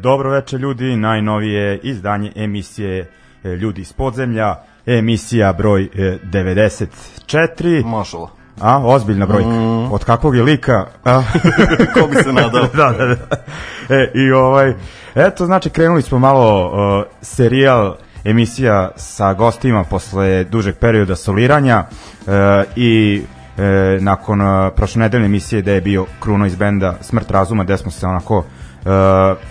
Dobro 0.00 0.30
veče 0.30 0.58
ljudi, 0.58 0.96
najnovije 0.96 1.78
izdanje 1.82 2.32
emisije 2.36 3.10
e, 3.44 3.48
Ljudi 3.48 3.80
iz 3.80 3.92
podzemlja, 3.92 4.54
emisija 4.86 5.52
broj 5.52 5.82
e, 5.82 6.18
94. 6.24 7.84
Mašala. 7.84 8.30
A, 8.60 8.80
ozbiljna 8.84 9.26
brojka. 9.26 9.48
Mm. 9.48 9.92
Od 9.92 10.04
kakvog 10.04 10.36
je 10.36 10.42
lika? 10.42 10.86
A, 11.04 11.22
Ko 11.94 12.06
bi 12.06 12.16
se 12.16 12.32
nadao? 12.32 12.66
da, 12.76 12.94
da, 12.98 13.06
da. 13.06 13.16
E, 13.94 14.10
I 14.14 14.32
ovaj, 14.32 14.74
eto, 15.14 15.46
znači, 15.46 15.70
krenuli 15.70 16.02
smo 16.02 16.18
malo 16.18 16.66
uh, 16.66 17.04
serijal 17.22 17.96
emisija 18.24 18.90
sa 18.96 19.32
gostima 19.32 19.84
posle 19.84 20.44
dužeg 20.44 20.76
perioda 20.76 21.16
soliranja 21.16 21.84
uh, 22.26 22.32
i 22.76 23.22
e, 23.58 23.98
nakon 24.00 24.40
uh, 24.40 24.72
prošle 24.76 25.00
nedeljne 25.00 25.26
emisije 25.26 25.62
gde 25.62 25.72
je 25.72 25.80
bio 25.80 26.06
Kruno 26.20 26.46
iz 26.46 26.56
benda 26.56 26.94
Smrt 27.00 27.30
razuma, 27.30 27.64
gde 27.64 27.76
smo 27.76 27.90
se 27.90 28.06
onako 28.06 28.38
uh, 28.38 28.44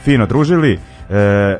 fino 0.03 0.25
družili. 0.25 0.79
E, 1.09 1.57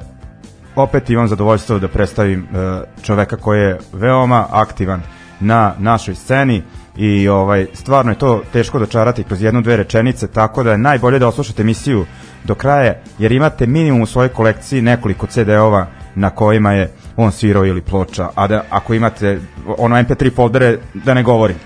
opet 0.76 1.10
imam 1.10 1.28
zadovoljstvo 1.28 1.80
da 1.80 1.88
predstavim 1.88 2.40
e, 2.44 2.82
čoveka 3.04 3.38
koji 3.38 3.60
je 3.60 3.78
veoma 3.94 4.46
aktivan 4.52 5.02
na 5.40 5.74
našoj 5.80 6.16
sceni 6.16 6.64
i 6.98 7.28
ovaj 7.28 7.68
stvarno 7.74 8.12
je 8.12 8.18
to 8.18 8.42
teško 8.54 8.80
dočarati 8.80 9.24
kroz 9.24 9.42
jednu 9.42 9.62
dve 9.62 9.78
rečenice 9.78 10.28
tako 10.28 10.64
da 10.64 10.72
je 10.72 10.78
najbolje 10.78 11.20
da 11.20 11.28
oslušate 11.28 11.62
emisiju 11.62 12.06
do 12.44 12.56
kraja 12.56 12.94
jer 13.20 13.32
imate 13.32 13.68
minimum 13.68 14.02
u 14.02 14.06
svojoj 14.06 14.30
kolekciji 14.30 14.82
nekoliko 14.82 15.28
CD-ova 15.28 15.88
na 16.16 16.30
kojima 16.30 16.72
je 16.72 16.92
on 17.18 17.32
svirao 17.32 17.66
ili 17.66 17.82
ploča 17.82 18.30
a 18.36 18.48
da 18.48 18.64
ako 18.70 18.94
imate 18.94 19.40
ono 19.78 19.96
MP3 19.96 20.36
foldere 20.36 20.78
da 20.94 21.14
ne 21.14 21.24
govorim 21.24 21.58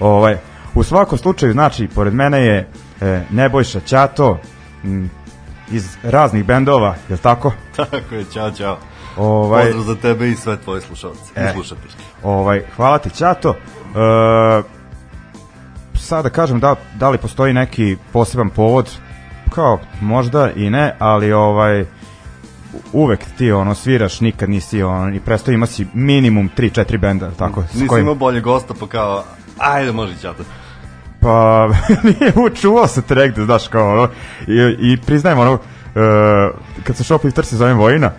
ovaj 0.00 0.36
u 0.74 0.82
svakom 0.82 1.18
slučaju 1.18 1.52
znači 1.52 1.88
pored 1.88 2.14
mene 2.14 2.40
je 2.40 2.68
e, 3.00 3.22
Nebojša 3.30 3.80
Ćato 3.80 4.38
m, 4.84 5.10
iz 5.70 5.96
raznih 6.02 6.44
bendova, 6.44 6.94
je 7.08 7.12
li 7.12 7.18
tako? 7.18 7.52
Tako 7.76 8.14
je, 8.14 8.24
čao, 8.24 8.50
čao. 8.50 8.78
Ovaj, 9.16 9.62
Pozdrav 9.64 9.84
za 9.84 9.94
tebe 9.94 10.28
i 10.28 10.34
sve 10.34 10.56
tvoje 10.56 10.80
slušalce 10.80 11.20
E. 11.36 11.54
i 11.56 11.62
ovaj, 12.22 12.62
hvala 12.76 12.98
ti 12.98 13.10
Ćato. 13.10 13.50
E, 13.50 14.62
sad 15.94 16.24
da 16.24 16.30
kažem 16.30 16.60
da, 16.60 16.74
da 16.94 17.10
li 17.10 17.18
postoji 17.18 17.52
neki 17.52 17.96
poseban 18.12 18.50
povod, 18.50 18.90
kao 19.50 19.78
možda 20.00 20.50
i 20.50 20.70
ne, 20.70 20.96
ali 20.98 21.32
ovaj 21.32 21.84
uvek 22.92 23.20
ti 23.38 23.52
ono 23.52 23.74
sviraš, 23.74 24.20
nikad 24.20 24.50
nisi 24.50 24.82
ono, 24.82 25.14
i 25.14 25.20
presto 25.20 25.50
ima 25.50 25.66
si 25.66 25.86
minimum 25.94 26.50
3-4 26.56 26.98
benda, 26.98 27.30
tako? 27.30 27.60
Nisi 27.62 27.86
kojim- 27.86 28.02
imao 28.02 28.14
bolje 28.14 28.40
gosta, 28.40 28.74
pa 28.80 28.86
kao, 28.86 29.24
ajde, 29.58 29.92
može 29.92 30.16
ćata. 30.16 30.42
Pa, 31.26 31.68
nije 32.08 32.32
učuvao 32.36 32.86
se 32.86 33.02
te 33.02 33.14
negde, 33.14 33.44
znaš, 33.44 33.68
kao 33.68 33.92
ono, 33.92 34.08
i, 34.46 34.76
i 34.92 34.96
priznajem 35.06 35.38
ono, 35.38 35.52
e, 35.52 35.58
kad 36.84 36.96
se 36.96 37.04
Shop 37.04 37.24
Lifter 37.24 37.44
se 37.44 37.56
zovem 37.56 37.78
Vojina, 37.78 38.10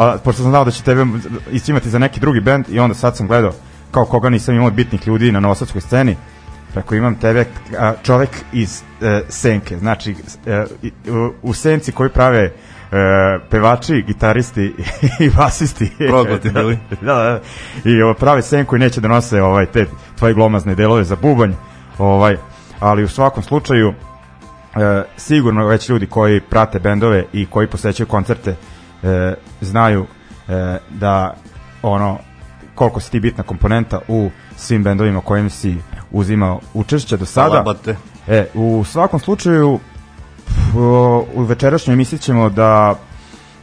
a, 0.00 0.16
pošto 0.24 0.42
sam 0.42 0.50
znao 0.50 0.64
da 0.64 0.70
će 0.70 0.82
tebe 0.82 1.06
iscimati 1.52 1.90
za 1.90 1.98
neki 1.98 2.20
drugi 2.20 2.40
band 2.40 2.64
i 2.68 2.78
onda 2.78 2.94
sad 2.94 3.16
sam 3.16 3.26
gledao 3.26 3.52
kao 3.90 4.04
koga 4.04 4.30
nisam 4.30 4.54
imao 4.54 4.70
bitnih 4.70 5.06
ljudi 5.06 5.32
na 5.32 5.40
novosadskoj 5.40 5.80
sceni 5.80 6.16
Preko 6.72 6.94
imam 6.94 7.14
tebe, 7.14 7.44
a, 7.78 7.92
čovek 8.02 8.30
iz 8.52 8.82
e, 9.02 9.22
Senke, 9.28 9.78
znači 9.78 10.14
e, 10.46 10.64
u, 11.10 11.32
u 11.42 11.54
Senci 11.54 11.92
koji 11.92 12.10
prave 12.10 12.42
e, 12.42 12.52
pevači, 13.50 14.04
gitaristi 14.06 14.74
i 15.24 15.30
basisti. 15.36 15.90
Prokleti 16.08 16.50
da, 16.50 16.60
bili. 16.60 16.78
da, 17.00 17.14
da, 17.14 17.40
i 17.84 18.02
ovo, 18.02 18.14
prave 18.14 18.42
Senku 18.42 18.76
i 18.76 18.78
neće 18.78 19.00
da 19.00 19.08
nose 19.08 19.42
ovaj, 19.42 19.66
te 19.66 19.86
tvoje 20.18 20.34
glomazne 20.34 20.74
delove 20.74 21.04
za 21.04 21.16
bubanj, 21.16 21.52
ovaj, 21.98 22.36
ali 22.80 23.04
u 23.04 23.08
svakom 23.08 23.42
slučaju 23.42 23.88
e, 23.88 23.94
sigurno 25.16 25.66
već 25.66 25.88
ljudi 25.88 26.06
koji 26.06 26.40
prate 26.40 26.78
bendove 26.78 27.24
i 27.32 27.46
koji 27.46 27.66
posećaju 27.66 28.06
koncerte 28.06 28.50
e, 29.02 29.34
znaju 29.60 30.06
e, 30.48 30.78
da 30.90 31.34
ono 31.82 32.18
koliko 32.74 33.00
si 33.00 33.10
ti 33.10 33.20
bitna 33.20 33.44
komponenta 33.44 34.00
u 34.08 34.30
svim 34.56 34.82
bendovima 34.82 35.20
kojim 35.20 35.50
si 35.50 35.76
uzimao 36.10 36.60
učešće 36.74 37.16
do 37.16 37.26
sada. 37.26 37.54
Alabate. 37.54 37.96
E, 38.26 38.46
u 38.54 38.84
svakom 38.84 39.20
slučaju 39.20 39.80
u 41.34 41.42
večerašnjoj 41.42 41.94
emisiji 41.94 42.18
ćemo 42.18 42.50
da 42.50 42.94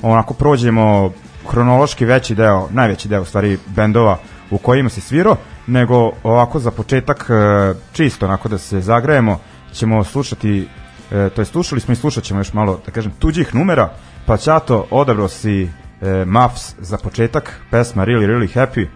onako 0.02 0.34
prođemo 0.34 1.12
hronološki 1.50 2.06
veći 2.06 2.36
deo, 2.36 2.68
najveći 2.72 3.08
deo 3.08 3.22
u 3.22 3.26
stvari 3.26 3.58
bendova 3.66 4.18
u 4.54 4.58
kojima 4.58 4.90
se 4.90 5.02
svirao, 5.02 5.36
nego 5.68 6.12
ovako 6.24 6.60
za 6.60 6.72
početak 6.72 7.30
e, 7.30 7.34
čisto 7.94 8.26
onako 8.26 8.50
da 8.50 8.58
se 8.58 8.82
zagrejemo 8.82 9.40
ćemo 9.74 10.04
slušati 10.04 10.68
e, 11.12 11.30
to 11.30 11.42
je 11.42 11.46
slušali 11.46 11.82
smo 11.82 11.92
i 11.94 11.98
slušat 11.98 12.24
ćemo 12.24 12.40
još 12.40 12.54
malo 12.54 12.80
da 12.86 12.92
kažem 12.92 13.12
tuđih 13.12 13.56
numera 13.56 13.90
pa 14.26 14.38
Ćato 14.38 14.86
odabrao 14.92 15.28
si 15.28 15.70
e, 16.02 16.26
Muffs 16.26 16.76
za 16.80 16.98
početak 16.98 17.62
pesma 17.72 18.06
Really 18.06 18.28
Really 18.28 18.56
Happy 18.56 18.88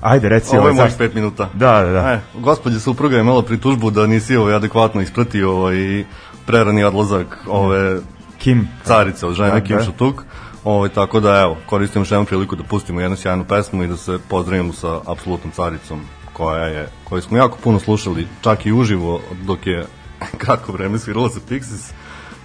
ajde 0.00 0.28
reci 0.28 0.48
Ovo 0.48 0.56
je 0.56 0.60
ovaj 0.60 0.72
mojih 0.72 0.90
zašto- 0.90 0.98
pet 0.98 1.14
minuta. 1.14 1.48
da 1.54 1.82
da 1.82 1.90
da 1.92 2.12
E, 2.12 2.20
gospođa 2.34 2.80
supruga 2.80 3.16
je 3.16 3.20
imala 3.20 3.42
pritužbu 3.42 3.90
da 3.90 4.06
nisi 4.06 4.36
ovaj 4.36 4.54
adekvatno 4.54 5.00
ispratio 5.00 5.52
ovaj 5.52 6.04
prerani 6.46 6.84
odlazak 6.84 7.38
ove 7.48 7.98
Kim 8.38 8.68
carice 8.84 9.26
od 9.26 9.34
žene 9.34 9.50
Da, 9.50 9.60
Kim 9.60 9.76
da. 9.76 9.84
Šutuk. 9.84 10.24
Ovaj, 10.64 10.88
tako 10.88 11.20
da 11.20 11.40
evo, 11.40 11.56
koristim 11.66 12.02
još 12.02 12.10
jednu 12.10 12.26
priliku 12.26 12.56
da 12.56 12.64
pustimo 12.64 13.00
jednu 13.00 13.16
sjajnu 13.16 13.44
pesmu 13.44 13.82
i 13.82 13.86
da 13.86 13.96
se 13.96 14.18
pozdravimo 14.28 14.72
sa 14.72 15.00
apsolutnom 15.06 15.52
caricom 15.52 16.00
koja 16.32 16.64
je, 16.64 16.88
koju 17.04 17.22
smo 17.22 17.36
jako 17.36 17.58
puno 17.62 17.78
slušali, 17.78 18.26
čak 18.40 18.66
i 18.66 18.72
uživo 18.72 19.20
dok 19.42 19.66
je 19.66 19.86
kratko 20.42 20.72
vreme 20.72 20.98
svirala 20.98 21.30
sa 21.30 21.40
Pixies. 21.48 21.92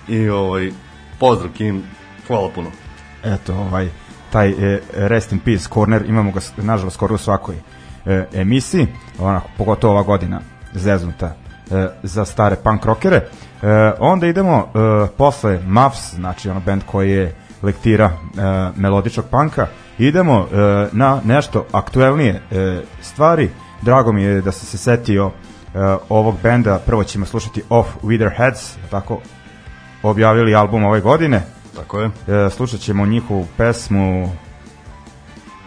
I 0.07 0.29
ovaj, 0.29 0.71
pozdrav 1.19 1.51
Kim, 1.51 1.83
hvala 2.27 2.49
puno. 2.55 2.69
eto 3.23 3.53
ovaj 3.53 3.89
taj 4.31 4.49
e, 4.49 4.81
Rest 4.93 5.31
in 5.31 5.39
Peace 5.39 5.69
corner 5.73 6.05
imamo 6.07 6.31
ga 6.31 6.39
nažalost 6.57 6.95
skoro 6.95 7.15
u 7.15 7.17
svakoj 7.17 7.55
e, 8.05 8.25
emisiji 8.33 8.87
onako 9.19 9.49
pogotovo 9.57 9.93
ova 9.93 10.03
godina 10.03 10.41
zeznuta 10.73 11.25
e, 11.71 11.87
za 12.03 12.25
stare 12.25 12.55
punk 12.55 12.85
rockere. 12.85 13.15
E, 13.17 13.27
onda 13.99 14.27
idemo 14.27 14.57
e, 14.57 15.07
posle 15.17 15.59
Muffs 15.65 16.13
znači 16.15 16.49
ono 16.49 16.59
band 16.59 16.83
koji 16.85 17.11
je 17.11 17.35
lektira 17.63 18.05
e, 18.05 18.11
melodičnog 18.75 19.25
panka. 19.29 19.67
Idemo 19.97 20.39
e, 20.39 20.87
na 20.91 21.21
nešto 21.23 21.65
aktuelnije 21.71 22.41
e, 22.51 22.81
stvari. 23.01 23.49
Drago 23.81 24.11
mi 24.11 24.23
je 24.23 24.41
da 24.41 24.51
sam 24.51 24.67
se 24.67 24.77
setio 24.77 25.25
e, 25.25 25.79
ovog 26.09 26.35
benda. 26.43 26.79
Prvo 26.85 27.03
ćemo 27.03 27.25
slušati 27.25 27.63
Off 27.69 27.89
With 28.03 28.17
Their 28.17 28.37
Heads 28.37 28.77
tako 28.91 29.19
objavili 30.03 30.55
album 30.55 30.83
ove 30.83 31.01
godine. 31.01 31.41
Tako 31.75 31.99
je. 31.99 32.09
E, 32.27 32.49
slušat 32.49 32.79
ćemo 32.79 33.05
njihovu 33.05 33.47
pesmu 33.57 34.29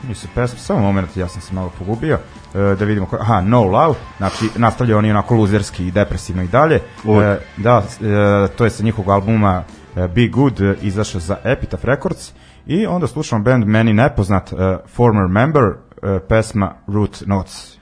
Nisu 0.09 0.29
pesmu, 0.35 0.59
samo 0.59 0.81
moment, 0.81 1.17
ja 1.17 1.29
sam 1.29 1.41
se 1.41 1.55
malo 1.55 1.73
pogubio 1.79 2.19
e, 2.55 2.59
da 2.79 2.85
vidimo 2.85 3.07
ko, 3.07 3.17
aha, 3.21 3.41
No 3.41 3.65
Love 3.65 3.95
znači 4.19 4.49
nastavljaju 4.57 4.99
oni 4.99 5.11
onako 5.11 5.35
luzerski 5.35 5.87
i 5.87 5.91
depresivno 5.91 6.43
i 6.43 6.49
dalje. 6.49 6.75
E, 6.77 7.39
da, 7.57 7.83
e, 8.01 8.49
to 8.57 8.65
je 8.65 8.71
sa 8.71 8.83
njihovog 8.83 9.11
albuma 9.11 9.65
Be 9.95 10.29
Good 10.33 10.61
e, 10.61 10.75
izašao 10.83 11.21
za 11.21 11.37
Epitaph 11.45 11.85
Records 11.85 12.33
i 12.67 12.87
onda 12.87 13.07
slušamo 13.07 13.45
band 13.45 13.65
meni 13.65 13.93
nepoznat 13.93 14.53
e, 14.53 14.57
Former 14.87 15.29
Member 15.29 15.65
e, 15.65 16.21
pesma 16.29 16.75
Root 16.87 17.23
Notes 17.27 17.79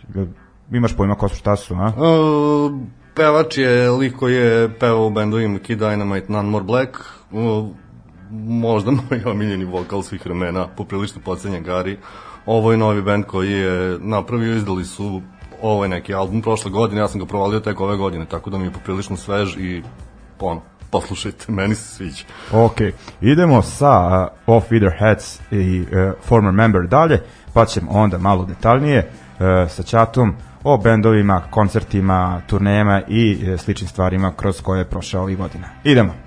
imaš 0.73 0.97
pojma 0.97 1.15
ko 1.15 1.29
su 1.29 1.37
šta 1.37 1.57
su, 1.57 1.75
a? 1.75 1.89
E, 1.89 1.93
pevač 3.15 3.59
je 3.59 3.91
lik 3.91 4.17
koji 4.17 4.35
je 4.35 4.79
pevao 4.79 5.07
u 5.07 5.11
bendovima 5.11 5.59
Kid 5.59 5.81
Dynamite, 5.81 6.29
None 6.31 6.49
More 6.49 6.65
Black, 6.65 6.91
e, 7.33 7.37
možda 8.33 8.91
moj 9.11 9.23
omiljeni 9.25 9.65
vokal 9.65 10.03
svih 10.03 10.25
vremena, 10.25 10.69
poprilično 10.77 11.21
pocenjen 11.25 11.63
Gari. 11.63 11.99
Ovo 12.47 12.73
je 12.73 12.79
novi 12.79 13.03
bend 13.03 13.25
koji 13.25 13.53
je 13.53 13.99
napravio, 14.01 14.57
izdali 14.57 14.85
su 14.85 15.23
ovo 15.63 15.85
je 15.85 15.89
neki 15.89 16.15
album 16.15 16.43
prošle 16.43 16.71
godine, 16.71 17.01
ja 17.01 17.09
sam 17.09 17.21
ga 17.21 17.27
provalio 17.27 17.61
tek 17.61 17.81
ove 17.81 17.97
godine, 17.97 18.27
tako 18.27 18.51
da 18.51 18.59
mi 18.59 18.65
je 18.65 18.73
poprilično 18.73 19.17
svež 19.17 19.57
i 19.57 19.83
ono, 20.41 20.63
poslušajte, 20.91 21.53
meni 21.53 21.75
se 21.75 21.95
sviđa. 21.95 22.25
Ok, 22.53 22.77
idemo 23.21 23.63
sa 23.63 24.07
uh, 24.47 24.57
Off 24.57 24.71
With 24.71 24.99
Heads 24.99 25.41
i 25.51 25.81
uh, 25.81 25.87
Former 26.25 26.53
Member 26.53 26.83
dalje, 26.87 27.23
pa 27.53 27.65
ćemo 27.65 27.91
onda 27.91 28.19
malo 28.19 28.45
detaljnije 28.45 28.99
uh, 29.09 29.71
sa 29.71 29.83
čatom 29.83 30.35
o 30.65 30.79
bendovima, 30.79 31.43
koncertima, 31.51 32.41
turnejama 32.47 33.03
i 33.09 33.53
uh, 33.53 33.61
sličnim 33.61 33.89
stvarima 33.89 34.33
kroz 34.37 34.61
koje 34.61 34.79
je 34.79 34.85
prošao 34.91 35.23
ovih 35.23 35.39
godina. 35.39 35.69
Idemo. 35.85 36.26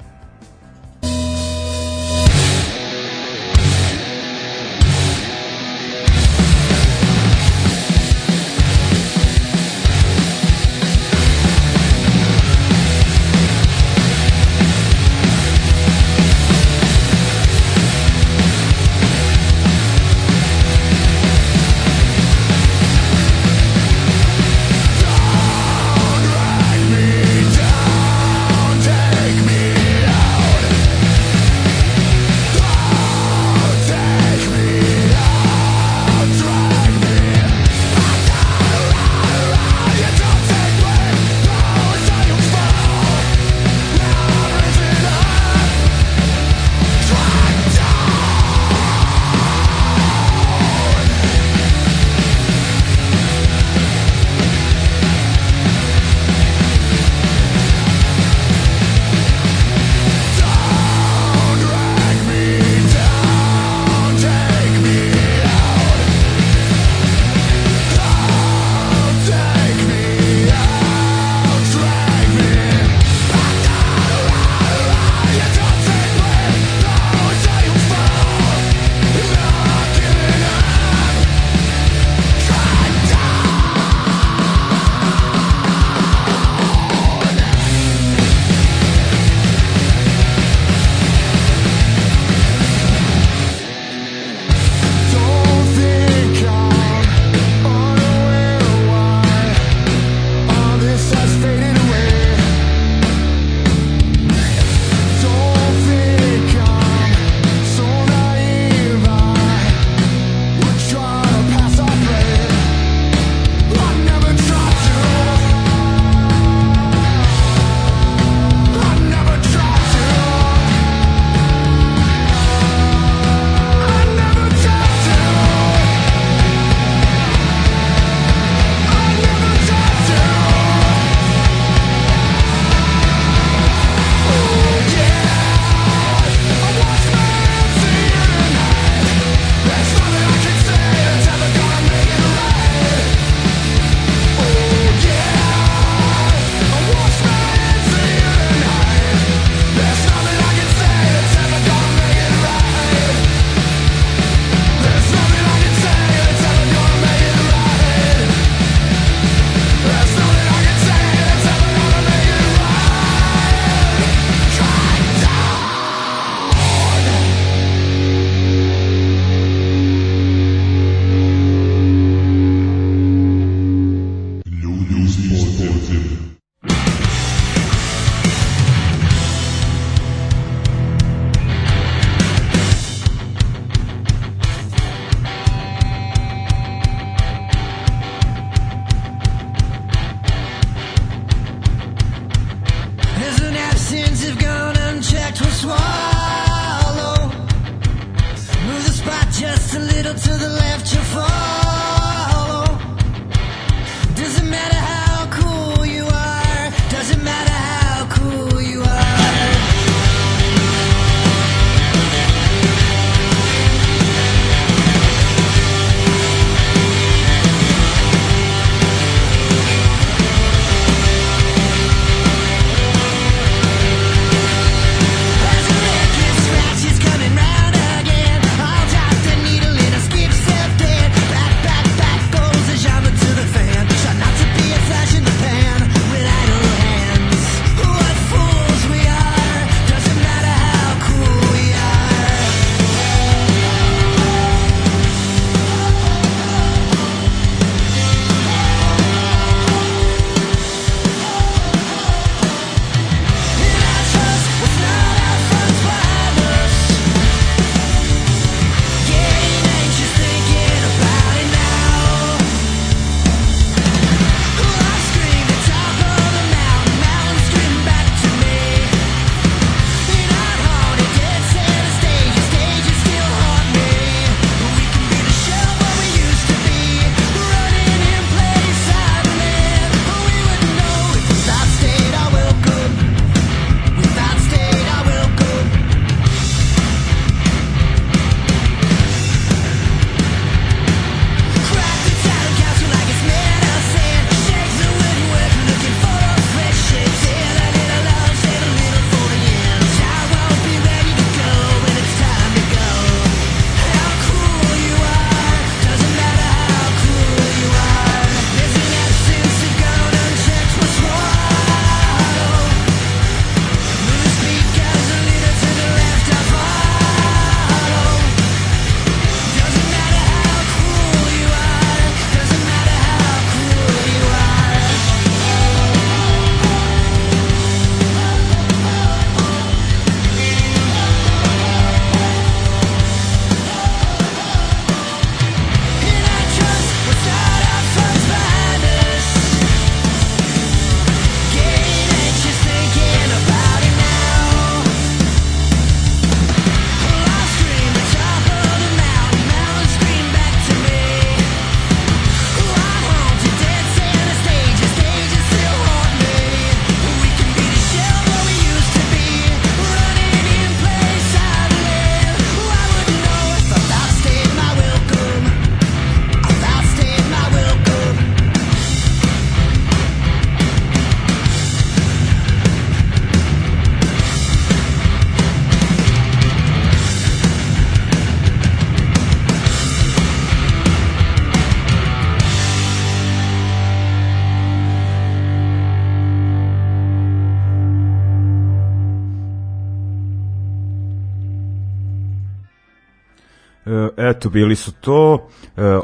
Eto, 394.40 394.50
bili 394.50 394.76
su 394.76 394.92
to 394.92 395.34
uh, 395.34 395.40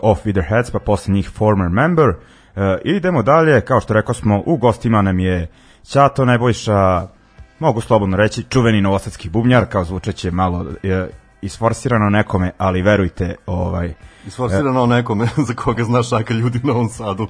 Off 0.02 0.26
With 0.26 0.32
Their 0.34 0.50
Heads, 0.50 0.72
pa 0.72 0.80
posle 0.80 1.14
njih 1.14 1.30
Former 1.30 1.70
Member. 1.70 2.10
Uh, 2.10 2.16
idemo 2.84 3.24
dalje, 3.24 3.62
kao 3.62 3.82
što 3.82 3.94
rekao 3.94 4.14
smo, 4.14 4.44
u 4.46 4.58
gostima 4.58 5.02
nam 5.02 5.20
je 5.20 5.48
Ćato 5.84 6.26
Nebojša, 6.26 7.08
mogu 7.60 7.82
slobodno 7.82 8.18
reći, 8.18 8.44
čuveni 8.44 8.82
novosadski 8.82 9.30
bubnjar, 9.30 9.66
kao 9.66 9.84
zvučeće 9.84 10.32
malo 10.32 10.60
uh, 10.60 10.70
isforsirano 11.42 12.10
nekome, 12.10 12.52
ali 12.58 12.82
verujte, 12.82 13.36
ovaj, 13.46 13.94
Isforsirano 14.28 14.82
o 14.84 14.88
nekome 14.88 15.28
za 15.48 15.54
koga 15.54 15.84
znaš 15.84 16.10
šaka 16.10 16.34
ljudi 16.34 16.60
u 16.64 16.68
Novom 16.68 16.90
Sadu. 16.90 17.28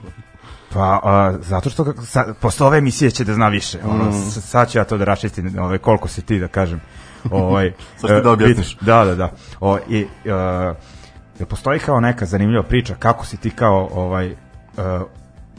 Pa, 0.74 1.00
a, 1.04 1.34
zato 1.42 1.70
što 1.70 1.94
sa, 2.04 2.34
posle 2.42 2.68
ove 2.68 2.78
emisije 2.78 3.12
će 3.12 3.24
da 3.24 3.34
zna 3.34 3.48
više. 3.48 3.80
Ono, 3.86 4.12
s- 4.12 4.50
sad 4.50 4.72
ću 4.72 4.78
ja 4.78 4.84
to 4.84 4.98
da 4.98 5.06
raščistim, 5.06 5.60
ovaj, 5.60 5.78
koliko 5.78 6.08
si 6.08 6.22
ti 6.22 6.40
da 6.40 6.48
kažem. 6.48 6.82
Ovaj, 7.32 7.74
Sad 8.00 8.10
ću 8.10 8.24
da 8.24 8.32
objasniš. 8.32 8.78
Da, 8.82 9.06
da, 9.06 9.16
da. 9.16 9.32
O, 9.60 9.78
i, 9.90 10.04
uh, 10.04 10.76
jel 11.40 11.48
postoji 11.48 11.80
kao 11.80 12.00
neka 12.00 12.26
zanimljiva 12.26 12.64
priča 12.64 12.96
kako 13.00 13.26
si 13.26 13.38
ti 13.38 13.50
kao 13.50 13.90
ovaj, 13.94 14.32
uh, 14.32 14.38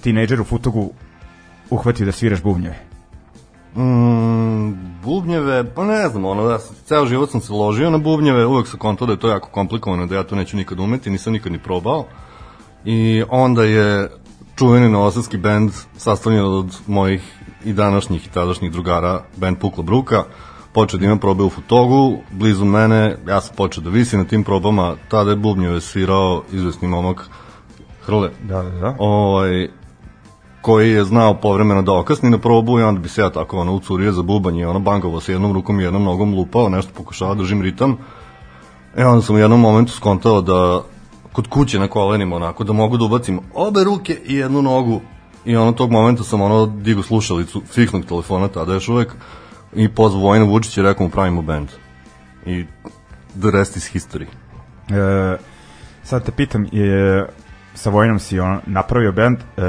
tinejdžer 0.00 0.40
u 0.40 0.44
Futogu 0.44 0.90
uhvatio 1.70 2.06
da 2.06 2.12
sviraš 2.12 2.42
bubnjeve? 2.42 2.76
Mm, 3.76 4.72
bubnjeve, 5.04 5.74
pa 5.74 5.84
ne 5.84 6.08
znam, 6.08 6.24
ono, 6.24 6.50
ja 6.50 6.58
sam, 6.58 6.76
ceo 6.84 7.06
život 7.06 7.30
sam 7.30 7.40
se 7.40 7.52
ložio 7.52 7.90
na 7.90 7.98
bubnjeve, 7.98 8.46
uvek 8.46 8.66
sam 8.68 8.78
kontao 8.78 9.06
da 9.06 9.12
je 9.12 9.18
to 9.18 9.28
jako 9.28 9.48
komplikovano, 9.48 10.06
da 10.06 10.14
ja 10.14 10.22
to 10.22 10.36
neću 10.36 10.56
nikad 10.56 10.80
umeti, 10.80 11.10
nisam 11.10 11.32
nikad 11.32 11.52
ni 11.52 11.58
probao. 11.58 12.04
I 12.84 13.22
onda 13.30 13.64
je 13.64 14.10
čuveni 14.56 14.88
novosadski 14.88 15.36
bend 15.36 15.70
sastavljen 15.96 16.44
od 16.44 16.76
mojih 16.86 17.22
i 17.64 17.72
današnjih 17.72 18.26
i 18.26 18.30
tadašnjih 18.30 18.72
drugara, 18.72 19.22
bend 19.36 19.58
Pukla 19.58 19.82
Bruka, 19.82 20.24
počeo 20.76 20.98
da 20.98 21.06
ima 21.06 21.16
probe 21.16 21.44
u 21.44 21.50
Futogu, 21.50 22.18
blizu 22.30 22.64
mene, 22.64 23.16
ja 23.28 23.40
sam 23.40 23.56
počeo 23.56 23.82
da 23.82 23.90
visim 23.90 24.20
na 24.20 24.26
tim 24.26 24.44
probama, 24.44 24.96
tada 25.08 25.30
je 25.30 25.36
bubnjeve 25.36 25.80
svirao 25.80 26.42
izvesni 26.52 26.88
momak 26.88 27.30
Hrle, 28.04 28.30
Da, 28.42 28.62
da, 28.62 28.70
da. 28.70 28.96
ovaj, 28.98 29.68
koji 30.62 30.90
je 30.90 31.04
znao 31.04 31.34
povremeno 31.34 31.82
da 31.82 31.92
okasni 31.98 32.30
na 32.30 32.38
probu 32.38 32.78
i 32.78 32.82
onda 32.82 33.00
bi 33.00 33.08
se 33.08 33.20
ja 33.20 33.30
tako 33.30 33.58
ono 33.58 33.72
ucurio 33.72 34.12
za 34.12 34.22
bubanj 34.22 34.58
i 34.58 34.64
ono 34.64 34.78
bangovo 34.78 35.20
se 35.20 35.32
jednom 35.32 35.52
rukom 35.52 35.80
i 35.80 35.82
jednom 35.82 36.04
nogom 36.04 36.34
lupao, 36.34 36.68
nešto 36.68 36.92
pokušava 36.96 37.34
da 37.34 37.38
držim 37.38 37.62
ritam. 37.62 37.96
E 38.96 39.06
onda 39.06 39.22
sam 39.22 39.36
u 39.36 39.38
jednom 39.38 39.60
momentu 39.60 39.92
skontao 39.92 40.40
da 40.40 40.82
kod 41.32 41.48
kuće 41.48 41.78
na 41.78 41.88
kolenima 41.88 42.36
onako 42.36 42.64
da 42.64 42.72
mogu 42.72 42.96
da 42.96 43.04
ubacim 43.04 43.40
obe 43.54 43.84
ruke 43.84 44.18
i 44.26 44.34
jednu 44.34 44.62
nogu 44.62 45.00
i 45.44 45.56
ono 45.56 45.72
tog 45.72 45.90
momenta 45.90 46.22
sam 46.22 46.40
ono 46.40 46.66
digo 46.66 47.02
slušalicu 47.02 47.62
fiksnog 47.66 48.04
telefona 48.04 48.48
tada 48.48 48.74
još 48.74 48.88
uvek 48.88 49.16
i 49.76 49.88
pozvao 49.88 50.22
Vojna 50.22 50.44
Vučića 50.44 50.80
i 50.80 50.84
rekao 50.84 51.04
mu 51.06 51.10
pravimo 51.10 51.42
band. 51.42 51.68
I 52.46 52.64
the 53.32 53.50
rest 53.50 53.76
is 53.76 53.94
history. 53.94 54.26
E, 54.88 55.38
sad 56.02 56.24
te 56.24 56.32
pitam, 56.32 56.66
je, 56.72 57.26
sa 57.74 57.90
Vojnom 57.90 58.18
si 58.18 58.40
on, 58.40 58.58
napravio 58.66 59.12
band 59.12 59.38
e, 59.38 59.62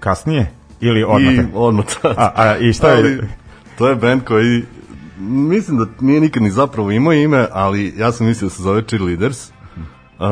kasnije 0.00 0.50
ili 0.80 1.04
odmah? 1.04 1.34
I 1.34 1.46
odmah 1.54 1.84
tad. 2.02 2.14
A, 2.18 2.32
a, 2.36 2.56
i 2.58 2.72
šta 2.72 2.88
je- 2.88 2.96
Ali, 2.96 3.28
to 3.78 3.88
je 3.88 3.94
band 3.96 4.24
koji, 4.24 4.64
mislim 5.18 5.78
da 5.78 5.86
nije 6.00 6.20
nikad 6.20 6.42
ni 6.42 6.50
zapravo 6.50 6.90
imao 6.90 7.12
ime, 7.12 7.46
ali 7.52 7.94
ja 7.96 8.12
sam 8.12 8.26
mislio 8.26 8.46
da 8.46 8.54
se 8.54 8.62
zove 8.62 8.82
Cheerleaders, 8.82 9.50
uh, 10.18 10.26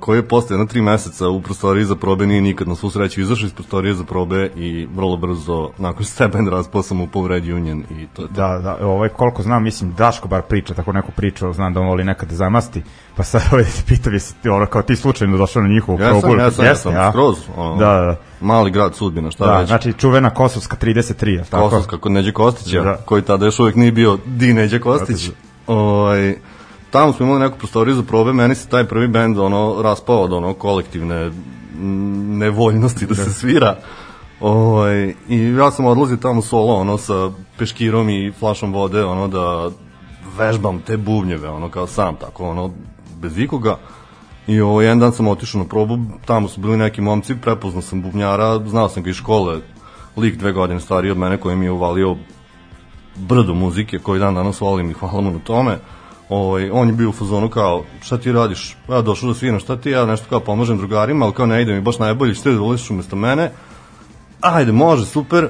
koji 0.00 0.18
je 0.18 0.28
postao 0.28 0.54
jedno 0.54 0.66
tri 0.66 0.82
meseca 0.82 1.28
u 1.28 1.40
prostoriji 1.42 1.84
za 1.84 1.94
probe, 1.96 2.26
nije 2.26 2.40
nikad 2.40 2.68
na 2.68 2.74
svu 2.74 2.90
sreću 2.90 3.20
izašao 3.20 3.46
iz 3.46 3.52
prostorije 3.52 3.94
za 3.94 4.04
probe 4.04 4.50
i 4.56 4.88
vrlo 4.94 5.16
brzo, 5.16 5.70
nakon 5.78 6.04
se 6.04 6.28
band 6.28 6.48
raspao, 6.48 6.82
sam 6.82 6.96
mu 6.96 7.06
povredio 7.06 7.56
Union 7.56 7.78
i 7.90 8.06
to 8.06 8.22
je 8.22 8.28
to. 8.28 8.34
Da, 8.34 8.58
da, 8.58 8.86
ovaj, 8.86 9.08
koliko 9.08 9.42
znam, 9.42 9.62
mislim, 9.62 9.94
Daško 9.94 10.28
bar 10.28 10.42
priča 10.42 10.74
tako 10.74 10.92
neku 10.92 11.12
priču, 11.12 11.52
znam 11.52 11.74
da 11.74 11.80
on 11.80 11.86
voli 11.86 12.04
nekad 12.04 12.28
da 12.28 12.34
zamasti, 12.34 12.82
pa 13.16 13.22
sad 13.22 13.42
ovaj 13.52 13.64
ti 13.64 13.82
pitam, 13.86 14.12
jesi 14.12 14.34
ti, 14.42 14.48
ono, 14.48 14.66
kao 14.66 14.82
ti 14.82 14.96
slučajno 14.96 15.36
došao 15.36 15.62
na 15.62 15.68
njihovu 15.68 16.00
Ja 16.00 16.08
probu? 16.08 16.20
sam, 16.20 16.38
ja 16.38 16.50
sam, 16.50 16.64
ja 16.64 16.74
sam, 16.74 16.92
skroz, 17.12 17.36
ono, 17.56 17.76
Da, 17.76 17.86
da, 17.86 18.16
mali 18.40 18.70
grad 18.70 18.94
sudbina, 18.94 19.30
šta 19.30 19.46
da, 19.46 19.58
već. 19.58 19.66
znači 19.68 19.92
čuvena 19.92 20.30
Kosovska 20.30 20.76
33, 20.76 21.28
je 21.28 21.40
li 21.40 21.46
tako? 21.46 21.64
Kosovska 21.64 21.98
kod 21.98 22.12
Neđe 22.12 22.32
Kostića, 22.32 22.82
Da. 22.82 22.96
koji 22.96 23.22
tada 23.22 23.44
još 23.44 23.58
uvijek 23.60 23.76
nije 23.76 23.92
bio 23.92 24.18
di 24.26 24.52
Neđe 24.54 24.80
Kostić. 24.80 25.30
Ovaj, 25.66 26.34
tamo 26.90 27.12
smo 27.12 27.26
imali 27.26 27.40
neku 27.40 27.58
prostoriju 27.58 27.94
za 27.94 28.02
probe, 28.02 28.32
meni 28.32 28.54
se 28.54 28.68
taj 28.68 28.84
prvi 28.84 29.08
bend 29.08 29.38
ono, 29.38 29.82
raspao 29.82 30.22
od 30.22 30.32
ono 30.32 30.54
kolektivne 30.54 31.30
nevoljnosti 32.38 33.06
da, 33.06 33.14
se 33.14 33.32
svira. 33.32 33.76
Ovaj, 34.40 35.14
I 35.28 35.38
ja 35.58 35.70
sam 35.70 35.84
odlazio 35.86 36.16
tamo 36.16 36.42
solo, 36.42 36.74
ono, 36.74 36.98
sa 36.98 37.30
peškirom 37.58 38.08
i 38.08 38.32
flašom 38.38 38.72
vode, 38.72 39.04
ono, 39.04 39.28
da 39.28 39.70
vežbam 40.38 40.80
te 40.80 40.96
bubnjeve, 40.96 41.48
ono, 41.48 41.68
kao 41.68 41.86
sam, 41.86 42.16
tako, 42.16 42.48
ono, 42.48 42.70
bez 43.20 43.38
ikoga. 43.38 43.78
I 44.46 44.60
ovo, 44.60 44.82
jedan 44.82 44.98
dan 44.98 45.12
sam 45.12 45.28
otišao 45.28 45.62
na 45.62 45.68
probu, 45.68 45.98
tamo 46.26 46.48
su 46.48 46.60
bili 46.60 46.76
neki 46.76 47.00
momci, 47.00 47.34
prepoznao 47.34 47.82
sam 47.82 48.02
bubnjara, 48.02 48.60
znao 48.66 48.88
sam 48.88 49.02
ga 49.02 49.10
iz 49.10 49.16
škole, 49.16 49.60
lik 50.16 50.36
dve 50.36 50.52
godine 50.52 50.80
stariji 50.80 51.10
od 51.10 51.18
mene 51.18 51.36
koji 51.36 51.56
mi 51.56 51.64
je 51.64 51.70
uvalio 51.70 52.16
brdo 53.16 53.54
muzike 53.54 53.98
koji 53.98 54.20
dan 54.20 54.34
danas 54.34 54.60
volim 54.60 54.90
i 54.90 54.94
hvala 54.94 55.20
mu 55.20 55.30
na 55.30 55.38
tome. 55.38 55.78
Ovaj, 56.30 56.70
on 56.70 56.88
je 56.88 56.92
bio 56.92 57.08
u 57.08 57.12
fazonu 57.12 57.48
kao, 57.48 57.84
šta 58.02 58.18
ti 58.18 58.32
radiš? 58.32 58.76
Ja 58.88 59.02
došao 59.02 59.28
da 59.28 59.34
sviram, 59.34 59.60
šta 59.60 59.76
ti 59.76 59.90
ja 59.90 60.06
nešto 60.06 60.26
kao 60.28 60.40
pomažem 60.40 60.78
drugarima, 60.78 61.24
ali 61.24 61.34
kao 61.34 61.46
ne 61.46 61.62
ide 61.62 61.72
mi 61.72 61.80
baš 61.80 61.98
najbolje, 61.98 62.34
što 62.34 62.52
da 62.52 62.58
voliš 62.58 62.90
umesto 62.90 63.16
mene? 63.16 63.50
Ajde, 64.40 64.72
može, 64.72 65.06
super. 65.06 65.48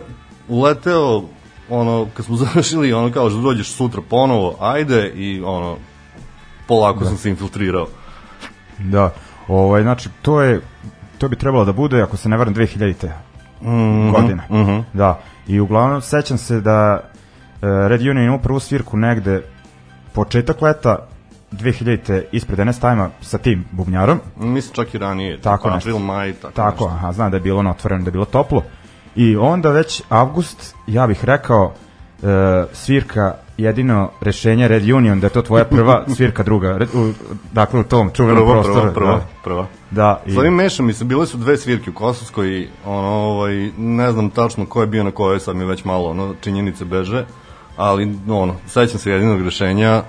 Uleteo, 0.48 1.22
ono, 1.70 2.06
kad 2.14 2.26
smo 2.26 2.36
završili, 2.44 2.92
ono 2.92 3.12
kao, 3.12 3.30
što 3.30 3.40
dođeš 3.40 3.72
sutra 3.72 4.02
ponovo, 4.10 4.56
ajde, 4.60 5.12
i 5.14 5.42
ono, 5.44 5.76
polako 6.68 7.04
sam 7.04 7.16
se 7.16 7.30
infiltrirao. 7.30 7.86
Da, 8.78 9.10
ovaj, 9.48 9.82
znači, 9.82 10.08
to 10.22 10.42
je, 10.42 10.60
to 11.18 11.28
bi 11.28 11.36
trebalo 11.36 11.64
da 11.64 11.72
bude, 11.72 12.02
ako 12.02 12.16
se 12.16 12.28
ne 12.28 12.36
varam, 12.36 12.54
2000. 12.54 13.08
Mhm, 13.62 14.10
godina. 14.10 14.42
Da, 14.92 15.20
i 15.46 15.60
uglavnom 15.60 16.00
sećam 16.00 16.38
se 16.38 16.60
da 16.60 17.00
e, 17.00 17.08
Red 17.62 18.00
Union 18.00 18.24
imao 18.24 18.38
prvu 18.38 18.60
svirku 18.60 18.96
negde 18.96 19.42
početak 20.12 20.62
leta 20.62 20.96
2000. 21.52 22.22
ispred 22.32 22.66
NS 22.66 22.78
Time-a 22.80 23.10
sa 23.20 23.38
tim 23.38 23.64
bubnjarom. 23.70 24.20
Mislim 24.36 24.74
čak 24.74 24.94
i 24.94 24.98
ranije, 24.98 25.40
Tako 25.40 25.70
nešto. 25.70 25.88
april, 25.88 25.98
maj, 25.98 26.32
tako, 26.32 26.54
Tako, 26.54 26.84
nešto. 26.84 26.96
aha, 26.96 27.12
znam 27.12 27.30
da 27.30 27.36
je 27.36 27.40
bilo 27.40 27.62
na 27.62 27.70
otvoreno, 27.70 28.04
da 28.04 28.08
je 28.08 28.12
bilo 28.12 28.24
toplo. 28.24 28.62
I 29.16 29.36
onda 29.36 29.70
već 29.70 30.02
avgust, 30.08 30.74
ja 30.86 31.06
bih 31.06 31.24
rekao, 31.24 31.72
e, 32.22 32.26
svirka 32.72 33.34
jedino 33.56 34.10
rešenje 34.20 34.68
Red 34.68 34.90
Union, 34.90 35.20
da 35.20 35.26
je 35.26 35.30
to 35.30 35.42
tvoja 35.42 35.64
prva 35.64 36.04
svirka 36.16 36.42
druga, 36.42 36.76
Red, 36.76 36.88
u, 36.94 37.12
dakle 37.52 37.80
u 37.80 37.84
tom 37.84 38.10
čuvenom 38.10 38.36
Prva, 38.38 38.52
prostoru. 38.62 38.80
prva, 38.80 38.92
prva, 38.94 39.14
da. 39.14 39.24
prva. 39.44 39.66
Da, 39.90 40.22
i, 40.26 40.32
Sa 40.32 40.40
ovim 40.40 40.54
mešam 40.54 40.86
mi 40.86 40.92
se, 40.92 41.04
bile 41.04 41.26
su 41.26 41.36
dve 41.36 41.56
svirke 41.56 41.90
u 41.90 41.94
Kosovskoj, 41.94 42.68
ono, 42.86 43.08
ovaj, 43.08 43.54
ne 43.78 44.12
znam 44.12 44.30
tačno 44.30 44.66
ko 44.66 44.80
je 44.80 44.86
bio 44.86 45.04
na 45.04 45.10
kojoj, 45.10 45.40
sad 45.40 45.56
mi 45.56 45.64
već 45.64 45.84
malo, 45.84 46.10
ono, 46.10 46.34
činjenice 46.40 46.84
beže, 46.84 47.24
ali, 47.80 48.14
ono, 48.28 48.54
sećam 48.66 48.98
se 48.98 49.10
jedinog 49.10 49.42
rešenja, 49.42 50.02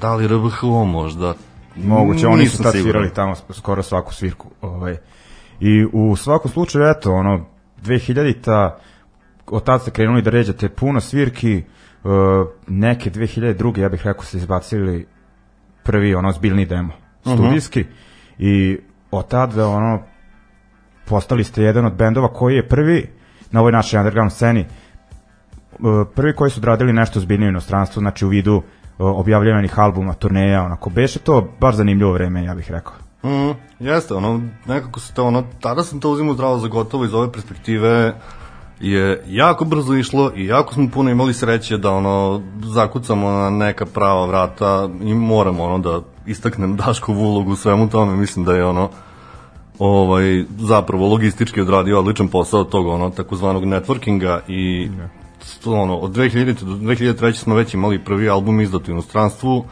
da 0.00 0.14
li 0.14 0.28
RBHO 0.28 0.84
možda? 0.84 1.34
Moguće, 1.76 2.26
oni 2.26 2.46
su 2.46 2.62
tad 2.62 2.72
svirali 2.72 3.14
tamo 3.14 3.34
skoro 3.50 3.82
svaku 3.82 4.14
svirku. 4.14 4.50
Ovaj. 4.60 4.96
I 5.60 5.84
u 5.92 6.16
svakom 6.16 6.50
slučaju, 6.50 6.84
eto, 6.90 7.12
ono, 7.12 7.46
2000-ta, 7.82 8.78
od 9.46 9.64
tad 9.64 9.82
ste 9.82 9.90
krenuli 9.90 10.22
da 10.22 10.30
ređate 10.30 10.68
puno 10.68 11.00
svirki, 11.00 11.62
uh, 12.04 12.10
neke 12.66 13.10
2002. 13.10 13.78
ja 13.78 13.88
bih 13.88 14.00
rekao 14.04 14.24
ste 14.24 14.38
izbacili 14.38 15.06
prvi, 15.82 16.14
ono, 16.14 16.32
zbiljni 16.32 16.66
demo, 16.66 16.92
studijski, 17.20 17.84
i 18.38 18.78
od 19.10 19.28
tada, 19.28 19.68
ono, 19.68 20.02
postali 21.06 21.44
ste 21.44 21.62
jedan 21.62 21.86
od 21.86 21.94
bendova 21.94 22.28
koji 22.28 22.54
je 22.54 22.68
prvi 22.68 23.10
na 23.50 23.60
ovoj 23.60 23.72
našoj 23.72 23.98
underground 23.98 24.32
sceni 24.32 24.60
uh, 24.60 24.66
prvi 26.14 26.34
koji 26.34 26.50
su 26.50 26.60
odradili 26.60 26.92
nešto 26.92 27.20
zbiljnije 27.20 27.48
u 27.48 27.50
inostranstvu, 27.50 28.00
znači 28.00 28.24
u 28.24 28.28
vidu 28.28 28.56
uh, 28.56 28.62
objavljenih 28.98 29.78
albuma, 29.78 30.14
turneja, 30.14 30.62
onako, 30.62 30.90
beše 30.90 31.18
to 31.18 31.48
baš 31.60 31.74
zanimljivo 31.74 32.12
vreme, 32.12 32.44
ja 32.44 32.54
bih 32.54 32.70
rekao. 32.70 32.92
Mm, 33.24 33.54
jeste, 33.80 34.14
ono, 34.14 34.40
nekako 34.66 35.00
se 35.00 35.14
to, 35.14 35.24
ono, 35.24 35.44
tada 35.60 35.82
sam 35.82 36.00
to 36.00 36.10
uzimao 36.10 36.34
zdravo 36.34 36.58
za 36.58 36.68
gotovo 36.68 37.04
iz 37.04 37.14
ove 37.14 37.32
perspektive 37.32 38.14
je 38.80 39.24
jako 39.28 39.64
brzo 39.64 39.94
išlo 39.94 40.32
i 40.36 40.46
jako 40.46 40.74
smo 40.74 40.88
puno 40.90 41.10
imali 41.10 41.34
sreće 41.34 41.78
da 41.78 41.92
ono 41.92 42.42
zakucamo 42.64 43.30
na 43.30 43.50
neka 43.50 43.86
prava 43.86 44.26
vrata 44.26 44.88
i 45.02 45.14
moramo 45.14 45.64
ono 45.64 45.78
da 45.78 46.00
istaknem 46.26 46.76
Daškovu 46.76 47.20
ulogu 47.20 47.52
u 47.52 47.56
svemu 47.56 47.90
tome, 47.90 48.16
mislim 48.16 48.44
da 48.44 48.54
je 48.54 48.64
ono 48.64 48.90
ovaj 49.78 50.44
zapravo 50.58 51.08
logistički 51.08 51.60
odradio 51.60 51.98
odličan 51.98 52.28
posao 52.28 52.64
tog 52.64 52.86
ono 52.86 53.10
takozvanog 53.10 53.64
networkinga 53.64 54.40
i 54.48 54.88
ono 55.64 55.96
od 55.96 56.12
2000 56.12 56.64
do 56.64 56.74
2003 56.74 57.32
smo 57.32 57.54
već 57.54 57.74
imali 57.74 58.04
prvi 58.04 58.28
album 58.28 58.60
izdat 58.60 58.88
u 58.88 58.90
inostranstvu 58.90 59.64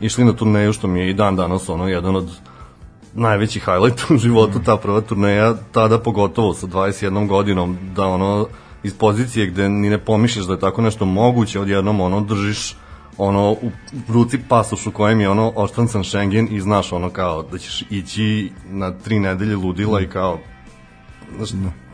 išli 0.00 0.24
na 0.24 0.32
turneju 0.32 0.72
što 0.72 0.86
mi 0.86 1.00
je 1.00 1.10
i 1.10 1.14
dan 1.14 1.36
danas 1.36 1.68
ono 1.68 1.88
jedan 1.88 2.16
od 2.16 2.30
najveći 3.14 3.60
highlight 3.60 4.10
u 4.10 4.16
životu, 4.16 4.60
ta 4.64 4.76
prva 4.76 5.00
turneja, 5.00 5.54
tada 5.72 5.98
pogotovo 5.98 6.54
sa 6.54 6.66
21 6.66 7.28
godinom, 7.28 7.78
da 7.94 8.06
ono, 8.06 8.46
iz 8.82 8.94
pozicije 8.94 9.46
gde 9.46 9.68
ni 9.68 9.90
ne 9.90 9.98
pomišljaš 9.98 10.46
da 10.46 10.52
je 10.52 10.60
tako 10.60 10.82
nešto 10.82 11.04
moguće, 11.04 11.60
odjednom 11.60 12.00
ono, 12.00 12.20
držiš 12.20 12.76
ono 13.18 13.50
u 13.50 13.70
ruci 14.08 14.38
pasoš 14.48 14.86
u 14.86 14.90
kojem 14.90 15.20
je 15.20 15.28
ono 15.28 15.52
oštancan 15.56 16.04
Schengen 16.04 16.48
i 16.50 16.60
znaš 16.60 16.92
ono 16.92 17.10
kao 17.10 17.42
da 17.42 17.58
ćeš 17.58 17.84
ići 17.90 18.52
na 18.68 18.90
tri 18.90 19.18
nedelje 19.18 19.56
ludila 19.56 20.00
i 20.00 20.06
kao 20.06 20.38
znaš, 21.36 21.50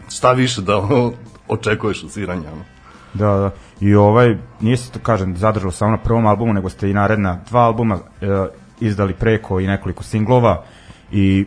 šta 0.08 0.32
više 0.32 0.60
da 0.60 0.78
ono 0.78 1.12
očekuješ 1.48 2.04
od 2.04 2.10
sviranja 2.10 2.52
ono. 2.52 2.71
Da, 3.14 3.26
da. 3.26 3.50
I 3.80 3.94
ovaj, 3.94 4.36
nije 4.60 4.76
se 4.76 4.92
to, 4.92 4.98
kažem, 4.98 5.36
zadržalo 5.36 5.72
samo 5.72 5.90
na 5.90 5.96
prvom 5.98 6.26
albumu, 6.26 6.52
nego 6.52 6.68
ste 6.68 6.90
i 6.90 6.94
naredna 6.94 7.40
dva 7.50 7.60
albuma 7.60 7.98
e, 8.20 8.26
izdali 8.80 9.14
preko 9.14 9.60
i 9.60 9.66
nekoliko 9.66 10.02
singlova 10.02 10.62
i 11.12 11.46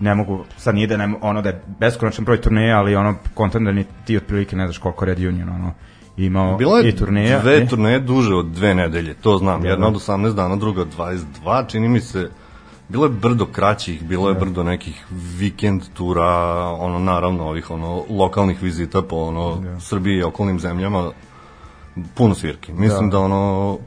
ne 0.00 0.14
mogu, 0.14 0.44
sad 0.56 0.74
nije 0.74 0.86
da 0.86 0.96
ne, 0.96 1.14
ono 1.20 1.42
da 1.42 1.48
je 1.48 1.62
beskonačan 1.80 2.24
broj 2.24 2.40
turneja, 2.40 2.78
ali 2.78 2.96
ono, 2.96 3.14
kontent 3.34 3.64
da 3.64 3.72
ni 3.72 3.84
ti 4.04 4.16
otprilike 4.16 4.56
ne 4.56 4.66
znaš 4.66 4.78
koliko 4.78 5.04
Red 5.04 5.18
Union, 5.18 5.48
ono, 5.48 5.72
imao 6.16 6.56
Bilo 6.56 6.76
je 6.78 6.88
i 6.88 6.96
turneja. 6.96 7.40
dve 7.40 7.66
turneje 7.66 8.00
duže 8.00 8.34
od 8.34 8.46
dve 8.46 8.74
nedelje, 8.74 9.14
to 9.14 9.38
znam. 9.38 9.62
Da, 9.62 9.68
Jedna 9.68 9.90
da. 9.90 9.96
od 9.96 10.02
18 10.02 10.34
dana, 10.34 10.56
druga 10.56 10.82
od 10.82 10.96
22, 10.98 11.66
čini 11.68 11.88
mi 11.88 12.00
se. 12.00 12.30
Bilo 12.92 13.04
je 13.04 13.10
brdo 13.10 13.46
kraćih, 13.46 14.04
bilo 14.04 14.28
je 14.28 14.34
brdo 14.34 14.62
nekih 14.62 15.06
vikend 15.10 15.82
tura, 15.94 16.28
ono 16.78 16.98
naravno 16.98 17.48
ovih 17.48 17.70
ono 17.70 18.04
lokalnih 18.08 18.62
vizita 18.62 19.02
po 19.02 19.16
ono 19.16 19.62
Srbiji 19.80 20.16
i 20.16 20.22
okolnim 20.22 20.60
zemljama. 20.60 21.10
Puno 22.14 22.34
svirki. 22.34 22.72
Mislim 22.72 23.10
da, 23.10 23.18
ono 23.18 23.78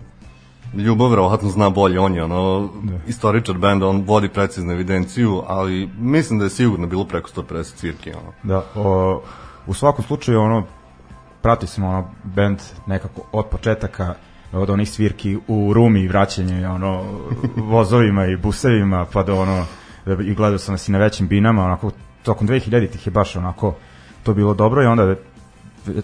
Ljubav 0.74 1.10
verovatno 1.10 1.50
zna 1.50 1.70
bolje, 1.70 2.00
on 2.00 2.16
je 2.16 2.24
ono 2.24 2.70
istoričar 3.08 3.58
benda, 3.58 3.88
on 3.88 4.04
vodi 4.08 4.30
preciznu 4.30 4.74
evidenciju, 4.74 5.44
ali 5.48 5.90
mislim 5.98 6.40
da 6.40 6.46
je 6.46 6.50
sigurno 6.50 6.88
bilo 6.88 7.06
preko 7.06 7.30
150 7.30 7.64
svirki. 7.64 8.12
Ono. 8.12 8.32
Da, 8.44 8.64
o, 8.76 9.22
u 9.68 9.74
svakom 9.74 10.06
slučaju 10.06 10.42
ono 10.42 10.64
prati 11.42 11.68
smo 11.68 11.88
ono 11.88 12.12
bend 12.24 12.60
nekako 12.86 13.22
od 13.32 13.46
početaka 13.46 14.14
od 14.56 14.70
onih 14.70 14.90
svirki 14.90 15.38
u 15.48 15.74
Rumi 15.74 16.02
i 16.02 16.08
vraćanje 16.08 16.68
ono 16.68 17.04
vozovima 17.56 18.26
i 18.26 18.38
busevima 18.38 19.06
pa 19.14 19.24
do 19.24 19.36
ono 19.36 19.66
i 20.26 20.34
gledao 20.34 20.58
sam 20.58 20.74
nas 20.74 20.88
i 20.88 20.92
na 20.92 20.98
većim 20.98 21.28
binama 21.28 21.64
onako 21.64 21.92
tokom 22.24 22.48
2000-ih 22.48 23.08
je 23.08 23.12
baš 23.12 23.36
onako 23.36 23.76
to 24.24 24.34
bilo 24.34 24.54
dobro 24.54 24.84
i 24.84 24.86
onda 24.86 25.16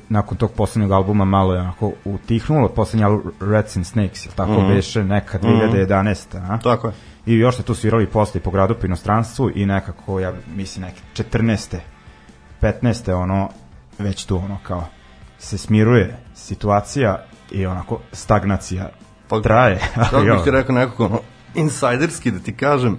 nakon 0.10 0.38
tog 0.38 0.52
poslednjeg 0.52 0.92
albuma 0.92 1.26
malo 1.26 1.54
je 1.54 1.62
onako 1.62 1.92
utihnulo 2.06 2.70
poslednji 2.70 3.06
album 3.06 3.32
Rats 3.40 3.78
and 3.78 3.86
Snakes 3.86 4.26
je 4.26 4.30
tako 4.36 4.52
mm 4.52 4.56
-hmm. 4.56 4.76
beše 4.76 5.04
neka 5.04 5.40
2011 5.40 6.38
a? 6.50 6.58
Tako 6.58 6.88
je. 6.88 6.94
I 7.26 7.34
još 7.34 7.56
ste 7.56 7.64
tu 7.64 7.76
svirali 7.76 8.08
posle 8.08 8.42
po 8.42 8.52
gradu 8.52 8.76
po 8.76 8.86
inostranstvu 8.86 9.52
i 9.56 9.66
nekako, 9.66 10.20
ja 10.20 10.34
mislim, 10.56 10.86
neke 10.86 11.02
14. 11.24 11.78
15. 12.62 13.14
ono, 13.14 13.50
već 14.00 14.26
tu 14.26 14.38
ono 14.38 14.58
kao 14.64 14.86
se 15.40 15.58
smiruje 15.58 16.18
situacija 16.36 17.26
i 17.52 17.66
onako 17.66 18.00
stagnacija 18.12 18.90
Pa, 19.28 19.42
traje. 19.42 19.80
Kako 19.96 20.22
bih 20.22 20.44
ti 20.44 20.52
rekao 20.52 20.76
nekako 20.76 21.06
ono, 21.06 21.20
insajderski 21.56 22.32
da 22.32 22.40
ti 22.40 22.56
kažem 22.56 22.98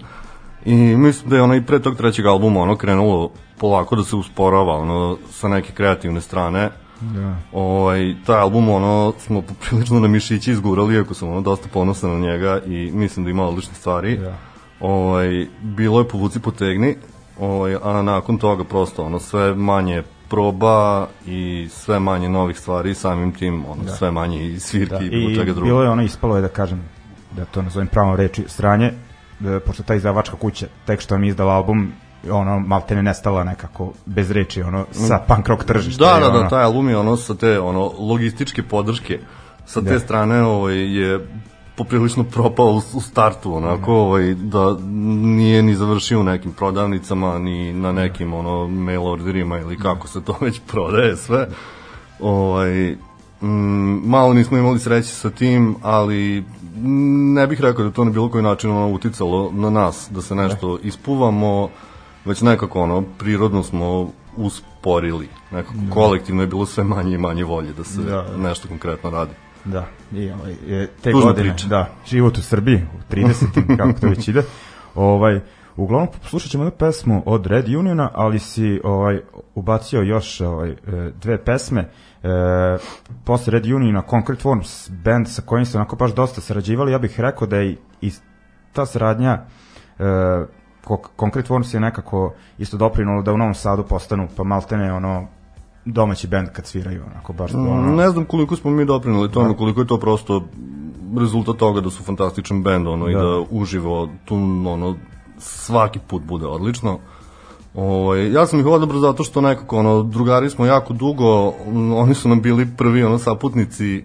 i 0.64 0.74
mislim 0.74 1.30
da 1.30 1.36
je 1.36 1.42
ono 1.42 1.54
i 1.54 1.62
pre 1.62 1.82
tog 1.82 1.96
trećeg 1.96 2.26
albuma 2.26 2.60
ono 2.60 2.76
krenulo 2.76 3.30
polako 3.58 3.96
da 3.96 4.04
se 4.04 4.16
usporava 4.16 4.76
ono 4.76 5.18
sa 5.30 5.48
neke 5.48 5.72
kreativne 5.72 6.20
strane 6.20 6.70
Da. 7.00 7.36
Ovaj, 7.52 8.14
taj 8.26 8.40
album 8.40 8.68
ono 8.68 9.12
smo 9.18 9.42
poprilično 9.42 10.00
na 10.00 10.08
mišići 10.08 10.50
izgurali 10.50 10.94
iako 10.94 11.14
sam 11.14 11.28
ono 11.28 11.40
dosta 11.40 11.68
ponosan 11.72 12.10
na 12.10 12.18
njega 12.18 12.60
i 12.66 12.90
mislim 12.94 13.24
da 13.24 13.30
ima 13.30 13.48
odlične 13.48 13.74
stvari 13.74 14.16
Da. 14.16 14.36
ovaj, 14.80 15.46
bilo 15.62 15.98
je 16.00 16.08
povuci 16.08 16.40
potegni 16.40 16.96
ovaj, 17.40 17.76
a 17.82 18.02
nakon 18.02 18.38
toga 18.38 18.64
prosto 18.64 19.04
ono 19.04 19.18
sve 19.18 19.54
manje 19.54 20.02
proba 20.32 21.06
i 21.26 21.68
sve 21.70 22.00
manje 22.00 22.28
novih 22.28 22.58
stvari 22.58 22.94
samim 22.94 23.32
tim 23.32 23.64
ono, 23.68 23.96
sve 23.98 24.10
manje 24.10 24.46
i 24.46 24.60
svirki 24.60 25.10
da. 25.10 25.16
i 25.16 25.32
I 25.32 25.36
čega 25.36 25.52
drugog 25.52 25.64
bilo 25.64 25.82
je 25.82 25.88
ono 25.88 26.02
ispalo 26.02 26.36
je 26.36 26.42
da 26.42 26.48
kažem 26.48 26.82
da 27.30 27.44
to 27.44 27.62
nazovem 27.62 27.86
pravom 27.86 28.16
reči 28.16 28.44
sranje 28.48 28.92
da, 29.40 29.60
pošto 29.60 29.82
ta 29.82 29.94
izdavačka 29.94 30.36
kuća 30.36 30.66
tek 30.86 31.00
što 31.00 31.18
mi 31.18 31.28
izdala 31.28 31.54
album 31.54 31.92
ono 32.30 32.58
maltene 32.60 33.02
nestala 33.02 33.44
nekako 33.44 33.92
bez 34.06 34.30
reči 34.30 34.62
ono 34.62 34.86
sa 34.92 35.18
punk 35.28 35.48
rock 35.48 35.64
tržišta 35.64 36.04
Da, 36.04 36.18
i 36.18 36.20
da, 36.20 36.28
ono, 36.28 36.42
da, 36.42 36.48
taj 36.48 36.64
album 36.64 36.88
je 36.88 36.98
ono 36.98 37.16
sa 37.16 37.34
te 37.34 37.60
ono 37.60 37.92
logističke 37.98 38.62
podrške 38.62 39.18
sa 39.66 39.82
te 39.82 39.92
Da. 39.92 39.98
strane 39.98 40.42
ovaj 40.42 40.76
je 40.76 41.20
poprilično 41.82 42.24
propao 42.24 42.66
u, 42.66 42.76
u 42.94 43.00
startu 43.00 43.54
onako 43.54 43.94
ovaj 43.94 44.34
da 44.34 44.76
nije 45.22 45.62
ni 45.62 45.74
završio 45.74 46.20
u 46.20 46.24
nekim 46.24 46.52
prodavnicama 46.52 47.38
ni 47.38 47.72
na 47.72 47.92
nekim 47.92 48.34
ono 48.34 48.68
mail 48.68 49.06
orderima 49.06 49.58
ili 49.58 49.78
kako 49.78 50.08
se 50.08 50.24
to 50.24 50.36
već 50.40 50.60
prodaje 50.66 51.16
sve. 51.16 51.48
Ovaj 52.20 52.96
mm, 53.42 54.00
malo 54.04 54.34
nismo 54.34 54.58
imali 54.58 54.78
sreće 54.78 55.08
sa 55.08 55.30
tim, 55.30 55.76
ali 55.82 56.44
ne 57.34 57.46
bih 57.46 57.60
rekao 57.60 57.84
da 57.84 57.90
to 57.90 58.04
na 58.04 58.10
bilo 58.10 58.28
koji 58.28 58.44
način 58.44 58.70
ono 58.70 58.94
uticalo 58.94 59.50
na 59.52 59.70
nas 59.70 60.08
da 60.10 60.22
se 60.22 60.34
nešto 60.34 60.78
ispuvamo, 60.82 61.68
već 62.24 62.40
nekako 62.40 62.80
ono 62.80 63.02
prirodno 63.18 63.62
smo 63.62 64.10
usporili. 64.36 65.28
Nekako 65.52 65.74
kolektivno 65.90 66.42
je 66.42 66.46
bilo 66.46 66.66
sve 66.66 66.84
manje 66.84 67.14
i 67.14 67.18
manje 67.18 67.44
volje 67.44 67.72
da 67.72 67.84
se 67.84 68.02
Da, 68.02 68.10
da. 68.22 68.36
nešto 68.36 68.68
konkretno 68.68 69.10
radi. 69.10 69.32
Da, 69.64 69.86
i 70.12 70.30
je, 70.66 70.86
te 71.02 71.10
Tužna 71.10 71.26
godine, 71.26 71.50
priča. 71.50 71.68
da, 71.68 71.88
život 72.06 72.38
u 72.38 72.42
Srbiji, 72.42 72.76
u 72.76 73.12
30. 73.14 73.76
kako 73.78 74.00
to 74.00 74.06
već 74.06 74.28
ide. 74.28 74.42
Ovaj, 74.94 75.40
uglavnom 75.76 76.08
slušat 76.22 76.50
ćemo 76.50 76.64
jednu 76.64 76.78
pesmu 76.78 77.22
od 77.26 77.46
Red 77.46 77.68
Uniona, 77.68 78.10
ali 78.14 78.38
si 78.38 78.80
ovaj, 78.84 79.20
ubacio 79.54 80.02
još 80.02 80.40
ovaj, 80.40 80.70
e, 80.70 80.76
dve 81.22 81.44
pesme. 81.44 81.80
E, 81.80 82.28
posle 83.24 83.50
Red 83.50 83.66
Uniona, 83.66 84.02
Concrete 84.10 84.42
Forms, 84.42 84.90
band 84.90 85.28
sa 85.28 85.42
kojim 85.42 85.66
ste 85.66 85.78
onako 85.78 85.96
baš 85.96 86.14
dosta 86.14 86.40
sarađivali, 86.40 86.92
ja 86.92 86.98
bih 86.98 87.20
rekao 87.20 87.46
da 87.46 87.56
je 87.56 87.76
i, 88.00 88.12
ta 88.72 88.86
saradnja 88.86 89.44
e, 89.98 90.04
Concrete 91.20 91.46
Forms 91.48 91.74
je 91.74 91.80
nekako 91.80 92.34
isto 92.58 92.76
doprinulo 92.76 93.22
da 93.22 93.32
u 93.32 93.38
Novom 93.38 93.54
Sadu 93.54 93.82
postanu 93.82 94.28
pa 94.36 94.44
maltene 94.44 94.92
ono 94.92 95.28
domaći 95.84 96.26
band 96.26 96.48
kad 96.52 96.66
sviraju 96.66 97.02
onako 97.12 97.32
baš 97.32 97.50
da 97.50 97.58
ono, 97.58 97.96
Ne 97.96 98.10
znam 98.10 98.24
koliko 98.24 98.56
smo 98.56 98.70
mi 98.70 98.84
doprinuli 98.84 99.30
tome, 99.30 99.56
koliko 99.56 99.80
je 99.80 99.86
to 99.86 99.98
prosto 99.98 100.44
rezultat 101.18 101.56
toga 101.56 101.80
da 101.80 101.90
su 101.90 102.02
fantastičan 102.02 102.62
bend 102.62 102.86
ono, 102.86 103.08
i 103.08 103.14
Da. 103.14 103.20
da 103.20 103.44
uživo 103.50 104.08
tu 104.24 104.34
ono, 104.66 104.96
svaki 105.38 105.98
put 106.08 106.22
bude 106.22 106.46
odlično. 106.46 106.98
Ovaj, 107.74 108.32
ja 108.32 108.46
sam 108.46 108.60
ih 108.60 108.66
odabrao 108.66 109.00
zato 109.00 109.24
što 109.24 109.40
nekako 109.40 109.78
ono, 109.78 110.02
drugari 110.02 110.50
smo 110.50 110.66
jako 110.66 110.92
dugo, 110.92 111.52
oni 111.94 112.14
su 112.14 112.28
nam 112.28 112.42
bili 112.42 112.68
prvi 112.76 113.04
ono 113.04 113.18
saputnici 113.18 114.04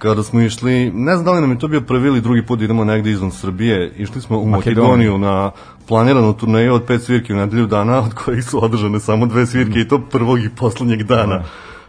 kada 0.00 0.22
smo 0.22 0.40
išli, 0.40 0.90
ne 0.94 1.14
znam 1.14 1.24
da 1.24 1.32
li 1.32 1.40
nam 1.40 1.50
je 1.50 1.58
to 1.58 1.68
bio 1.68 1.80
prvi 1.80 2.08
ili 2.08 2.20
drugi 2.20 2.46
put 2.46 2.58
da 2.58 2.64
idemo 2.64 2.84
negde 2.84 3.10
izvan 3.10 3.30
Srbije, 3.30 3.92
išli 3.96 4.20
smo 4.20 4.38
u 4.38 4.46
Makedoniju. 4.46 4.82
Makedoniju 4.82 5.18
na 5.18 5.50
planiranu 5.88 6.32
turneju 6.32 6.74
od 6.74 6.84
pet 6.84 7.02
svirki 7.02 7.32
u 7.32 7.36
nedelju 7.36 7.66
dana, 7.66 7.98
od 7.98 8.14
kojih 8.14 8.44
su 8.44 8.64
održane 8.64 9.00
samo 9.00 9.26
dve 9.26 9.46
svirke 9.46 9.80
i 9.80 9.88
to 9.88 10.00
prvog 10.10 10.38
i 10.38 10.50
poslednjeg 10.56 11.02
dana. 11.02 11.42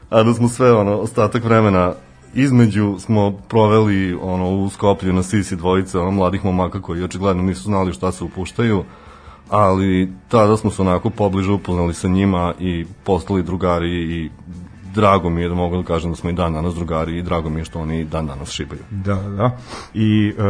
A 0.09 0.23
da 0.23 0.33
smo 0.33 0.47
sve 0.47 0.73
ono 0.73 0.97
ostatak 0.97 1.43
vremena 1.43 1.93
između 2.33 2.95
smo 2.99 3.31
proveli 3.31 4.17
ono 4.21 4.49
u 4.49 4.69
Skoplju 4.69 5.13
na 5.13 5.23
sisi 5.23 5.55
dvojice 5.55 5.99
ono 5.99 6.11
mladih 6.11 6.45
momaka 6.45 6.81
koji 6.81 7.03
očigledno 7.03 7.43
nisu 7.43 7.63
znali 7.63 7.93
šta 7.93 8.11
se 8.11 8.23
upuštaju 8.23 8.83
ali 9.49 10.13
tada 10.27 10.57
smo 10.57 10.71
se 10.71 10.81
onako 10.81 11.09
pobliže 11.09 11.51
upoznali 11.51 11.93
sa 11.93 12.07
njima 12.07 12.53
i 12.59 12.85
postali 13.03 13.43
drugari 13.43 13.89
i 13.89 14.29
drago 14.93 15.29
mi 15.29 15.41
je 15.41 15.49
da 15.49 15.55
mogu 15.55 15.77
da 15.77 15.83
kažem 15.83 16.11
da 16.11 16.15
smo 16.15 16.29
i 16.29 16.33
dan 16.33 16.53
danas 16.53 16.75
drugari 16.75 17.17
i 17.17 17.21
drago 17.21 17.49
mi 17.49 17.59
je 17.59 17.65
što 17.65 17.79
oni 17.79 18.05
dan 18.05 18.27
danas 18.27 18.51
šibaju. 18.51 18.81
Da, 18.89 19.15
da. 19.15 19.57
I 19.93 20.33
e, 20.37 20.41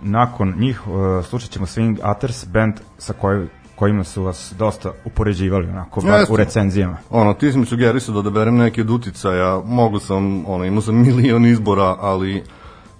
nakon 0.00 0.54
njih 0.58 0.80
e, 0.86 1.22
slušat 1.22 1.50
ćemo 1.50 1.66
Swing 1.66 1.98
Atters 2.02 2.46
band 2.46 2.74
sa 2.98 3.12
koj, 3.12 3.46
kojima 3.76 4.04
su 4.04 4.22
vas 4.22 4.54
dosta 4.58 4.92
upoređivali 5.04 5.68
onako 5.68 6.00
bar 6.00 6.18
Jeste. 6.20 6.32
u 6.32 6.36
recenzijama. 6.36 6.96
Ono, 7.10 7.34
ti 7.34 7.52
si 7.52 7.58
mi 7.58 7.66
sugerisao 7.66 8.12
da 8.12 8.18
odaberem 8.18 8.56
neki 8.56 8.80
od 8.80 8.90
uticaja, 8.90 9.60
mogu 9.64 9.98
sam, 9.98 10.44
ono, 10.46 10.64
imao 10.64 10.80
sam 10.82 10.94
milion 11.06 11.46
izbora, 11.46 11.96
ali 12.00 12.42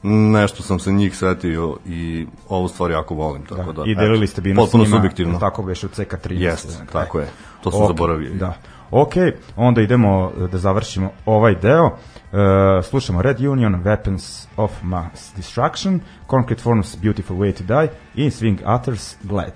nešto 0.02 0.62
sam 0.62 0.78
se 0.78 0.92
njih 0.92 1.16
setio 1.16 1.76
i 1.86 2.26
ovu 2.48 2.68
stvar 2.68 2.90
jako 2.90 3.14
volim, 3.14 3.44
tako 3.44 3.72
da, 3.72 3.82
I 3.86 3.94
delili 3.94 4.26
ste 4.26 4.54
potpuno 4.54 4.84
s 4.84 4.88
njima, 4.88 4.96
subjektivno. 4.96 5.38
tako 5.38 5.62
beš 5.62 5.84
u 5.84 5.88
CK30. 5.88 6.40
Jeste, 6.40 6.84
tako 6.92 7.18
je. 7.20 7.28
To 7.62 7.70
sam 7.70 7.82
Ok, 7.82 7.88
zaboravio. 7.88 8.34
Da. 8.34 8.54
Ok, 8.90 9.14
onda 9.56 9.80
idemo 9.80 10.32
e, 10.44 10.48
da 10.48 10.58
završimo 10.58 11.10
ovaj 11.26 11.54
deo. 11.54 11.86
E, 11.86 12.82
slušamo 12.82 13.22
Red 13.22 13.40
Union, 13.40 13.82
Weapons 13.84 14.46
of 14.56 14.72
Mass 14.82 15.32
Destruction, 15.36 16.00
Concrete 16.26 16.62
Forms, 16.62 16.96
Beautiful 17.02 17.36
Way 17.36 17.52
to 17.52 17.64
Die 17.64 17.88
i 18.14 18.30
Swing 18.30 18.58
Atters, 18.64 19.16
Glad. 19.22 19.52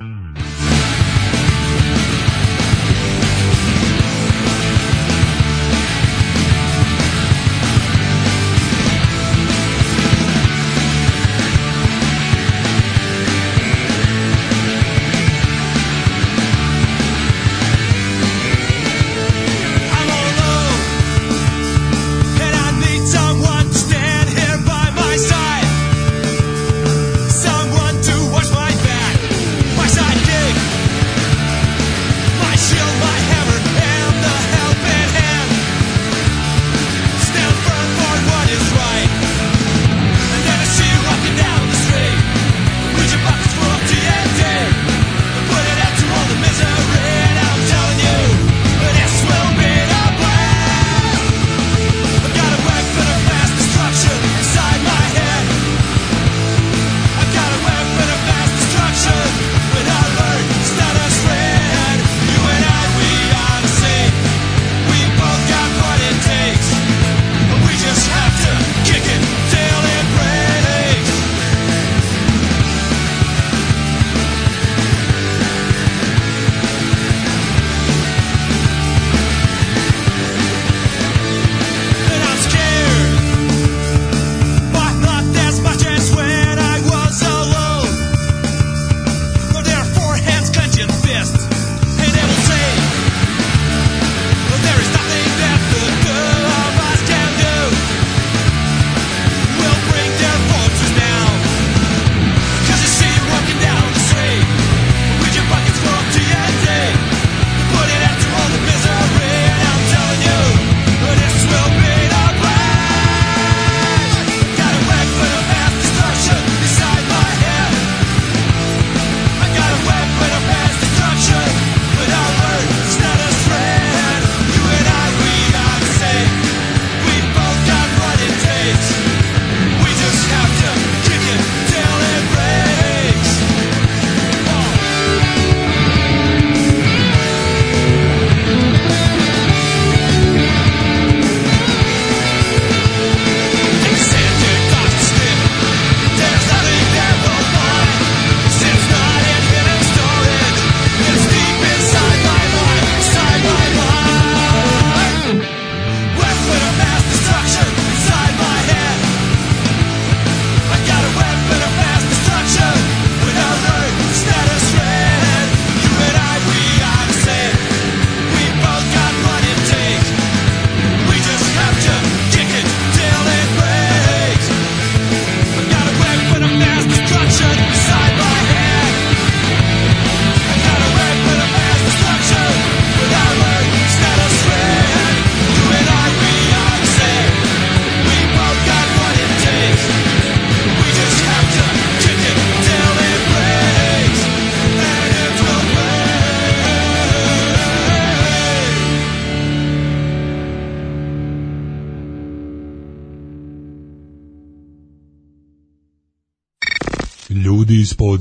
I'm 0.00 0.57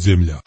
Ljudi 0.06 0.47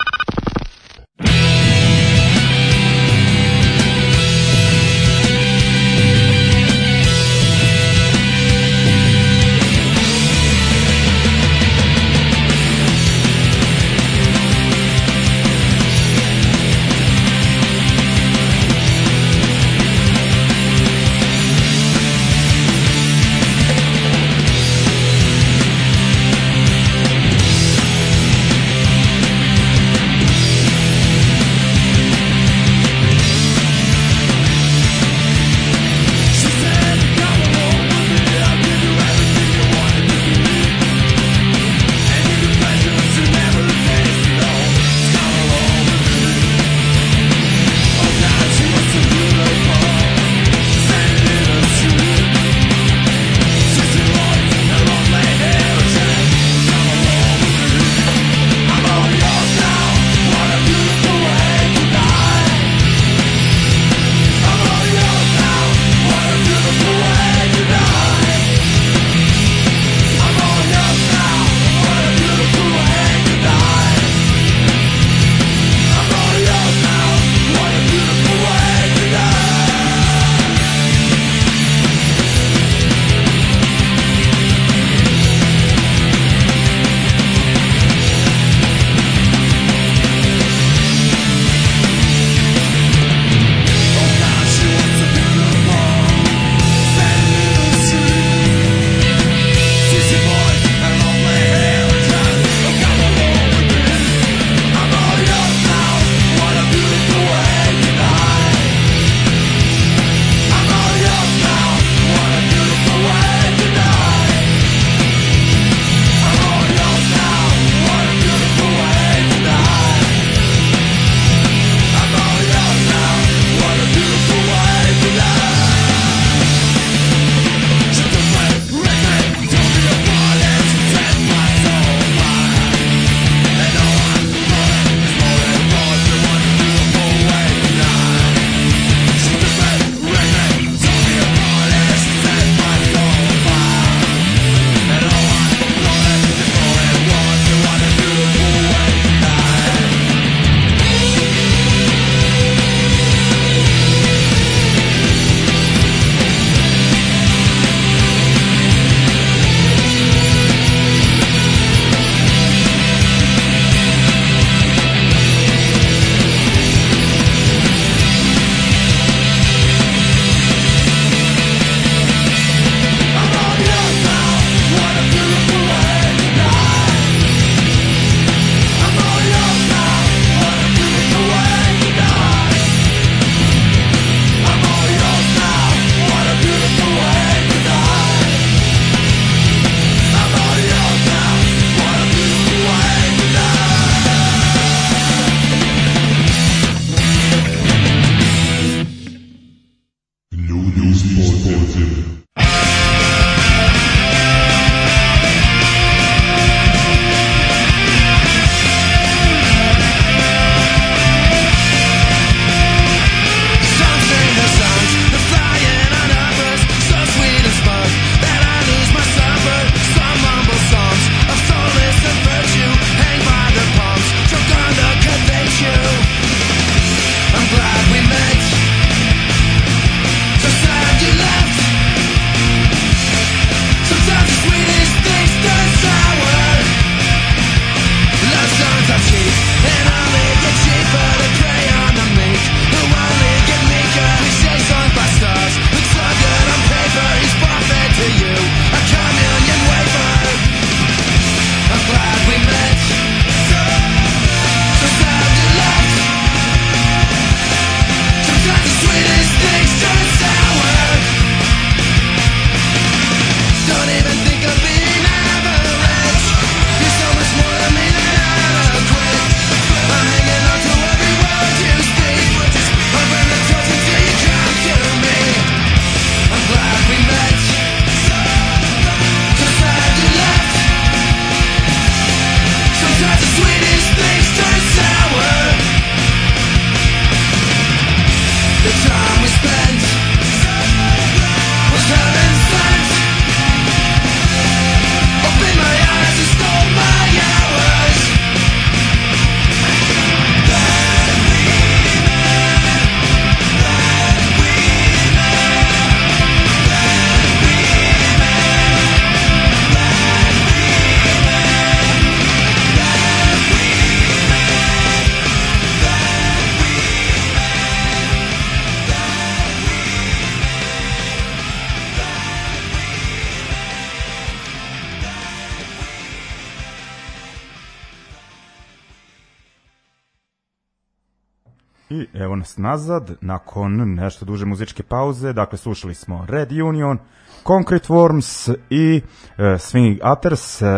nazad, 332.60 333.10
nakon 333.20 333.94
nešto 333.94 334.24
duže 334.24 334.46
muzičke 334.46 334.82
pauze, 334.82 335.32
dakle 335.32 335.58
slušali 335.58 335.94
smo 335.94 336.26
Red 336.28 336.52
Union, 336.52 336.98
Concrete 337.46 337.88
Worms 337.88 338.54
i 338.70 339.02
uh, 339.04 339.44
Swinging 339.44 340.12
Utters, 340.12 340.62
uh, 340.62 340.68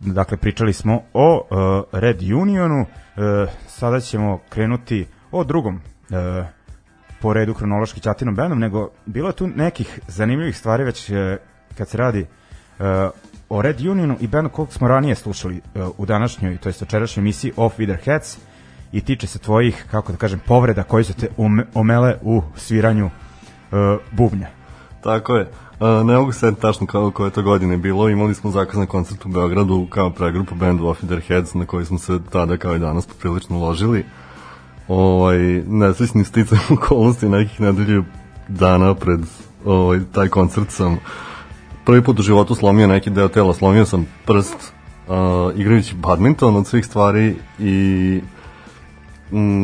dakle 0.00 0.36
pričali 0.36 0.72
smo 0.72 1.02
o 1.12 1.36
uh, 1.36 2.00
Red 2.00 2.22
Unionu, 2.22 2.80
uh, 2.80 2.86
sada 3.66 4.00
ćemo 4.00 4.38
krenuti 4.48 5.06
o 5.30 5.44
drugom 5.44 5.74
uh, 5.74 6.46
po 7.20 7.32
redu 7.32 7.54
hronološki 7.54 8.00
Ćatinom 8.00 8.34
bendom, 8.34 8.58
nego 8.58 8.90
bilo 9.06 9.28
je 9.28 9.32
tu 9.32 9.46
nekih 9.46 10.00
zanimljivih 10.08 10.58
stvari 10.58 10.84
već 10.84 11.10
uh, 11.10 11.16
kad 11.78 11.88
se 11.88 11.96
radi 11.96 12.20
uh, 12.78 12.86
o 13.48 13.62
Red 13.62 13.80
Unionu 13.80 14.16
i 14.20 14.26
bendu 14.26 14.50
kog 14.50 14.72
smo 14.72 14.88
ranije 14.88 15.14
slušali 15.14 15.60
uh, 15.74 15.88
u 15.98 16.06
današnjoj, 16.06 16.56
to 16.58 16.68
jest 16.68 16.80
večerašnjoj 16.80 17.22
emisiji 17.22 17.52
Off 17.56 17.78
With 17.78 17.86
Their 17.86 18.04
Heads 18.04 18.38
i 18.92 19.00
tiče 19.00 19.26
se 19.26 19.38
tvojih, 19.38 19.86
kako 19.90 20.12
da 20.12 20.18
kažem, 20.18 20.40
povreda 20.46 20.82
koji 20.82 21.04
su 21.04 21.14
te 21.14 21.28
omele 21.74 22.18
u 22.22 22.42
sviranju 22.56 23.06
uh, 23.06 23.78
bubnja. 24.12 24.46
Tako 25.02 25.36
je. 25.36 25.50
A, 25.80 26.02
ne 26.04 26.16
mogu 26.16 26.32
se 26.32 26.54
tačno 26.54 26.86
kao 26.86 27.10
koje 27.10 27.30
to 27.30 27.42
godine 27.42 27.76
bilo. 27.76 28.08
Imali 28.08 28.34
smo 28.34 28.50
zakazan 28.50 28.86
koncert 28.86 29.26
u 29.26 29.28
Beogradu 29.28 29.86
kao 29.90 30.10
pregrupa 30.10 30.54
bandu 30.54 30.86
Off 30.86 31.00
Their 31.00 31.20
Heads 31.20 31.54
na 31.54 31.66
koji 31.66 31.86
smo 31.86 31.98
se 31.98 32.18
tada 32.30 32.56
kao 32.56 32.76
i 32.76 32.78
danas 32.78 33.06
poprilično 33.06 33.56
uložili. 33.56 34.04
Ovaj, 34.88 35.38
nesrećni 35.66 36.24
sticam 36.24 36.58
okolnosti 36.82 37.28
nekih 37.28 37.60
nedelju 37.60 38.04
dana 38.48 38.94
pred 38.94 39.20
ovaj, 39.64 40.00
taj 40.12 40.28
koncert 40.28 40.70
sam 40.70 40.98
prvi 41.84 42.02
put 42.02 42.18
u 42.18 42.22
životu 42.22 42.54
slomio 42.54 42.86
neki 42.86 43.10
deo 43.10 43.28
tela, 43.28 43.54
slomio 43.54 43.86
sam 43.86 44.06
prst 44.26 44.56
uh, 45.08 45.14
igrajući 45.56 45.94
badminton 45.94 46.56
od 46.56 46.66
svih 46.66 46.86
stvari 46.86 47.36
i 47.58 48.20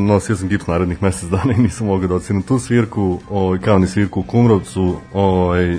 nosio 0.06 0.36
sam 0.36 0.48
gips 0.48 0.66
narednih 0.66 1.02
mesec 1.02 1.30
dana 1.30 1.52
i 1.52 1.60
nisam 1.60 1.86
mogao 1.86 2.08
da 2.08 2.14
ocenu 2.14 2.42
tu 2.42 2.58
svirku, 2.58 3.18
ovaj, 3.30 3.58
kao 3.58 3.78
ni 3.78 3.86
svirku 3.86 4.20
u 4.20 4.22
Kumrovcu, 4.22 4.96
ovaj, 5.12 5.78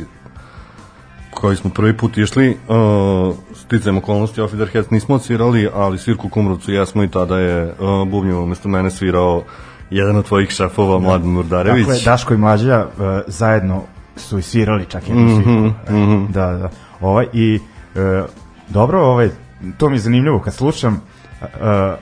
koji 1.32 1.56
smo 1.56 1.69
prvi 1.69 1.97
put 1.97 2.17
išli, 2.17 2.58
uh, 2.67 3.36
sticajem 3.56 3.97
okolnosti 3.97 4.41
Off 4.41 4.54
Heads 4.73 4.89
nismo 4.89 5.15
odsvirali, 5.15 5.69
ali 5.73 5.97
svirku 5.97 6.28
u 6.28 6.30
Kumrovcu 6.30 6.71
jesmo 6.71 7.04
i 7.04 7.08
tada 7.08 7.38
je 7.38 7.65
uh, 7.65 8.08
bubnjevo 8.08 8.43
umesto 8.43 8.69
mene 8.69 8.91
svirao 8.91 9.43
jedan 9.89 10.15
od 10.15 10.25
tvojih 10.25 10.49
šefova, 10.49 10.99
Mladen 10.99 11.30
Murdarević. 11.30 11.86
Dakle, 11.88 12.01
Daško 12.05 12.34
i 12.34 12.38
Mlađa 12.38 12.86
uh, 12.88 13.03
zajedno 13.28 13.82
su 14.16 14.39
i 14.39 14.41
svirali 14.41 14.86
čak 14.86 15.07
jednu 15.07 15.36
svirku. 15.36 15.49
Mhm, 15.49 16.03
mhm. 16.03 16.32
Da, 16.32 16.51
da. 16.51 16.70
Ovaj, 17.01 17.26
I 17.34 17.59
uh, 17.95 18.30
dobro, 18.70 19.01
ovaj, 19.01 19.30
to 19.78 19.89
mi 19.89 19.95
je 19.95 19.99
zanimljivo 19.99 20.39
kad 20.39 20.53
slušam, 20.53 21.01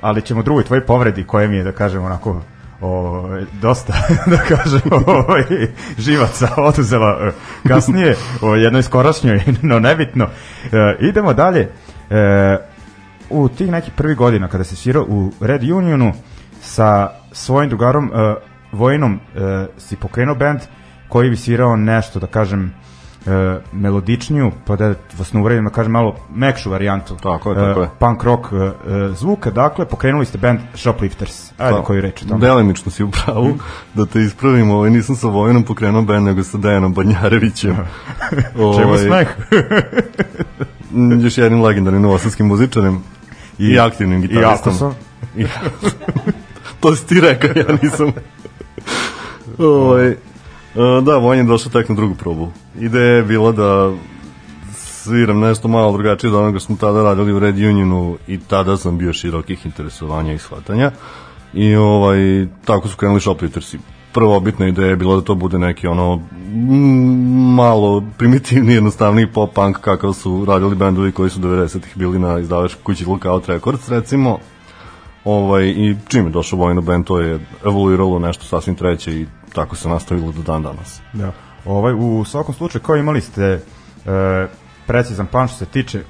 ali 0.02 0.22
ćemo 0.22 0.44
drugoj 0.44 0.64
tvojoj 0.64 0.86
povredi 0.86 1.24
koje 1.24 1.48
mi 1.48 1.58
je, 1.58 1.64
da 1.64 1.72
kažem, 1.72 2.04
onako 2.04 2.42
o, 2.82 3.24
dosta, 3.62 3.94
da 4.32 4.38
kažem, 4.38 4.82
ovaj, 5.08 5.44
živaca 5.98 6.50
oduzela 6.58 7.20
e, 7.22 7.32
kasnije, 7.68 8.16
o 8.42 8.56
jednoj 8.56 8.84
skorašnjoj, 8.84 9.42
no 9.62 9.80
nebitno. 9.80 10.26
E, 10.26 10.98
idemo 11.00 11.34
dalje. 11.34 11.70
E, 12.10 12.58
u 13.30 13.50
tih 13.50 13.72
nekih 13.72 13.94
prvih 13.94 14.18
godina 14.18 14.48
kada 14.48 14.64
se 14.64 14.76
svirao 14.76 15.06
u 15.08 15.32
Red 15.42 15.64
Unionu 15.64 16.14
sa 16.62 17.10
svojim 17.32 17.70
drugarom 17.70 18.06
e, 18.06 18.36
Vojinom 18.72 19.14
e, 19.36 19.66
si 19.78 19.96
pokrenuo 19.96 20.36
band 20.36 20.60
koji 21.08 21.30
bi 21.30 21.36
svirao 21.36 21.76
nešto, 21.76 22.20
da 22.20 22.28
kažem, 22.28 22.74
e, 23.26 23.60
melodičniju, 23.72 24.52
pa 24.66 24.76
da 24.76 24.94
vas 25.18 25.34
ne 25.34 25.42
uvredim, 25.42 25.66
da 25.66 25.72
kažem 25.72 25.92
malo 25.92 26.16
mekšu 26.34 26.70
varijantu. 26.70 27.16
Tako 27.24 27.52
je, 27.52 27.56
tako 27.56 27.80
e, 27.80 27.84
je. 27.84 27.90
Punk 28.00 28.24
rock 28.24 28.46
e, 28.52 28.56
e, 28.56 29.10
zvuka, 29.14 29.52
dakle, 29.52 29.86
pokrenuli 29.86 30.26
ste 30.26 30.38
band 30.38 30.60
Shoplifters. 30.76 31.52
Ajde, 31.58 31.78
Pa, 31.78 31.84
koju 31.84 32.02
reč 32.02 32.24
o 32.24 32.28
tome. 32.28 32.40
Delimično 32.40 32.92
si 32.92 33.04
u 33.04 33.12
pravu, 33.12 33.58
da 33.94 34.06
te 34.06 34.22
ispravim, 34.22 34.72
ovaj, 34.72 34.90
nisam 34.90 35.16
sa 35.16 35.28
Vojinom 35.28 35.64
pokrenuo 35.64 36.02
band, 36.02 36.26
nego 36.26 36.44
sa 36.44 36.58
Dejanom 36.58 36.94
Banjarevićem. 36.94 37.76
Čemu 38.78 38.98
smeh? 38.98 39.28
još 41.24 41.38
jednim 41.38 41.62
legendarnim 41.62 42.02
novosadskim 42.02 42.48
muzičarem 42.48 43.04
i, 43.60 43.66
i 43.68 43.80
aktivnim 43.80 44.24
I 44.24 44.28
gitaristom. 44.28 44.94
I, 45.36 45.46
to 46.80 46.96
si 46.96 47.08
ti 47.08 47.22
rekao, 47.22 47.50
ja 47.56 47.78
nisam. 47.82 48.12
ovaj, 49.58 50.08
e, 50.08 50.18
da, 51.04 51.18
Vojn 51.18 51.40
je 51.40 51.46
došao 51.46 51.72
tek 51.72 51.90
na 51.90 51.96
drugu 51.96 52.16
probu. 52.16 52.52
Ideja 52.80 53.16
je 53.16 53.24
bila 53.24 53.52
da 53.52 53.92
sviram 54.74 55.40
nešto 55.40 55.68
malo 55.68 55.92
drugačije 55.92 56.30
od 56.30 56.36
onoga 56.36 56.60
smo 56.60 56.76
tada 56.76 57.04
radili 57.04 57.34
u 57.34 57.40
Red 57.40 57.56
Unionu 57.56 58.18
i 58.28 58.40
tada 58.40 58.78
sam 58.78 58.98
bio 58.98 59.14
širokih 59.14 59.66
interesovanja 59.66 60.34
i 60.34 60.38
shvatanja. 60.38 60.92
I 61.54 61.76
ovaj, 61.76 62.48
tako 62.66 62.88
su 62.88 62.98
krenuli 62.98 63.22
Shopliftersi. 63.22 63.80
Prva 64.14 64.40
bitna 64.40 64.68
ideja 64.68 64.88
je 64.88 64.96
bila 64.96 65.16
da 65.16 65.22
to 65.22 65.36
bude 65.36 65.60
neki 65.60 65.88
ono 65.88 66.22
malo 67.56 68.04
primitivni, 68.18 68.74
jednostavniji 68.74 69.28
pop-punk 69.28 69.80
kakav 69.82 70.14
su 70.14 70.46
radili 70.46 70.76
bendovi 70.76 71.12
koji 71.12 71.30
su 71.30 71.40
90-ih 71.40 71.98
bili 71.98 72.20
na 72.20 72.40
izdavačkoj 72.40 72.84
kući 72.84 73.06
Lookout 73.06 73.48
Records 73.48 73.90
recimo. 73.90 74.38
Ovaj, 75.26 75.68
I 75.68 75.96
čim 76.08 76.26
je 76.26 76.32
došao 76.32 76.60
Vojno 76.60 76.82
band, 76.82 77.06
to 77.06 77.20
je 77.20 77.40
evoluiralo 77.66 78.20
nešto 78.20 78.44
sasvim 78.46 78.76
treće 78.76 79.14
i 79.14 79.26
tako 79.54 79.76
se 79.76 79.90
nastavilo 79.90 80.32
do 80.32 80.42
dan 80.42 80.64
danas. 80.64 81.02
Da. 81.14 81.47
Ovaj, 81.68 81.94
u 81.94 82.26
svakom 82.26 82.56
slučaju, 82.56 82.82
kao 82.82 82.96
imali 82.96 83.22
ste 83.22 83.44
e, 83.44 83.60
precizan 84.88 85.28
plan 85.28 85.48
što 85.48 85.58
se 85.58 85.66
tiče 85.66 86.00
e, 86.00 86.04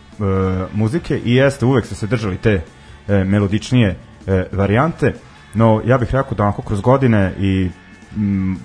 muzike 0.73 1.17
i 1.25 1.35
jeste, 1.35 1.65
uvek 1.65 1.85
ste 1.85 1.95
se 1.95 2.07
držali 2.07 2.37
te 2.37 2.61
e, 3.07 3.23
melodičnije 3.23 3.95
e, 4.27 4.45
varijante, 4.51 5.13
no 5.53 5.81
ja 5.85 5.97
bih 5.97 6.11
rekao 6.11 6.33
da 6.33 6.43
onako 6.43 6.61
kroz 6.61 6.81
godine 6.81 7.33
i 7.39 7.69
m, 8.15 8.57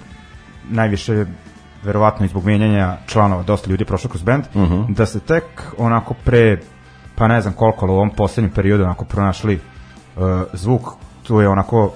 najviše 0.70 1.26
verovatno 1.82 2.26
i 2.26 2.28
zbog 2.28 2.44
mijenjanja 2.44 2.96
članova 3.06 3.42
dosta 3.42 3.70
ljudi 3.70 3.84
prošlo 3.84 4.10
kroz 4.10 4.22
band, 4.22 4.44
uh 4.54 4.62
-huh. 4.62 4.94
da 4.94 5.06
se 5.06 5.20
tek 5.20 5.44
onako 5.78 6.14
pre 6.24 6.58
pa 7.14 7.28
ne 7.28 7.40
znam 7.40 7.54
koliko, 7.54 7.84
ali 7.84 7.92
u 7.92 7.96
ovom 7.96 8.10
poslednjem 8.10 8.52
periodu 8.52 8.84
onako 8.84 9.04
pronašli 9.04 9.54
uh, 9.54 10.22
zvuk, 10.52 10.82
tu 11.22 11.40
je 11.40 11.48
onako 11.48 11.84
uh, 11.84 11.92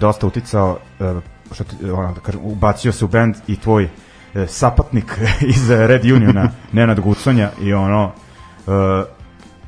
dosta 0.00 0.26
uticao 0.26 0.78
uh, 1.00 1.22
što 1.52 1.64
ti, 1.64 1.90
ono, 1.90 2.12
da 2.12 2.20
kažem, 2.20 2.40
ubacio 2.44 2.92
se 2.92 3.04
u 3.04 3.08
band 3.08 3.34
i 3.46 3.56
tvoj 3.56 3.88
sapatnik 4.46 5.18
iz 5.54 5.70
Red 5.70 6.04
Uniona, 6.04 6.50
Nenad 6.72 7.00
Guconja 7.00 7.50
i 7.60 7.72
ono 7.72 8.04
uh, 8.66 8.72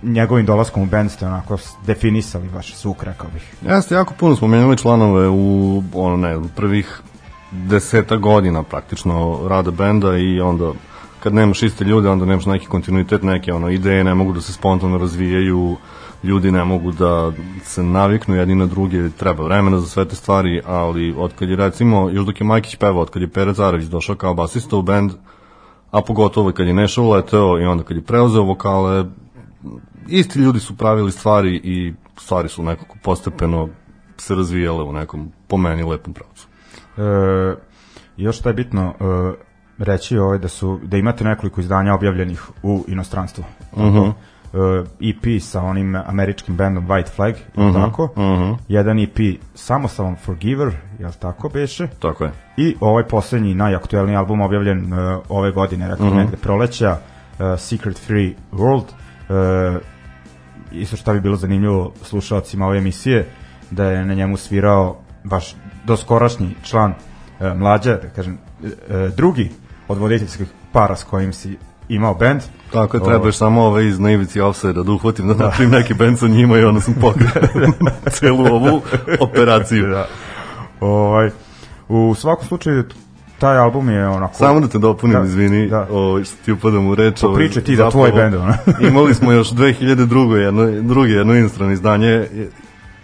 njegovim 0.03 0.47
dolaskom 0.47 0.83
u 0.83 0.87
band 0.87 1.11
ste 1.11 1.27
onako 1.27 1.57
definisali 1.87 2.49
vaš 2.49 2.77
zvuk, 2.77 3.03
rekao 3.03 3.31
bih. 3.35 3.55
Jeste, 3.63 3.95
jako 3.95 4.15
puno 4.15 4.37
smo 4.37 4.49
menjali 4.49 4.77
članove 4.77 5.29
u 5.29 5.83
ono, 5.95 6.17
ne, 6.17 6.49
prvih 6.57 7.01
deseta 7.53 8.17
godina 8.17 8.63
praktično 8.63 9.47
rada 9.49 9.71
benda 9.71 10.17
i 10.17 10.41
onda 10.41 10.73
kad 11.21 11.35
nemaš 11.35 11.63
iste 11.63 11.85
ljude, 11.85 12.09
onda 12.09 12.25
nemaš 12.25 12.47
neki 12.47 12.67
kontinuitet, 12.67 13.23
neke 13.23 13.53
ono, 13.53 13.71
ideje 13.71 14.05
ne 14.05 14.15
mogu 14.15 14.33
da 14.33 14.41
se 14.41 14.53
spontano 14.53 14.99
razvijaju, 14.99 15.77
ljudi 16.27 16.53
ne 16.53 16.65
mogu 16.65 16.93
da 16.93 17.33
se 17.63 17.83
naviknu 17.83 18.35
jedni 18.35 18.55
na 18.55 18.67
druge, 18.67 19.11
treba 19.11 19.45
vremena 19.45 19.81
za 19.81 19.87
sve 19.87 20.05
te 20.05 20.17
stvari, 20.17 20.61
ali 20.67 21.15
otkad 21.19 21.49
je 21.49 21.57
recimo, 21.57 22.11
još 22.11 22.27
dok 22.27 22.41
je 22.41 22.47
Majkić 22.47 22.77
pevao, 22.77 23.03
otkad 23.03 23.23
je 23.23 23.29
Pere 23.29 23.53
Zarević 23.53 23.87
došao 23.87 24.17
kao 24.17 24.35
basista 24.35 24.77
u 24.77 24.83
bend, 24.83 25.13
a 25.91 26.03
pogotovo 26.03 26.53
kad 26.53 26.67
je 26.67 26.75
Neša 26.75 27.03
uleteo 27.03 27.59
i 27.61 27.65
onda 27.65 27.85
kad 27.85 27.97
je 27.97 28.03
preuzeo 28.03 28.43
vokale, 28.43 29.05
isti 30.09 30.39
ljudi 30.39 30.61
su 30.61 30.77
pravili 30.77 31.13
stvari 31.13 31.61
i 31.65 31.95
stvari 32.19 32.49
su 32.49 32.63
nekako 32.63 32.97
postepeno 33.03 33.69
se 34.17 34.35
razvijale 34.35 34.83
u 34.83 34.93
nekom, 34.93 35.33
po 35.49 35.57
meni, 35.57 35.83
lepom 35.83 36.15
pravcu. 36.15 36.49
E, 36.97 37.03
još 38.17 38.39
šta 38.39 38.49
je 38.49 38.55
bitno 38.55 38.95
e, 39.01 39.35
reći 39.79 40.19
ovaj 40.19 40.39
da 40.39 40.49
su 40.49 40.81
da 40.83 40.97
imate 40.97 41.25
nekoliko 41.25 41.61
izdanja 41.61 41.95
objavljenih 41.95 42.43
u 42.63 42.85
inostranstvu. 42.89 43.45
Uh 43.73 43.83
-huh. 43.83 44.13
E, 44.55 44.59
EP 45.11 45.41
sa 45.41 45.63
onim 45.63 45.95
američkim 45.95 46.57
bandom 46.57 46.89
White 46.89 47.09
Flag, 47.09 47.35
uh 47.35 47.65
-huh. 47.65 47.75
tako? 47.75 48.05
Uh 48.05 48.11
-huh. 48.17 48.57
Jedan 48.69 48.99
EP 48.99 49.41
samostalan 49.55 50.17
Forgiver, 50.17 50.73
je 50.99 51.11
tako 51.21 51.49
beše? 51.49 51.89
Tako 52.01 52.25
je. 52.25 52.33
I 52.57 52.77
ovaj 52.81 53.05
poslednji 53.05 53.55
najaktuelniji 53.55 54.17
album 54.17 54.41
objavljen 54.41 54.93
uh, 54.93 55.23
ove 55.29 55.51
godine, 55.51 55.89
rekao 55.89 56.07
uh 56.07 56.13
-huh. 56.13 56.17
negde 56.17 56.37
proleća, 56.37 56.91
uh, 56.91 57.59
Secret 57.59 57.99
Free 57.99 58.33
World. 58.53 58.85
Uh, 59.29 59.83
isto 60.73 60.97
šta 60.97 61.13
bi 61.13 61.21
bilo 61.21 61.37
zanimljivo 61.37 61.93
slušalcima 62.03 62.67
ove 62.67 62.79
emisije, 62.79 63.27
da 63.71 63.85
je 63.85 64.05
na 64.05 64.15
njemu 64.15 64.37
svirao 64.37 64.97
vaš 65.25 65.55
doskorašnji 65.85 66.55
član 66.63 66.95
e, 67.41 67.55
mlađa, 67.55 67.97
da 67.97 68.09
kažem, 68.09 68.39
e, 68.65 69.11
drugi 69.17 69.51
od 69.89 69.99
voditeljskih 69.99 70.49
para 70.73 70.97
s 70.97 71.05
kojim 71.05 71.33
si 71.33 71.59
imao 71.89 72.15
bend. 72.15 72.41
Tako 72.73 72.97
je, 72.97 73.05
trebaš 73.05 73.37
samo 73.37 73.63
ove 73.63 73.87
iz 73.87 73.99
naivici 73.99 74.41
offside 74.41 74.83
da 74.83 74.93
uhvatim 74.93 75.29
da 75.29 75.35
napravim 75.35 75.71
neki 75.71 75.95
bend 75.95 76.19
sa 76.19 76.29
njima 76.29 76.59
i 76.59 76.65
onda 76.65 76.81
sam 76.81 76.95
pokrio 76.95 77.31
celu 78.19 78.47
ovu 78.47 78.83
operaciju. 79.21 79.87
Da. 79.87 80.07
Ovaj, 80.81 81.31
u 81.89 82.15
svakom 82.15 82.47
slučaju 82.47 82.85
taj 83.39 83.59
album 83.59 83.91
je 83.91 84.09
onako... 84.09 84.35
Samo 84.35 84.61
da 84.61 84.69
te 84.69 84.79
dopunim, 84.79 85.17
da, 85.17 85.25
izvini, 85.25 85.69
da. 85.69 85.87
Ovaj, 85.91 86.25
što 86.25 86.37
ti 86.45 86.53
upadam 86.53 86.87
u 86.87 86.95
reč. 86.95 87.21
Pa 87.21 87.33
priče 87.35 87.61
ti 87.61 87.77
da 87.77 87.91
tvoj 87.91 88.13
bend, 88.13 88.35
imali 88.91 89.15
smo 89.15 89.33
još 89.33 89.51
2002. 89.59 90.35
jedno, 90.35 90.83
drugi 90.83 91.13
jedno 91.13 91.35
inostrano 91.35 91.73
izdanje 91.73 92.27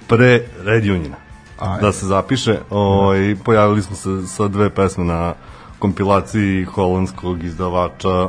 pre 0.06 0.40
Red 0.64 0.84
Uniona 0.84 1.16
Ajde. 1.58 1.86
da 1.86 1.92
se 1.92 2.06
zapiše. 2.06 2.58
Ovaj, 2.70 3.36
pojavili 3.44 3.82
smo 3.82 3.96
se 3.96 4.26
sa 4.26 4.48
dve 4.48 4.70
pesme 4.70 5.04
na 5.04 5.34
kompilaciji 5.78 6.64
holandskog 6.64 7.44
izdavača 7.44 8.28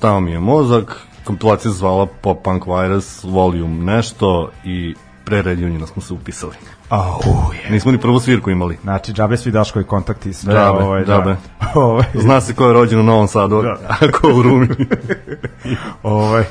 Stao 0.00 0.20
mi 0.20 0.30
je 0.32 0.40
mozak. 0.40 0.96
Kompilacija 1.24 1.72
zvala 1.72 2.06
Pop 2.06 2.42
Punk 2.42 2.62
Virus 2.66 3.24
Volume 3.24 3.92
nešto 3.92 4.50
i 4.64 4.94
pre 5.24 5.42
Red 5.42 5.58
Uniona 5.58 5.86
smo 5.86 6.02
se 6.02 6.14
upisali. 6.14 6.52
Au, 6.88 7.20
je. 7.64 7.70
Nismo 7.70 7.92
ni 7.92 7.98
prvu 7.98 8.20
svirku 8.20 8.50
imali. 8.50 8.78
Znači, 8.82 9.12
džabe 9.12 9.36
svi 9.36 9.52
Daškovi 9.52 9.84
kontakti, 9.84 10.32
sve, 10.32 10.54
Džabe, 10.54 10.78
ovaj, 10.78 11.04
džabe. 11.04 11.36
Da. 11.60 11.70
ovaj, 11.80 12.04
Zna 12.14 12.40
se 12.40 12.54
ko 12.54 12.66
je 12.66 12.72
rođen 12.72 13.00
u 13.00 13.02
Novom 13.02 13.28
Sadu, 13.28 13.62
Da. 13.62 13.76
a 14.00 14.10
ko 14.12 14.28
u 14.28 14.42
Rumi. 14.42 14.68
ovaj, 16.02 16.42
e, 16.42 16.46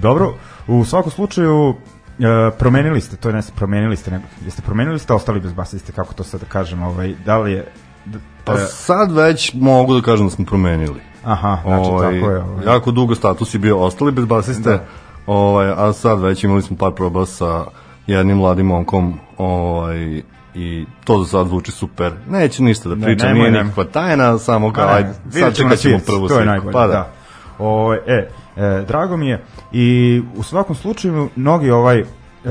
dobro, 0.00 0.34
u 0.66 0.84
svakom 0.84 1.10
slučaju, 1.12 1.74
e, 2.18 2.50
promenili 2.58 3.00
ste, 3.00 3.16
to 3.16 3.28
je 3.28 3.34
ne 3.34 3.42
ste 3.42 3.52
promenili 3.56 3.96
ste, 3.96 4.10
nego, 4.10 4.24
jeste 4.44 4.62
promenili 4.62 4.98
ste, 4.98 5.12
ostali 5.12 5.40
bez 5.40 5.52
basiste, 5.52 5.92
kako 5.92 6.14
to 6.14 6.24
sad 6.24 6.40
da 6.40 6.46
kažem, 6.46 6.82
ovaj, 6.82 7.14
da 7.26 7.38
li 7.38 7.52
je, 7.52 7.66
d- 8.04 8.18
Pa 8.44 8.54
e, 8.54 8.66
sad 8.70 9.12
već 9.12 9.54
mogu 9.54 9.94
da 9.94 10.02
kažem 10.02 10.26
da 10.26 10.30
smo 10.30 10.44
promenili. 10.44 11.00
Aha, 11.24 11.58
znači, 11.64 11.90
Ovaj, 11.90 12.20
tako 12.20 12.30
je, 12.30 12.38
ovaj, 12.38 12.66
Jako 12.66 12.90
dugo 12.90 13.14
status 13.14 13.54
je 13.54 13.58
bio 13.58 13.78
ostali 13.78 14.12
bez 14.12 14.24
basiste, 14.24 14.70
Da. 14.70 14.84
ovaj, 15.26 15.68
a 15.68 15.92
sad 15.92 16.20
već 16.20 16.44
imali 16.44 16.62
smo 16.62 16.76
par 16.76 16.92
proba 16.92 17.26
sa 17.26 17.64
jednim 18.06 18.36
mladim 18.36 18.66
momkom 18.66 19.14
ovaj, 19.38 20.22
i 20.54 20.86
to 21.04 21.18
za 21.18 21.28
sad 21.28 21.46
zvuči 21.46 21.72
super. 21.72 22.12
Neće 22.28 22.62
ništa 22.62 22.88
da 22.88 22.94
Ne, 22.94 23.02
pričam, 23.02 23.28
nemoj, 23.28 23.50
nije 23.50 23.62
nikakva 23.62 23.84
tajna, 23.84 24.38
samo 24.38 24.72
kao, 24.72 24.86
Pa 24.86 24.90
ne, 24.90 24.96
ajde, 24.96 25.12
sad 25.30 25.56
čekat 25.56 25.78
ćemo 25.78 25.98
prvu 26.06 26.28
To 26.28 26.34
je 26.34 26.38
svirku. 26.38 26.46
najbolje, 26.46 26.72
Pa 26.72 26.86
da. 26.86 26.92
da. 26.92 27.10
O, 27.58 27.94
e, 27.94 28.28
e, 28.56 28.84
drago 28.88 29.16
mi 29.16 29.28
je 29.28 29.44
i 29.72 30.22
u 30.36 30.42
svakom 30.42 30.76
slučaju 30.76 31.28
mnogi 31.36 31.70
ovaj 31.70 31.98
e, 31.98 32.04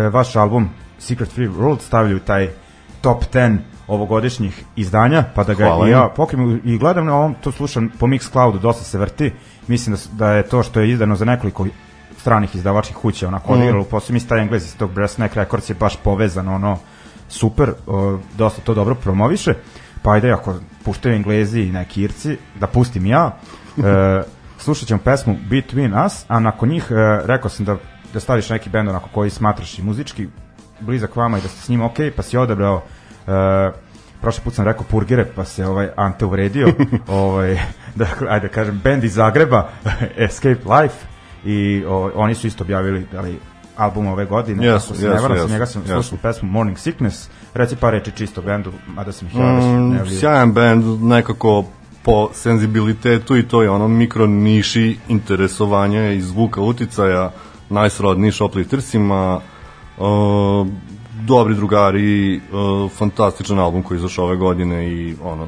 vaš 0.10 0.36
album 0.36 0.70
Secret 1.00 1.32
Free 1.32 1.50
World 1.50 1.80
stavljaju 1.80 2.20
taj 2.20 2.50
top 3.02 3.24
10 3.34 3.58
ovogodišnjih 3.88 4.64
izdanja, 4.76 5.24
pa 5.36 5.44
da 5.44 5.54
ga 5.54 5.66
Hvala 5.66 5.88
i 5.88 5.92
ja 5.92 6.10
pokrim 6.16 6.62
i 6.64 6.78
gledam 6.78 7.06
na 7.06 7.16
ovom, 7.16 7.36
to 7.44 7.52
slušam 7.52 7.90
po 8.00 8.08
Mixcloudu, 8.08 8.60
dosta 8.60 8.84
se 8.84 8.98
vrti, 8.98 9.32
mislim 9.68 9.96
da, 9.96 10.26
da 10.26 10.32
je 10.32 10.44
to 10.44 10.64
što 10.64 10.80
je 10.80 10.90
izdano 10.90 11.16
za 11.16 11.26
nekoliko 11.26 11.66
stranih 12.18 12.56
izdavačkih 12.56 12.96
kuća, 12.96 13.28
onako 13.28 13.54
Mm. 13.54 13.58
odigralo, 13.58 13.84
posle 13.84 14.14
mislim 14.14 14.30
taj 14.30 14.42
englezi 14.42 14.68
s 14.68 14.76
tog 14.76 14.92
Breastneck 14.92 15.36
Records 15.36 15.70
je 15.70 15.76
baš 15.76 15.98
povezan, 16.04 16.48
ono, 16.48 16.78
super, 17.30 17.74
o, 17.88 18.20
dosta 18.38 18.62
to 18.62 18.74
dobro 18.74 18.96
promoviše, 18.96 19.54
pa 20.02 20.12
ajde 20.12 20.32
ako 20.32 20.56
puštaju 20.86 21.16
englezi 21.16 21.62
i 21.62 21.72
neki 21.72 22.02
irci, 22.02 22.38
da 22.60 22.68
pustim 22.68 23.06
ja, 23.06 23.38
e, 23.78 24.24
slušat 24.64 24.88
ćemo 24.88 25.00
pesmu 25.04 25.38
Between 25.50 26.06
Us, 26.06 26.26
a 26.28 26.40
nakon 26.40 26.70
njih 26.70 26.88
e, 26.90 26.94
rekao 27.26 27.50
sam 27.50 27.66
da, 27.66 27.78
da 28.14 28.20
staviš 28.20 28.50
neki 28.50 28.70
bend 28.70 28.90
onako 28.90 29.10
koji 29.14 29.30
smatraš 29.30 29.80
i 29.80 29.84
muzički 29.84 30.28
blizak 30.80 31.16
vama 31.16 31.38
i 31.38 31.42
da 31.42 31.48
ste 31.48 31.62
s 31.62 31.70
njim 31.70 31.82
ok, 31.82 31.98
pa 32.16 32.24
si 32.24 32.38
odabrao 32.38 32.82
prošli 34.22 34.44
put 34.44 34.54
sam 34.54 34.66
rekao 34.66 34.84
Purgire, 34.92 35.26
pa 35.36 35.46
se 35.46 35.66
ovaj 35.66 35.90
Ante 35.96 36.26
uvredio, 36.26 36.68
ovaj, 37.08 37.60
dakle, 37.96 38.28
ajde 38.30 38.48
da 38.48 38.54
kažem, 38.54 38.82
band 38.84 39.04
iz 39.04 39.14
Zagreba, 39.14 39.70
Escape 40.26 40.62
Life, 40.76 41.06
i 41.46 41.84
ovaj, 41.88 42.12
oni 42.16 42.36
su 42.36 42.48
isto 42.48 42.64
objavili 42.64 43.06
da 43.12 43.22
li 43.22 43.40
album 43.78 44.08
ove 44.08 44.26
godine, 44.26 44.66
Jesu, 44.66 44.86
ako 44.88 44.96
se 44.96 45.08
ne 45.08 45.14
jesu, 45.14 45.24
varam, 45.24 45.38
jesu, 45.38 45.50
njega 45.50 45.66
sam 45.66 45.82
jesu. 45.82 45.94
slušao 45.94 46.18
pesmu 46.22 46.50
Morning 46.50 46.78
Sickness, 46.78 47.30
reci 47.54 47.76
par 47.76 47.94
reči 47.94 48.12
čisto 48.12 48.42
o 48.42 48.44
bendu, 48.44 48.72
mada 48.88 49.12
sam 49.12 49.28
ih 49.28 49.36
ja 49.36 49.56
već 49.56 49.64
Mm, 49.66 50.20
sjajan 50.20 50.54
band, 50.54 51.04
nekako 51.04 51.66
po 52.04 52.30
senzibilitetu 52.34 53.38
i 53.38 53.48
to 53.48 53.62
je 53.62 53.70
ono 53.70 53.88
mikro 53.88 54.28
niši 54.28 54.98
interesovanja 55.08 56.12
i 56.12 56.22
zvuka 56.22 56.62
uticaja, 56.62 57.32
najsrodniji 57.70 58.32
shopliftersima, 58.32 59.42
uh, 59.98 60.68
dobri 61.26 61.56
drugari, 61.56 62.36
uh, 62.36 62.92
fantastičan 62.92 63.60
album 63.60 63.84
koji 63.84 63.98
izašao 63.98 64.26
ove 64.26 64.36
godine 64.36 64.88
i 64.92 65.16
ono, 65.24 65.48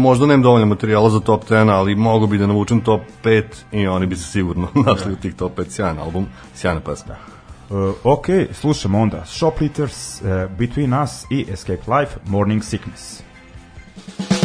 možda 0.00 0.26
nemam 0.26 0.42
dovoljno 0.42 0.66
materijala 0.66 1.10
za 1.10 1.20
top 1.20 1.44
10, 1.48 1.70
ali 1.70 1.94
mogu 1.94 2.26
bi 2.26 2.38
da 2.38 2.46
navučem 2.46 2.80
top 2.80 3.00
5 3.24 3.44
i 3.72 3.86
oni 3.86 4.06
bi 4.06 4.16
se 4.16 4.22
sigurno 4.22 4.68
našli 4.86 5.12
u 5.12 5.16
tih 5.16 5.34
top 5.34 5.58
5, 5.58 5.70
sjajan 5.70 5.98
album, 5.98 6.26
sjajna 6.54 6.80
pesma. 6.80 7.14
Uh, 7.70 7.94
ok, 8.04 8.26
slušamo 8.52 9.00
onda 9.00 9.24
Shoplifters, 9.26 10.20
uh, 10.20 10.50
Between 10.58 11.02
Us 11.02 11.24
i 11.30 11.46
Escape 11.52 11.82
Life, 11.98 12.18
Morning 12.26 12.64
Sickness. 12.64 13.22
Fantasy 14.00 14.30
round 14.30 14.39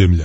Ljudi 0.00 0.24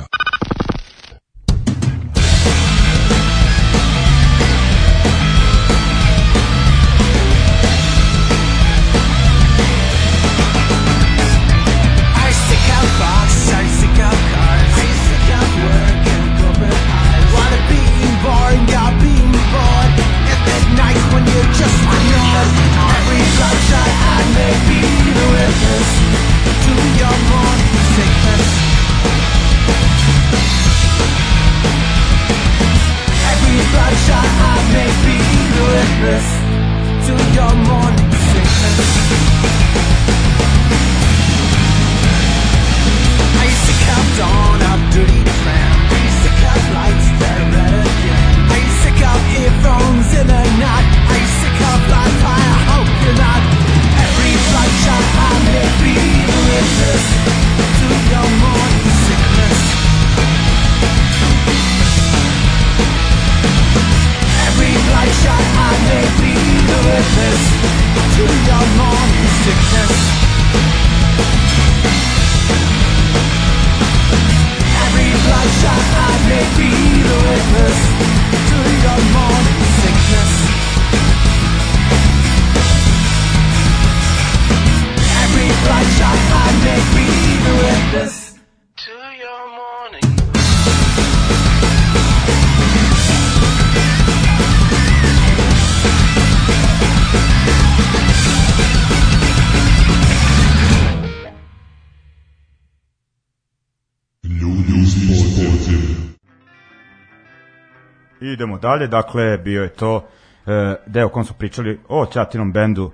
Idemo 108.45 108.57
dalje, 108.57 108.87
dakle, 108.87 109.37
bio 109.37 109.63
je 109.63 109.69
to 109.69 110.05
e, 110.45 110.75
deo 110.85 111.09
kom 111.09 111.25
smo 111.25 111.35
pričali 111.37 111.79
o 111.89 112.05
Ćatinom 112.05 112.51
bendu, 112.51 112.91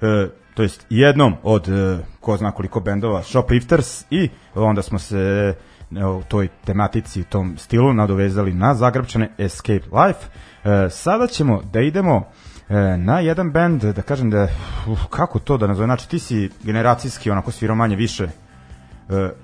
e, 0.00 0.28
to 0.54 0.62
jest 0.62 0.86
jednom 0.90 1.34
od 1.42 1.68
e, 1.68 1.98
ko 2.20 2.36
zna 2.36 2.50
koliko 2.50 2.80
bendova 2.80 3.22
Shoplifters 3.22 4.04
i 4.10 4.28
onda 4.54 4.82
smo 4.82 4.98
se 4.98 5.54
e, 5.96 6.04
u 6.04 6.22
toj 6.28 6.48
tematici, 6.64 7.20
u 7.20 7.24
tom 7.24 7.58
stilu 7.58 7.92
nadovezali 7.92 8.54
na 8.54 8.74
Zagrebčane 8.74 9.30
Escape 9.38 9.86
Life. 9.92 10.26
E, 10.64 10.90
sada 10.90 11.26
ćemo 11.26 11.62
da 11.72 11.80
idemo 11.80 12.24
e, 12.68 12.74
na 12.96 13.20
jedan 13.20 13.52
bend, 13.52 13.82
da 13.82 14.02
kažem 14.02 14.30
da, 14.30 14.48
uf, 14.88 15.00
kako 15.10 15.38
to 15.38 15.56
da 15.56 15.66
nazovem, 15.66 15.88
znači 15.88 16.08
ti 16.08 16.18
si 16.18 16.50
generacijski 16.62 17.30
onako 17.30 17.50
svirao 17.50 17.76
manje 17.76 17.96
više 17.96 18.24
e, 18.24 18.30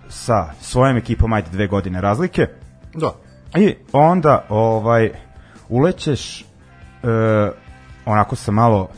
sa 0.08 0.52
svojom 0.60 0.96
ekipom, 0.96 1.32
ajde 1.32 1.50
dve 1.50 1.66
godine 1.66 2.00
razlike, 2.00 2.46
Da. 2.94 3.14
I 3.56 3.74
onda 3.92 4.46
ovaj 4.48 5.10
ulećeš 5.68 6.40
e, 6.40 6.44
onako 8.06 8.36
sa 8.36 8.52
malo 8.52 8.88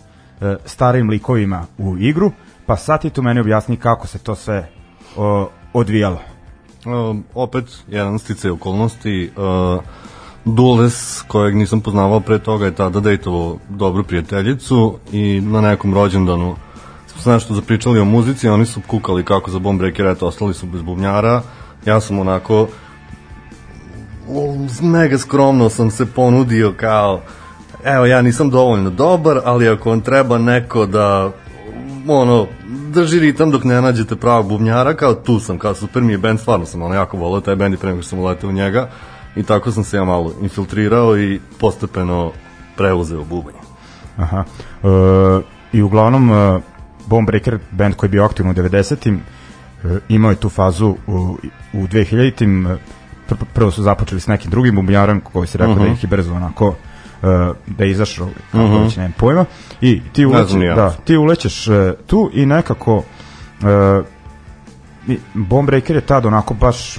e, 0.41 0.57
starim 0.65 1.11
likovima 1.11 1.67
u 1.79 1.99
igru, 1.99 2.33
pa 2.67 2.77
sad 2.77 3.01
ti 3.01 3.11
tu 3.11 3.23
meni 3.23 3.41
objasni 3.41 3.77
kako 3.77 4.07
se 4.07 4.19
to 4.19 4.35
sve 4.35 4.69
o, 5.17 5.49
odvijalo. 5.73 6.21
Um, 6.87 7.25
opet, 7.35 7.65
jedan 7.89 8.19
sticaj 8.19 8.51
okolnosti, 8.51 9.31
uh, 9.37 9.83
Dules, 10.45 11.23
kojeg 11.29 11.57
nisam 11.57 11.81
poznavao 11.81 12.21
pre 12.21 12.39
toga, 12.39 12.65
je 12.65 12.75
tada 12.75 13.01
dejtovao 13.01 13.59
dobru 13.69 14.05
prijateljicu 14.05 14.99
i 15.13 15.41
na 15.41 15.61
nekom 15.61 15.95
rođendanu 15.95 16.57
smo 17.07 17.21
se 17.21 17.31
nešto 17.31 17.55
zapričali 17.55 18.01
o 18.01 18.05
muzici, 18.05 18.49
oni 18.49 18.67
su 18.67 18.81
kukali 18.87 19.25
kako 19.25 19.51
za 19.51 19.59
Bomb 19.59 19.79
Breaker, 19.79 20.07
eto, 20.07 20.27
ostali 20.27 20.55
su 20.55 20.67
bez 20.67 20.83
bubnjara, 20.83 21.43
ja 21.87 22.01
sam 22.01 22.19
onako 22.19 22.69
mega 24.83 25.19
skromno 25.19 25.69
sam 25.69 25.91
se 25.91 26.07
ponudio 26.07 26.75
kao 26.77 27.21
evo 27.85 28.07
ja 28.07 28.23
nisam 28.23 28.51
dovoljno 28.51 28.91
dobar, 28.91 29.41
ali 29.45 29.69
ako 29.69 29.91
vam 29.91 30.01
treba 30.01 30.39
neko 30.39 30.87
da 30.87 31.31
ono, 32.09 32.47
drži 32.93 33.21
ritam 33.21 33.51
dok 33.51 33.65
ne 33.65 33.83
nađete 33.83 34.17
pravog 34.17 34.49
bubnjara, 34.49 34.95
kao 34.95 35.15
tu 35.15 35.41
sam, 35.41 35.59
kao 35.59 35.75
super 35.75 36.03
mi 36.03 36.13
je 36.13 36.19
band, 36.19 36.41
stvarno 36.41 36.67
sam 36.67 36.83
ono 36.83 36.95
jako 36.95 37.17
volao 37.17 37.41
taj 37.41 37.57
band 37.57 37.75
i 37.75 37.77
pre 37.77 37.91
nego 37.91 38.03
što 38.03 38.09
sam 38.09 38.19
uleteo 38.19 38.51
u 38.51 38.53
njega 38.53 38.89
i 39.37 39.43
tako 39.43 39.73
sam 39.73 39.85
se 39.85 39.97
ja 39.97 40.05
malo 40.05 40.33
infiltrirao 40.43 41.19
i 41.19 41.41
postepeno 41.59 42.33
preuzeo 42.77 43.25
bubanj. 43.25 43.55
Aha. 44.17 44.45
E, 44.83 44.87
I 45.73 45.83
uglavnom 45.83 46.31
e, 46.31 46.61
Bomb 47.07 47.27
Breaker 47.27 47.59
band 47.71 47.95
koji 47.95 48.09
je 48.09 48.11
bio 48.11 48.25
aktivno 48.25 48.51
u 48.51 48.55
90-im 48.55 49.21
e, 49.85 49.99
imao 50.09 50.31
je 50.31 50.37
tu 50.37 50.49
fazu 50.49 50.97
u, 51.07 51.37
u 51.73 51.87
2000-im 51.87 52.67
e, 52.67 52.77
pr 53.37 53.45
prvo 53.55 53.71
su 53.71 53.83
započeli 53.83 54.21
s 54.21 54.27
nekim 54.27 54.51
drugim 54.51 54.75
bubnjarom 54.75 55.21
koji 55.21 55.47
se 55.47 55.59
rekao 55.59 55.73
uh 55.73 55.79
-huh. 55.79 55.87
da 55.87 55.93
ih 55.93 56.05
je 56.05 56.09
brzo 56.09 56.35
onako 56.35 56.75
e, 57.23 57.27
da 57.67 57.85
je 57.85 57.91
izašao 57.91 58.29
kako 58.53 58.65
uh 58.65 58.71
-huh. 58.71 58.85
već 58.85 58.97
nemam 58.97 59.13
pojma 59.19 59.45
i 59.81 60.01
ti 60.13 60.27
ulećeš, 60.27 60.63
ja. 60.63 60.75
da, 60.75 60.91
ti 60.91 61.17
ulećeš 61.17 61.69
e, 61.69 61.95
tu 62.07 62.31
i 62.33 62.47
nekako 62.47 63.03
e, 63.63 64.03
i 65.09 65.19
Bomb 65.35 65.67
Breaker 65.67 65.97
je 65.97 66.03
tad 66.03 66.27
onako 66.27 66.55
baš 66.55 66.99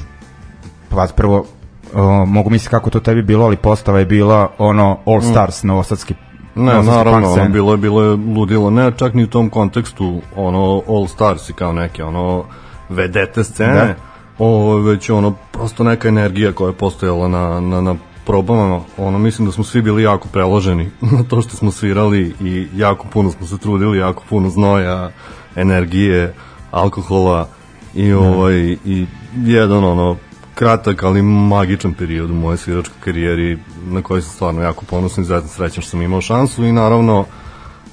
pa 0.89 1.07
prvo 1.15 1.45
o, 1.93 2.25
mogu 2.25 2.49
misliti 2.49 2.69
kako 2.69 2.89
to 2.89 2.99
tebi 2.99 3.21
bilo, 3.21 3.45
ali 3.45 3.55
postava 3.55 3.99
je 3.99 4.05
bila 4.05 4.47
ono 4.57 4.97
All 5.05 5.21
Stars, 5.21 5.63
mm. 5.63 5.67
novosadski 5.67 6.13
Ne, 6.55 6.63
novosadski 6.63 6.97
naravno, 6.97 7.31
ono, 7.31 7.49
bilo 7.49 7.71
je, 7.71 7.77
bilo 7.77 8.03
je 8.03 8.15
ludilo, 8.15 8.69
ne 8.69 8.91
čak 8.97 9.13
ni 9.13 9.23
u 9.23 9.27
tom 9.27 9.49
kontekstu, 9.49 10.21
ono, 10.35 10.81
All 10.87 11.07
Stars 11.07 11.49
i 11.49 11.53
kao 11.53 11.73
neke, 11.73 12.03
ono, 12.03 12.43
vedete 12.89 13.43
scene, 13.43 13.73
Da. 13.73 14.10
Da. 14.41 14.45
ovo, 14.45 14.77
već 14.77 15.09
ono, 15.09 15.35
prosto 15.51 15.83
neka 15.83 16.07
energija 16.07 16.51
koja 16.51 16.67
je 16.67 16.77
postojala 16.77 17.27
na, 17.27 17.59
na, 17.59 17.81
na 17.81 17.95
probama, 18.25 18.81
ono, 18.97 19.19
mislim 19.19 19.45
da 19.45 19.51
smo 19.51 19.63
svi 19.63 19.81
bili 19.81 20.03
jako 20.03 20.27
preloženi 20.27 20.89
na 21.17 21.23
to 21.23 21.41
što 21.41 21.57
smo 21.57 21.71
svirali 21.71 22.33
i 22.41 22.67
jako 22.75 23.07
puno 23.07 23.31
smo 23.31 23.47
se 23.47 23.57
trudili, 23.57 23.97
jako 23.97 24.23
puno 24.29 24.49
znoja, 24.49 25.11
energije, 25.55 26.33
alkohola 26.71 27.47
i 27.93 28.13
ovaj, 28.13 28.77
i 28.85 29.05
jedan, 29.35 29.83
ono, 29.83 30.17
kratak, 30.55 31.03
ali 31.03 31.21
magičan 31.21 31.93
period 31.93 32.31
u 32.31 32.33
moje 32.33 32.57
sviračkoj 32.57 32.97
karijeri 32.99 33.57
na 33.85 34.01
koji 34.01 34.21
sam 34.21 34.31
stvarno 34.33 34.61
jako 34.61 34.85
ponosan 34.85 35.23
i 35.23 35.27
zajedno 35.27 35.49
srećan 35.49 35.81
što 35.81 35.89
sam 35.89 36.01
imao 36.01 36.21
šansu 36.21 36.65
i 36.65 36.71
naravno 36.71 37.25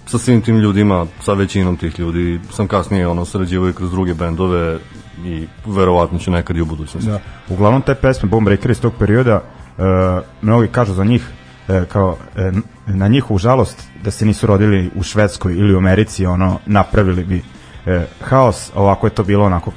sa 0.07 0.19
svim 0.19 0.41
tim 0.41 0.59
ljudima, 0.59 1.07
sa 1.21 1.33
većinom 1.33 1.77
tih 1.77 1.99
ljudi 1.99 2.41
sam 2.51 2.69
kasnije 2.69 3.09
ono 3.09 3.25
sarađivao 3.25 3.69
i 3.69 3.73
kroz 3.73 3.91
druge 3.91 4.15
bendove 4.15 4.79
i 5.25 5.47
verovatno 5.67 6.19
ću 6.19 6.31
nekad 6.31 6.57
i 6.57 6.61
u 6.61 6.67
budućnosti. 6.67 7.11
Da. 7.11 7.21
Uglavnom 7.49 7.83
te 7.83 7.95
pesme 7.95 8.29
Bomb 8.29 8.45
Breaker 8.45 8.71
iz 8.71 8.81
tog 8.81 8.93
perioda 8.99 9.41
uh, 9.79 9.85
mnogi 10.43 10.69
kažu 10.69 10.95
za 10.95 11.05
njih 11.05 11.31
uh, 11.69 11.85
kao 11.89 12.09
uh, 12.11 12.63
na 12.87 13.09
njihovu 13.09 13.39
žalost 13.39 13.89
da 14.05 14.11
se 14.11 14.27
nisu 14.27 14.47
rodili 14.47 14.91
u 14.95 15.03
Švedskoj 15.03 15.53
ili 15.53 15.75
u 15.75 15.79
Americi 15.79 16.27
ono 16.27 16.59
napravili 16.67 17.25
bi 17.25 17.37
uh, 17.87 18.03
haos 18.21 18.73
ovako 18.75 19.07
je 19.07 19.11
to 19.11 19.23
bilo 19.23 19.45
onako 19.45 19.71
uh, 19.71 19.77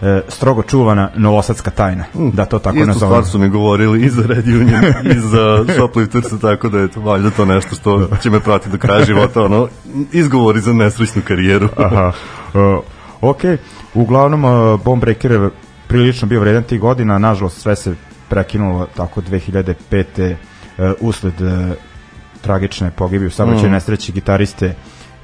uh, 0.00 0.08
strogo 0.28 0.62
čuvana 0.62 1.10
novosadska 1.16 1.70
tajna 1.70 2.04
da 2.14 2.44
to 2.44 2.58
tako 2.58 2.76
Istu 2.76 2.86
nazovem 2.86 3.10
stvar 3.10 3.32
su 3.32 3.38
mi 3.38 3.48
govorili 3.48 4.02
i 4.02 4.08
za 4.08 4.22
Red 4.26 4.48
Union 4.48 4.84
i 5.04 5.20
za 5.32 5.64
Shopliftersa, 5.74 6.38
tako 6.38 6.68
da 6.68 6.78
je 6.78 6.88
to 6.88 7.00
valjda 7.00 7.30
to 7.30 7.44
nešto 7.44 7.74
što 7.74 8.08
će 8.22 8.30
me 8.30 8.40
pratiti 8.40 8.70
do 8.70 8.78
kraja 8.78 9.04
života, 9.04 9.42
ono, 9.42 9.68
izgovori 10.12 10.60
za 10.60 10.72
nesrećnu 10.72 11.22
karijeru. 11.24 11.68
Aha. 11.76 12.12
Uh, 12.54 12.84
ok, 13.28 13.40
uglavnom 13.94 14.44
uh, 14.44 14.80
Bomb 14.84 15.00
Breaker 15.00 15.32
je 15.32 15.50
prilično 15.86 16.28
bio 16.28 16.40
vredan 16.40 16.62
tih 16.62 16.80
godina, 16.80 17.18
nažalost 17.18 17.60
sve 17.60 17.76
se 17.76 17.94
prekinulo 18.28 18.86
tako 18.96 19.20
2005. 19.20 20.34
Uh, 20.78 20.92
usled 21.00 21.40
uh, 21.40 21.48
tragične 22.40 22.90
pogibije 22.90 23.28
u 23.28 23.30
saobraćaju 23.30 23.68
mm. 23.68 23.72
nesreći 23.72 24.12
gitariste 24.12 24.74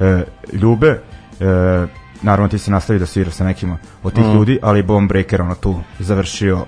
uh, 0.00 0.06
Ljube 0.52 0.90
uh, 0.90 1.88
naravno 2.22 2.48
ti 2.48 2.58
se 2.58 2.70
nastavi 2.70 2.98
da 2.98 3.06
svira 3.06 3.30
sa 3.30 3.44
nekima 3.44 3.78
od 4.02 4.12
tih 4.12 4.24
ljudi, 4.34 4.58
ali 4.62 4.82
Bone 4.82 5.06
Breaker 5.06 5.42
ono 5.42 5.54
tu 5.54 5.76
završio 5.98 6.64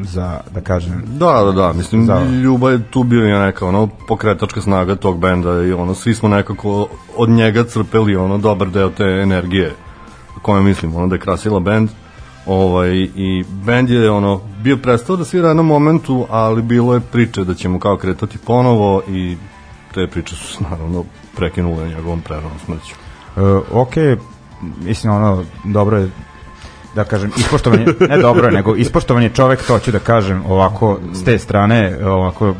za, 0.00 0.40
da 0.50 0.60
kažem, 0.60 1.02
Da, 1.06 1.42
da, 1.44 1.52
da, 1.52 1.72
mislim, 1.72 2.06
Da. 2.06 2.24
Ljuba 2.24 2.70
je 2.70 2.82
tu 2.90 3.02
bio 3.02 3.24
je 3.24 3.38
neka 3.38 3.66
ono 3.66 3.88
pokretačka 4.08 4.60
snaga 4.60 4.96
tog 4.96 5.18
benda 5.18 5.62
i 5.62 5.72
ono, 5.72 5.94
svi 5.94 6.14
smo 6.14 6.28
nekako 6.28 6.88
od 7.16 7.28
njega 7.28 7.64
crpeli 7.64 8.16
ono 8.16 8.38
dobar 8.38 8.68
deo 8.68 8.90
te 8.90 9.04
energije 9.04 9.74
koje 10.48 10.62
mislim, 10.62 10.96
ono 10.96 11.06
da 11.06 11.14
je 11.14 11.20
krasila 11.20 11.60
bend 11.60 11.90
ovaj, 12.46 12.90
i 12.96 13.44
bend 13.64 13.90
je 13.90 14.10
ono 14.10 14.40
bio 14.62 14.76
prestao 14.76 15.16
da 15.16 15.24
svira 15.24 15.54
na 15.54 15.62
momentu, 15.62 16.26
ali 16.30 16.62
bilo 16.62 16.94
je 16.94 17.00
priče 17.00 17.44
da 17.44 17.54
ćemo 17.54 17.78
kao 17.78 17.96
kretati 17.96 18.38
ponovo 18.38 19.02
i 19.08 19.36
te 19.94 20.06
priče 20.06 20.36
su 20.36 20.46
se 20.46 20.64
naravno 20.70 21.04
prekinule 21.36 21.88
njegovom 21.88 22.20
preranom 22.20 22.58
smrću. 22.64 22.94
Uh, 23.36 23.82
ok, 23.82 23.94
mislim 24.84 25.12
ono, 25.12 25.44
dobro 25.64 25.98
je 25.98 26.10
da 26.94 27.04
kažem, 27.04 27.30
ispoštovanje, 27.36 27.86
ne 28.08 28.18
dobro 28.18 28.46
je, 28.46 28.52
nego 28.52 28.76
ispoštovanje 28.76 29.30
čovek, 29.30 29.66
to 29.66 29.78
ću 29.78 29.92
da 29.92 29.98
kažem 29.98 30.42
ovako, 30.46 30.98
s 31.12 31.24
te 31.24 31.38
strane, 31.38 32.06
ovako, 32.06 32.54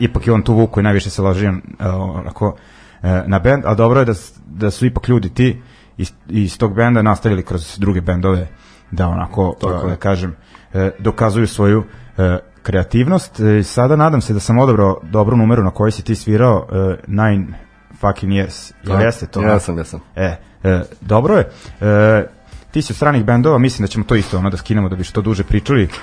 ipak 0.00 0.26
je 0.26 0.32
on 0.32 0.42
tu 0.42 0.54
vuku 0.54 0.80
i 0.80 0.82
najviše 0.82 1.10
se 1.10 1.22
ložio 1.22 1.50
uh, 1.50 1.86
onako, 2.18 2.46
uh, 2.48 3.10
na 3.26 3.38
bend, 3.38 3.62
a 3.66 3.74
dobro 3.74 4.00
je 4.00 4.04
da, 4.04 4.14
da 4.46 4.70
su 4.70 4.86
ipak 4.86 5.08
ljudi 5.08 5.28
ti 5.28 5.56
iz, 5.98 6.12
iz 6.28 6.58
tog 6.58 6.74
benda 6.74 7.02
nastavili 7.02 7.42
kroz 7.42 7.78
druge 7.78 8.00
bendove 8.00 8.48
da 8.90 9.08
onako, 9.08 9.54
Tako 9.60 9.88
da 9.88 9.96
kažem, 9.96 10.30
uh, 10.74 10.80
dokazuju 10.98 11.46
svoju 11.46 11.78
uh, 11.78 12.24
kreativnost. 12.62 13.40
E, 13.40 13.62
sada 13.62 13.96
nadam 13.96 14.20
se 14.20 14.34
da 14.34 14.40
sam 14.40 14.58
odabrao 14.58 15.00
dobru 15.02 15.36
numeru 15.36 15.62
na 15.62 15.70
kojoj 15.70 15.90
si 15.90 16.04
ti 16.04 16.14
svirao 16.14 16.66
Nine 17.06 17.46
fucking 18.00 18.32
years. 18.32 18.72
Jel 18.82 19.00
jeste 19.00 19.26
to? 19.26 19.42
Jesam, 19.42 19.78
jesam. 19.78 20.00
E, 20.16 20.36
e, 20.64 20.82
dobro 21.00 21.34
je. 21.34 21.50
E, 21.80 22.26
ti 22.70 22.82
si 22.82 22.92
od 22.92 22.96
stranih 22.96 23.24
bendova, 23.24 23.58
mislim 23.58 23.86
da 23.86 23.90
ćemo 23.90 24.04
to 24.04 24.14
isto 24.14 24.38
ono 24.38 24.50
da 24.50 24.56
skinemo 24.56 24.88
da 24.88 24.96
bi 24.96 25.04
što 25.04 25.20
duže 25.20 25.44
pričali. 25.44 25.88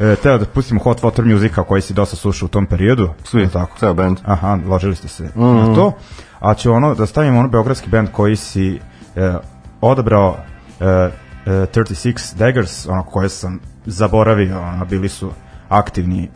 E, 0.00 0.04
e, 0.12 0.16
teo 0.16 0.38
da 0.38 0.44
pustimo 0.44 0.80
Hot 0.80 1.02
Water 1.02 1.32
Musica 1.32 1.62
koji 1.62 1.82
si 1.82 1.94
dosta 1.94 2.16
slušao 2.16 2.46
u 2.46 2.48
tom 2.48 2.66
periodu. 2.66 3.10
Svi, 3.24 3.48
tako? 3.48 3.78
ceo 3.78 3.94
band. 3.94 4.18
Aha, 4.24 4.58
ložili 4.66 4.96
ste 4.96 5.08
se 5.08 5.22
na 5.34 5.74
to. 5.74 5.92
A 6.40 6.54
će 6.54 6.70
ono, 6.70 6.94
da 6.94 7.06
stavimo 7.06 7.38
ono 7.38 7.48
beogradski 7.48 7.90
band 7.90 8.08
koji 8.12 8.36
si 8.36 8.80
e, 9.16 9.34
odabrao 9.80 10.36
e, 10.80 10.84
e, 10.84 11.10
36 11.46 12.36
Daggers, 12.36 12.86
ono 12.86 13.02
koje 13.02 13.28
sam 13.28 13.60
zaboravio, 13.86 14.60
ono, 14.60 14.84
bili 14.84 15.08
su 15.08 15.30
aktivni 15.68 16.28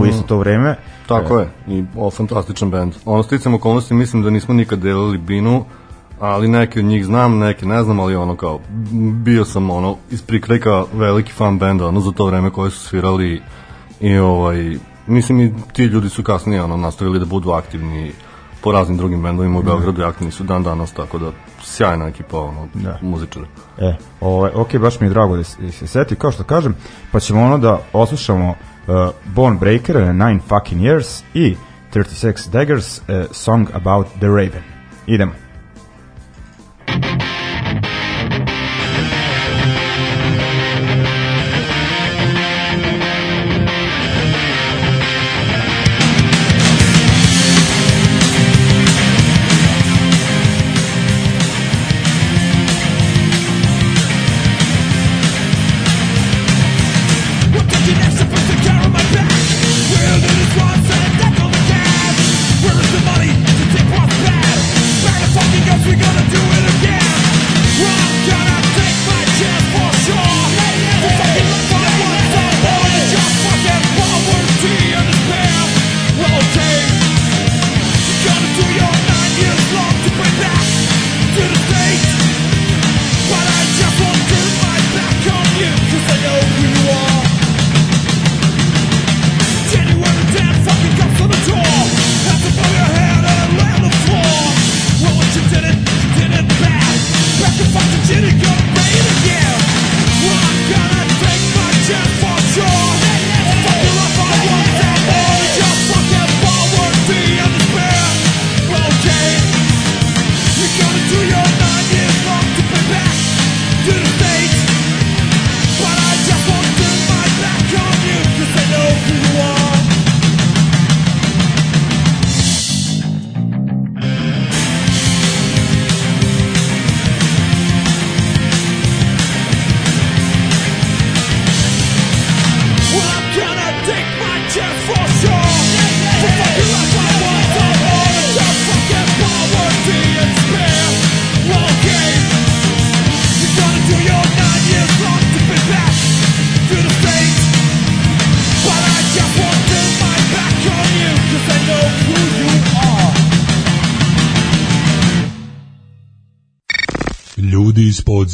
u 0.00 0.06
isto 0.06 0.22
to 0.22 0.38
vreme. 0.38 0.76
Tako 1.06 1.38
je, 1.38 1.48
i 1.66 1.84
o, 1.96 2.10
fantastičan 2.10 2.70
band. 2.70 2.94
Ono, 3.04 3.22
sticam 3.22 3.54
okolnosti, 3.54 3.94
mislim 3.94 4.22
da 4.22 4.30
nismo 4.30 4.54
nikad 4.54 4.78
delili 4.78 5.18
binu, 5.18 5.64
ali 6.20 6.48
neke 6.48 6.78
od 6.78 6.84
njih 6.84 7.04
znam, 7.04 7.38
neke 7.38 7.66
ne 7.66 7.82
znam, 7.82 8.00
ali 8.00 8.16
ono 8.16 8.36
kao, 8.36 8.60
bio 9.12 9.44
sam 9.44 9.70
ono, 9.70 9.96
iz 10.10 10.22
prikrajka 10.22 10.84
veliki 10.92 11.32
fan 11.32 11.58
benda, 11.58 11.86
ono, 11.86 12.00
za 12.00 12.12
to 12.12 12.26
vreme 12.26 12.50
koje 12.50 12.70
su 12.70 12.80
svirali 12.80 13.42
i 14.00 14.18
ovaj, 14.18 14.76
mislim 15.06 15.40
i 15.40 15.54
ti 15.72 15.84
ljudi 15.84 16.08
su 16.08 16.22
kasnije, 16.22 16.62
ono, 16.62 16.76
nastavili 16.76 17.18
da 17.18 17.24
budu 17.24 17.50
aktivni 17.50 18.12
po 18.60 18.72
raznim 18.72 18.98
drugim 18.98 19.22
bendovima 19.22 19.58
u 19.58 19.62
Beogradu 19.62 20.00
i 20.00 20.04
aktivni 20.04 20.32
su 20.32 20.44
dan 20.44 20.62
danas, 20.62 20.92
tako 20.92 21.18
da 21.18 21.30
sjajna 21.62 22.06
ekipa, 22.06 22.38
ono, 22.38 22.68
Da. 22.74 22.98
muzičara. 23.02 23.46
E, 23.78 23.96
ovaj, 24.20 24.50
ok, 24.54 24.76
baš 24.76 25.00
mi 25.00 25.06
je 25.06 25.10
drago 25.10 25.36
da 25.36 25.44
se, 25.44 25.62
da 25.62 25.72
se 25.72 25.86
seti, 25.86 26.16
kao 26.16 26.32
što 26.32 26.44
kažem, 26.44 26.74
pa 27.12 27.20
ćemo 27.20 27.42
ono 27.42 27.58
da 27.58 27.78
oslušamo 27.92 28.48
uh, 28.50 28.54
Bone 29.34 29.56
Breaker, 29.60 29.96
uh, 29.96 30.08
Nine 30.08 30.40
Fucking 30.48 30.80
Years 30.80 31.22
i 31.34 31.56
36 31.94 32.50
Daggers, 32.50 32.98
uh, 32.98 33.04
Song 33.30 33.68
About 33.74 34.06
the 34.06 34.26
Raven. 34.26 34.62
Idemo. 35.06 35.47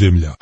Iz 0.04 0.33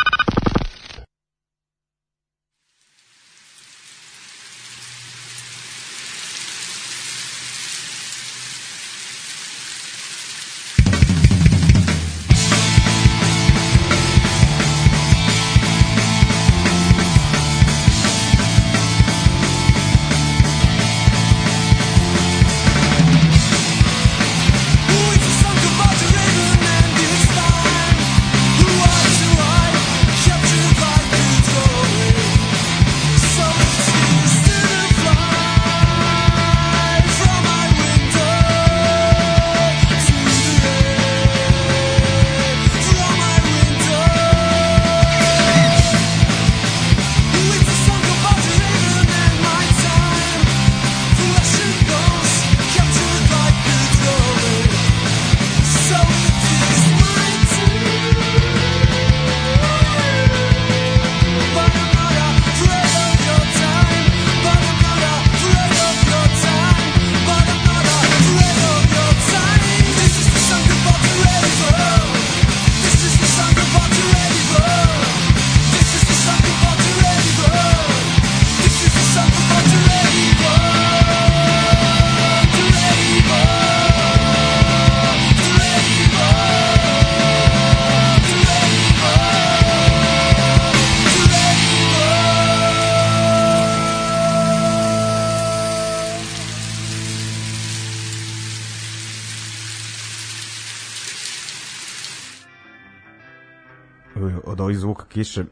kiše 105.24 105.44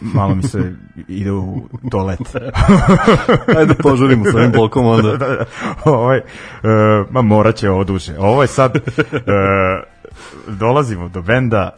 malo 0.00 0.34
mi 0.34 0.42
se 0.42 0.74
ide 1.08 1.32
u 1.32 1.68
toalet. 1.90 2.20
Ajde 3.58 3.74
požurimo 3.74 4.24
sa 4.24 4.38
ovim 4.38 4.52
blokom 4.52 4.86
onda. 4.86 5.16
da, 5.16 5.28
da. 5.28 5.44
ovaj, 5.84 6.18
e, 6.18 6.22
ma 7.10 7.22
morat 7.22 7.56
će 7.56 7.70
ovo 7.70 7.84
duže. 7.84 8.18
Ovo 8.18 8.42
je 8.42 8.48
sad, 8.48 8.76
e, 8.76 8.80
dolazimo 10.46 11.08
do 11.08 11.22
benda 11.22 11.70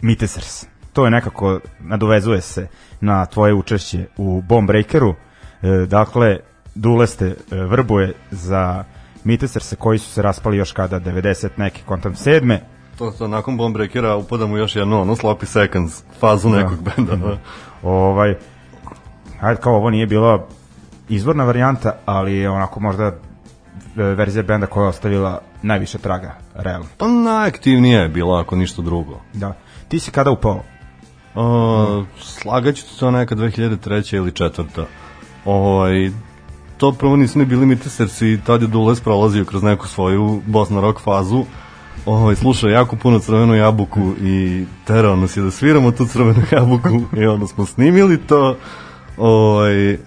Mitesers. 0.00 0.66
To 0.92 1.04
je 1.04 1.10
nekako, 1.10 1.60
nadovezuje 1.80 2.40
se 2.40 2.68
na 3.00 3.26
tvoje 3.26 3.54
učešće 3.54 4.06
u 4.16 4.42
Bomb 4.42 4.66
Breakeru. 4.66 5.14
E, 5.62 5.68
dakle, 5.86 6.38
Dule 6.74 7.06
ste 7.06 7.26
e, 7.26 7.34
vrbuje 7.56 8.12
za 8.30 8.84
Miteserse 9.24 9.76
koji 9.76 9.98
su 9.98 10.10
se 10.10 10.22
raspali 10.22 10.56
još 10.56 10.72
kada 10.72 11.00
90 11.00 11.48
neki 11.56 11.82
kontam 11.86 12.14
sedme. 12.14 12.60
To, 12.98 13.10
to 13.10 13.28
nakon 13.28 13.56
Bomb 13.56 13.74
Breakera 13.74 14.16
upadamo 14.16 14.54
u 14.54 14.58
još 14.58 14.76
jednu 14.76 15.00
ono 15.00 15.16
sloppy 15.16 15.44
seconds 15.44 16.02
fazu 16.20 16.48
nekog 16.48 16.78
benda. 16.82 17.16
Da. 17.16 17.38
Ovaj, 17.82 18.34
ajde, 19.40 19.60
kao 19.60 19.76
ovo 19.76 19.90
nije 19.90 20.06
bila 20.06 20.46
izvorna 21.08 21.44
varijanta, 21.44 21.92
ali 22.06 22.36
je 22.36 22.50
onako 22.50 22.80
možda 22.80 23.04
e, 23.04 23.12
verzija 23.96 24.42
benda 24.42 24.66
koja 24.66 24.84
je 24.84 24.88
ostavila 24.88 25.40
najviše 25.62 25.98
traga, 25.98 26.34
realno. 26.54 26.86
Pa 26.98 27.08
najaktivnija 27.08 28.02
je 28.02 28.08
bila 28.08 28.40
ako 28.40 28.56
ništa 28.56 28.82
drugo. 28.82 29.20
Da. 29.32 29.54
Ti 29.88 29.98
si 29.98 30.10
kada 30.10 30.30
upao? 30.30 30.62
Uh, 31.34 32.06
slagaću 32.20 32.98
to 32.98 33.10
neka 33.10 33.34
2003. 33.34 34.16
ili 34.16 34.32
četvrta. 34.32 34.84
Ovaj, 35.44 36.10
to 36.76 36.92
prvo 36.92 37.16
nisu 37.16 37.38
ni 37.38 37.44
bili 37.44 37.66
Mitesersi 37.66 38.28
i 38.28 38.40
tad 38.46 38.62
je 38.62 38.68
Dules 38.68 39.00
prolazio 39.00 39.44
kroz 39.44 39.62
neku 39.62 39.88
svoju 39.88 40.42
Bosna 40.46 40.80
rock 40.80 41.00
fazu. 41.00 41.44
Ovaj, 42.06 42.36
slušao 42.36 42.70
jako 42.70 42.96
puno 42.96 43.18
crvenu 43.18 43.54
jabuku 43.54 44.12
i 44.22 44.64
terao 44.84 45.16
nas 45.16 45.36
je 45.36 45.42
da 45.42 45.50
sviramo 45.50 45.90
tu 45.90 46.06
crvenu 46.06 46.42
jabuku 46.52 47.02
i 47.16 47.26
onda 47.26 47.46
smo 47.46 47.66
snimili 47.66 48.18
to. 48.18 48.56
Ovaj, 49.16 49.98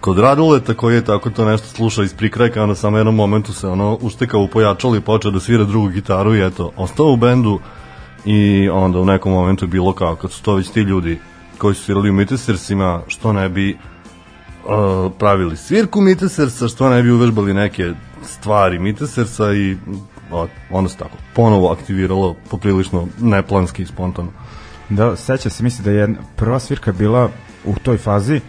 kod 0.00 0.18
Raduleta 0.18 0.74
koji 0.74 0.94
je 0.94 1.04
tako 1.04 1.30
to 1.30 1.44
nešto 1.44 1.68
slušao 1.68 2.04
iz 2.04 2.14
prikrajka, 2.14 2.62
onda 2.62 2.74
samo 2.74 2.96
jednom 2.96 3.14
momentu 3.14 3.52
se 3.52 3.68
ono 3.68 3.98
uštekao 4.00 4.46
pojačalo 4.46 4.96
i 4.96 5.00
počeo 5.00 5.30
da 5.30 5.40
svira 5.40 5.64
drugu 5.64 5.88
gitaru 5.88 6.34
i 6.34 6.46
eto, 6.46 6.72
ostao 6.76 7.12
u 7.12 7.16
bendu 7.16 7.60
i 8.24 8.68
onda 8.72 8.98
u 8.98 9.04
nekom 9.04 9.32
momentu 9.32 9.64
je 9.64 9.68
bilo 9.68 9.92
kao 9.92 10.16
kad 10.16 10.32
su 10.32 10.42
to 10.42 10.54
već 10.54 10.68
ti 10.68 10.80
ljudi 10.80 11.18
koji 11.58 11.74
su 11.74 11.84
svirali 11.84 12.10
u 12.10 12.12
Mitesersima, 12.12 13.02
što 13.06 13.32
ne 13.32 13.48
bi 13.48 13.70
uh, 14.64 15.12
pravili 15.18 15.56
svirku 15.56 16.00
Mitesersa, 16.00 16.68
što 16.68 16.90
ne 16.90 17.02
bi 17.02 17.10
uvežbali 17.10 17.54
neke 17.54 17.92
stvari 18.22 18.78
Mitesersa 18.78 19.52
i 19.52 19.76
o, 20.32 20.46
onda 20.70 20.88
se 20.90 20.96
tako 20.96 21.16
ponovo 21.34 21.72
aktiviralo 21.72 22.34
poprilično 22.50 23.06
neplanski 23.20 23.82
i 23.82 23.86
spontano. 23.86 24.28
Da, 24.88 25.16
seća 25.16 25.50
se, 25.50 25.62
misli 25.62 25.84
da 25.84 25.90
je 25.90 26.08
prva 26.36 26.58
svirka 26.58 26.92
bila 26.92 27.28
u 27.64 27.74
toj 27.82 27.96
fazi 27.98 28.40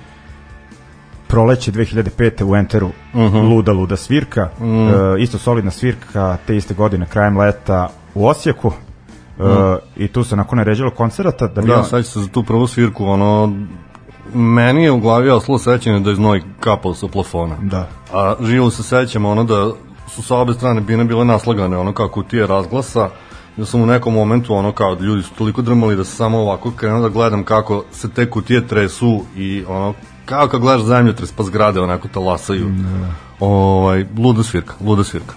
proleće 1.28 1.72
2005. 1.72 2.44
u 2.44 2.56
Enteru, 2.56 2.88
uh 2.88 2.94
Mhm. 3.20 3.22
-huh. 3.38 3.50
luda, 3.50 3.72
luda 3.72 3.96
svirka, 3.96 4.50
uh 4.58 4.64
-huh. 4.66 5.18
e, 5.18 5.24
isto 5.24 5.38
solidna 5.38 5.72
svirka, 5.72 6.38
te 6.48 6.56
iste 6.58 6.74
godine, 6.74 7.06
krajem 7.06 7.38
leta 7.38 7.88
u 8.16 8.28
Osijeku, 8.28 8.72
e, 9.40 9.44
i 9.96 10.08
tu 10.08 10.24
se 10.24 10.36
nakon 10.36 10.58
naređalo 10.58 10.92
koncerata 10.92 11.48
da 11.48 11.62
bi 11.62 11.68
Da, 11.68 11.78
on- 11.78 11.86
sad 11.86 12.06
se 12.06 12.20
za 12.20 12.28
tu 12.28 12.44
prvu 12.44 12.68
svirku, 12.68 13.06
ono, 13.06 13.54
meni 14.34 14.84
je 14.84 14.92
u 14.92 15.00
glavi 15.00 15.30
oslo 15.30 15.58
sećanje 15.58 16.00
da 16.00 16.10
je 16.10 16.16
znoj 16.16 16.42
kapao 16.60 16.94
sa 16.94 17.08
plafona. 17.08 17.56
Da. 17.62 17.88
A 18.14 18.36
živo 18.42 18.70
se 18.70 18.84
sećam 18.84 19.26
ono 19.26 19.44
da 19.44 19.72
su 20.10 20.22
sa 20.22 20.36
obe 20.36 20.54
strane 20.54 20.82
bine 20.82 21.04
bile 21.04 21.26
naslagane, 21.26 21.78
ono 21.78 21.94
kao 21.94 22.10
kutije 22.10 22.48
razglasa, 22.48 23.10
da 23.58 23.66
sam 23.66 23.82
u 23.82 23.86
nekom 23.86 24.14
momentu 24.14 24.56
ono 24.56 24.72
kao 24.72 24.96
da 24.96 25.06
ljudi 25.06 25.24
su 25.24 25.34
toliko 25.38 25.62
drmali 25.62 25.96
da 25.96 26.04
se 26.04 26.16
samo 26.16 26.38
ovako 26.38 26.72
krenuo 26.72 27.02
da 27.02 27.10
gledam 27.10 27.44
kako 27.44 27.84
se 27.92 28.10
te 28.10 28.30
kutije 28.30 28.68
tresu 28.68 29.26
i 29.36 29.64
ono 29.68 29.94
kao 30.26 30.48
kad 30.48 30.62
gledaš 30.62 30.86
zemljotres 30.86 31.32
pa 31.32 31.44
zgrade 31.44 31.82
onako 31.82 32.08
talasaju. 32.08 32.72
Ovaj, 33.40 34.06
luda 34.18 34.44
svirka, 34.44 34.74
luda 34.86 35.04
svirka. 35.04 35.34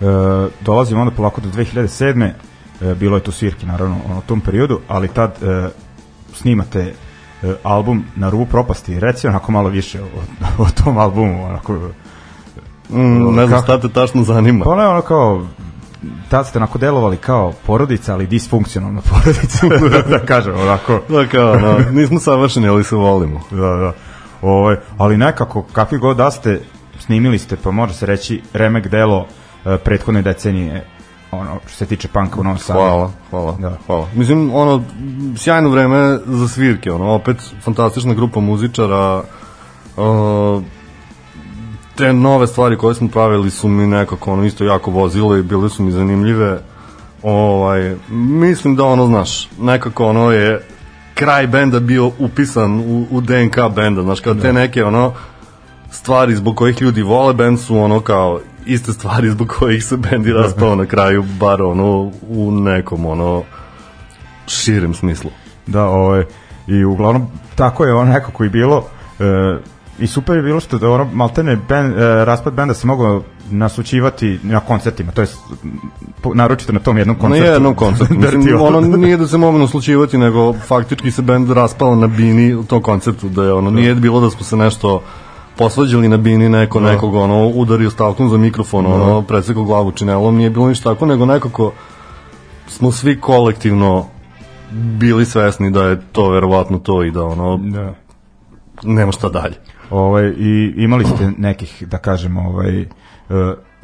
E, 0.00 0.04
dolazimo 0.60 1.00
onda 1.00 1.14
polako 1.14 1.40
do 1.40 1.48
2007. 1.48 2.32
E, 2.80 2.94
bilo 2.94 3.16
je 3.16 3.22
tu 3.22 3.32
svirke 3.32 3.66
naravno 3.66 3.96
u 3.96 4.20
tom 4.26 4.40
periodu, 4.40 4.80
ali 4.88 5.08
tad 5.08 5.30
e, 5.42 5.68
snimate 6.34 6.94
e, 7.42 7.54
album 7.62 8.04
na 8.16 8.30
rubu 8.30 8.46
propasti. 8.46 9.00
Reci 9.00 9.28
onako 9.28 9.52
malo 9.52 9.68
više 9.68 10.02
o, 10.02 10.06
o 10.62 10.66
tom 10.84 10.98
albumu. 10.98 11.44
Onako, 11.44 11.90
Mm, 12.92 13.34
ne 13.34 13.46
znam 13.46 13.62
šta 13.62 13.80
te 13.80 13.88
tačno 13.88 14.22
zanima. 14.22 14.64
pa 14.64 14.70
ono 14.70 14.82
je 14.82 14.88
ono 14.88 15.00
kao 15.02 15.42
tad 16.28 16.46
ste 16.46 16.58
onako 16.58 16.78
delovali 16.78 17.16
kao 17.16 17.52
porodica, 17.66 18.14
ali 18.14 18.26
disfunkcionalna 18.26 19.00
porodica, 19.10 19.66
da 20.08 20.18
kažem 20.18 20.54
onako. 20.60 21.00
Da 21.08 21.26
kao, 21.26 21.58
no, 21.58 21.78
nismo 21.90 22.20
savršeni, 22.20 22.68
ali 22.68 22.84
se 22.84 22.96
volimo. 22.96 23.40
Da, 23.50 23.56
da. 23.76 23.92
Ovaj, 24.42 24.76
ali 24.98 25.16
nekako, 25.16 25.62
kakvi 25.62 25.98
god 25.98 26.16
da 26.16 26.30
ste, 26.30 26.60
snimili 26.98 27.38
ste, 27.38 27.56
pa 27.56 27.70
može 27.70 27.94
se 27.94 28.06
reći, 28.06 28.42
remek 28.52 28.88
delo 28.88 29.26
e, 29.64 29.76
prethodne 29.78 30.22
decenije, 30.22 30.86
ono, 31.32 31.58
što 31.66 31.76
se 31.76 31.86
tiče 31.86 32.08
panka 32.08 32.40
u 32.40 32.44
Novom 32.44 32.58
Sadu. 32.58 32.78
Hvala, 32.78 33.10
hvala, 33.30 33.56
Da. 33.58 33.68
da. 33.70 33.76
hvala. 33.86 34.06
Mislim, 34.14 34.54
ono, 34.54 34.82
sjajno 35.36 35.68
vreme 35.68 36.18
za 36.26 36.48
svirke, 36.48 36.92
ono, 36.92 37.14
opet 37.14 37.36
fantastična 37.62 38.14
grupa 38.14 38.40
muzičara, 38.40 39.22
uh, 39.96 40.62
te 42.00 42.12
nove 42.12 42.46
stvari 42.46 42.76
koje 42.76 42.94
smo 42.94 43.08
pravili 43.08 43.50
su 43.50 43.68
mi 43.68 43.86
nekako, 43.86 44.32
ono, 44.32 44.44
isto 44.44 44.64
jako 44.64 44.90
vozile 44.90 45.40
i 45.40 45.42
bile 45.42 45.68
su 45.68 45.82
mi 45.82 45.92
zanimljive. 45.92 46.60
Ovaj, 47.22 47.96
mislim 48.10 48.76
da, 48.76 48.84
ono, 48.84 49.06
znaš, 49.06 49.48
nekako, 49.60 50.06
ono, 50.06 50.30
je 50.30 50.66
kraj 51.14 51.46
benda 51.46 51.80
bio 51.80 52.10
upisan 52.18 52.80
u, 52.80 53.06
u 53.10 53.20
DNK 53.20 53.56
benda, 53.74 54.02
znaš, 54.02 54.20
kao 54.20 54.34
te 54.34 54.52
neke, 54.52 54.84
ono, 54.84 55.12
stvari 55.90 56.36
zbog 56.36 56.56
kojih 56.56 56.82
ljudi 56.82 57.02
vole 57.02 57.34
bend 57.34 57.60
su 57.60 57.78
ono 57.78 58.00
kao 58.00 58.40
iste 58.66 58.92
stvari 58.92 59.30
zbog 59.30 59.48
kojih 59.58 59.84
se 59.84 59.96
bend 59.96 60.26
i 60.26 60.32
raspao 60.32 60.74
na 60.74 60.86
kraju, 60.86 61.24
bar 61.40 61.62
ono 61.62 62.10
u 62.28 62.50
nekom 62.50 63.06
ono 63.06 63.42
širem 64.46 64.94
smislu. 64.94 65.30
Da, 65.66 65.84
ovaj, 65.84 66.24
i 66.66 66.84
uglavnom 66.84 67.26
tako 67.54 67.84
je 67.84 67.94
ono 67.94 68.12
nekako 68.12 68.44
i 68.44 68.48
bilo 68.48 68.84
e, 69.18 69.24
i 70.00 70.06
super 70.06 70.36
je 70.36 70.42
bilo 70.42 70.60
što 70.60 70.78
da 70.78 70.90
ono 70.90 71.04
maltene 71.04 71.56
ben, 71.58 71.86
e, 71.86 71.94
raspad 72.24 72.54
benda 72.54 72.74
se 72.74 72.86
mogao 72.86 73.22
nasućivati 73.50 74.38
na 74.42 74.60
koncertima, 74.60 75.12
to 75.12 75.20
je 75.20 75.26
naročito 76.34 76.72
na 76.72 76.78
tom 76.80 76.98
jednom 76.98 77.16
Na 77.16 77.20
koncertu. 77.20 77.52
jednom 77.52 77.74
koncertu. 77.74 78.14
Mislim, 78.34 78.60
ono 78.60 78.80
nije 78.80 79.16
da 79.16 79.26
se 79.26 79.38
mogu 79.38 79.58
naslučivati, 79.58 80.18
nego 80.18 80.52
faktički 80.54 81.10
se 81.10 81.22
bend 81.22 81.50
raspao 81.50 81.94
na 81.96 82.06
bini 82.06 82.54
u 82.54 82.64
tom 82.64 82.82
koncertu, 82.82 83.28
da 83.28 83.44
je 83.44 83.52
ono, 83.52 83.70
nije 83.70 83.94
bilo 83.94 84.20
da 84.20 84.30
smo 84.30 84.44
se 84.44 84.56
nešto 84.56 85.02
posvađali 85.56 86.08
na 86.08 86.16
bini 86.16 86.48
neko 86.48 86.80
nekog 86.80 87.14
ono 87.14 87.48
udario 87.48 87.90
stavkom 87.90 88.28
za 88.28 88.36
mikrofon 88.36 88.86
ono 88.86 89.22
presekao 89.22 89.64
glavu 89.64 89.92
činelom 89.92 90.36
nije 90.36 90.50
bilo 90.50 90.68
ništa 90.68 90.90
tako 90.90 91.06
nego 91.06 91.26
nekako 91.26 91.72
smo 92.68 92.92
svi 92.92 93.20
kolektivno 93.20 94.06
bili 94.72 95.24
svesni 95.24 95.70
da 95.70 95.84
je 95.84 96.00
to 96.12 96.30
verovatno 96.30 96.78
to 96.78 97.04
i 97.04 97.10
da 97.10 97.24
ono 97.24 97.56
Da. 97.56 97.94
nema 98.82 99.12
šta 99.12 99.28
dalje 99.28 99.54
Ovaj, 99.90 100.32
I 100.38 100.74
imali 100.76 101.04
ste 101.04 101.30
nekih, 101.38 101.88
da 101.88 101.98
kažem, 101.98 102.36
ovaj, 102.36 102.80
e, 102.80 102.86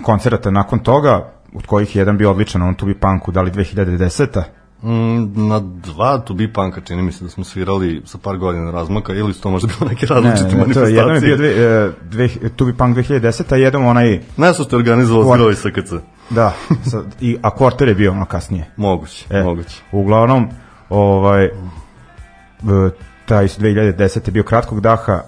koncerata 0.02 0.50
nakon 0.50 0.78
toga, 0.78 1.32
od 1.54 1.66
kojih 1.66 1.96
je 1.96 2.00
jedan 2.00 2.18
bio 2.18 2.30
odličan, 2.30 2.62
on 2.62 2.74
tu 2.74 2.86
bi 2.86 2.94
punku, 2.94 3.32
da 3.32 3.42
li 3.42 3.50
2010 3.50 4.42
Mm, 4.82 5.48
na 5.48 5.60
dva 5.60 6.18
to 6.18 6.34
be 6.34 6.52
punka 6.52 6.80
čini 6.80 7.02
mi 7.02 7.12
se 7.12 7.24
da 7.24 7.30
smo 7.30 7.44
svirali 7.44 8.02
sa 8.04 8.18
par 8.18 8.36
godina 8.36 8.70
razmaka 8.70 9.12
ili 9.12 9.34
su 9.34 9.40
to 9.40 9.50
možda 9.50 9.68
bilo 9.68 9.90
neke 9.90 10.06
Ne, 10.06 10.14
različite 10.14 10.56
ne, 10.56 10.66
ne, 10.66 10.74
to 10.74 10.80
je, 10.80 10.94
jedan 10.94 11.14
je 11.14 11.20
bio 11.20 11.36
manifestacije. 11.36 11.36
dve, 11.36 12.28
e, 12.28 12.28
dve, 12.28 12.48
tu 12.50 12.64
bi 12.66 12.74
punk 12.74 12.96
2010 12.96 13.52
a 13.52 13.56
jedan 13.56 13.86
onaj, 13.86 14.20
Ne 14.36 14.54
su 14.54 14.64
ste 14.64 14.76
organizovali 14.76 15.26
svirali 15.26 15.54
sa 15.54 15.70
KC. 15.70 15.92
da, 16.30 16.52
sa, 16.84 17.02
i, 17.20 17.36
a 17.42 17.50
Quarter 17.50 17.88
je 17.88 17.94
bio 17.94 18.12
ono 18.12 18.24
kasnije. 18.24 18.70
Moguće, 18.76 19.26
E, 19.30 19.42
moguće. 19.42 19.82
Uglavnom, 19.92 20.48
ovaj, 20.88 21.44
e, 21.44 21.50
taj 23.26 23.46
2010 23.46 24.28
je 24.28 24.32
bio 24.32 24.42
kratkog 24.42 24.80
daha, 24.80 25.20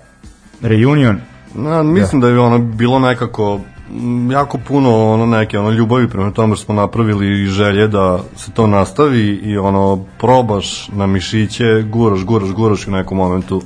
Reunion, 0.62 1.20
Na, 1.54 1.82
mislim 1.82 2.20
da. 2.20 2.28
je 2.28 2.40
ono 2.40 2.58
bilo 2.58 2.98
nekako 2.98 3.60
m, 3.90 4.30
jako 4.30 4.58
puno 4.58 5.12
ono 5.12 5.26
neke 5.26 5.58
ono 5.58 5.70
ljubavi 5.70 6.08
prema 6.08 6.30
tome 6.30 6.56
što 6.56 6.64
smo 6.64 6.74
napravili 6.74 7.42
i 7.42 7.46
želje 7.46 7.88
da 7.88 8.18
se 8.36 8.50
to 8.50 8.66
nastavi 8.66 9.40
i 9.42 9.58
ono 9.58 10.04
probaš 10.18 10.88
na 10.88 11.06
mišiće, 11.06 11.82
guraš, 11.92 12.24
guraš, 12.24 12.50
guraš 12.50 12.86
i 12.86 12.90
u 12.90 12.92
nekom 12.92 13.16
momentu 13.18 13.62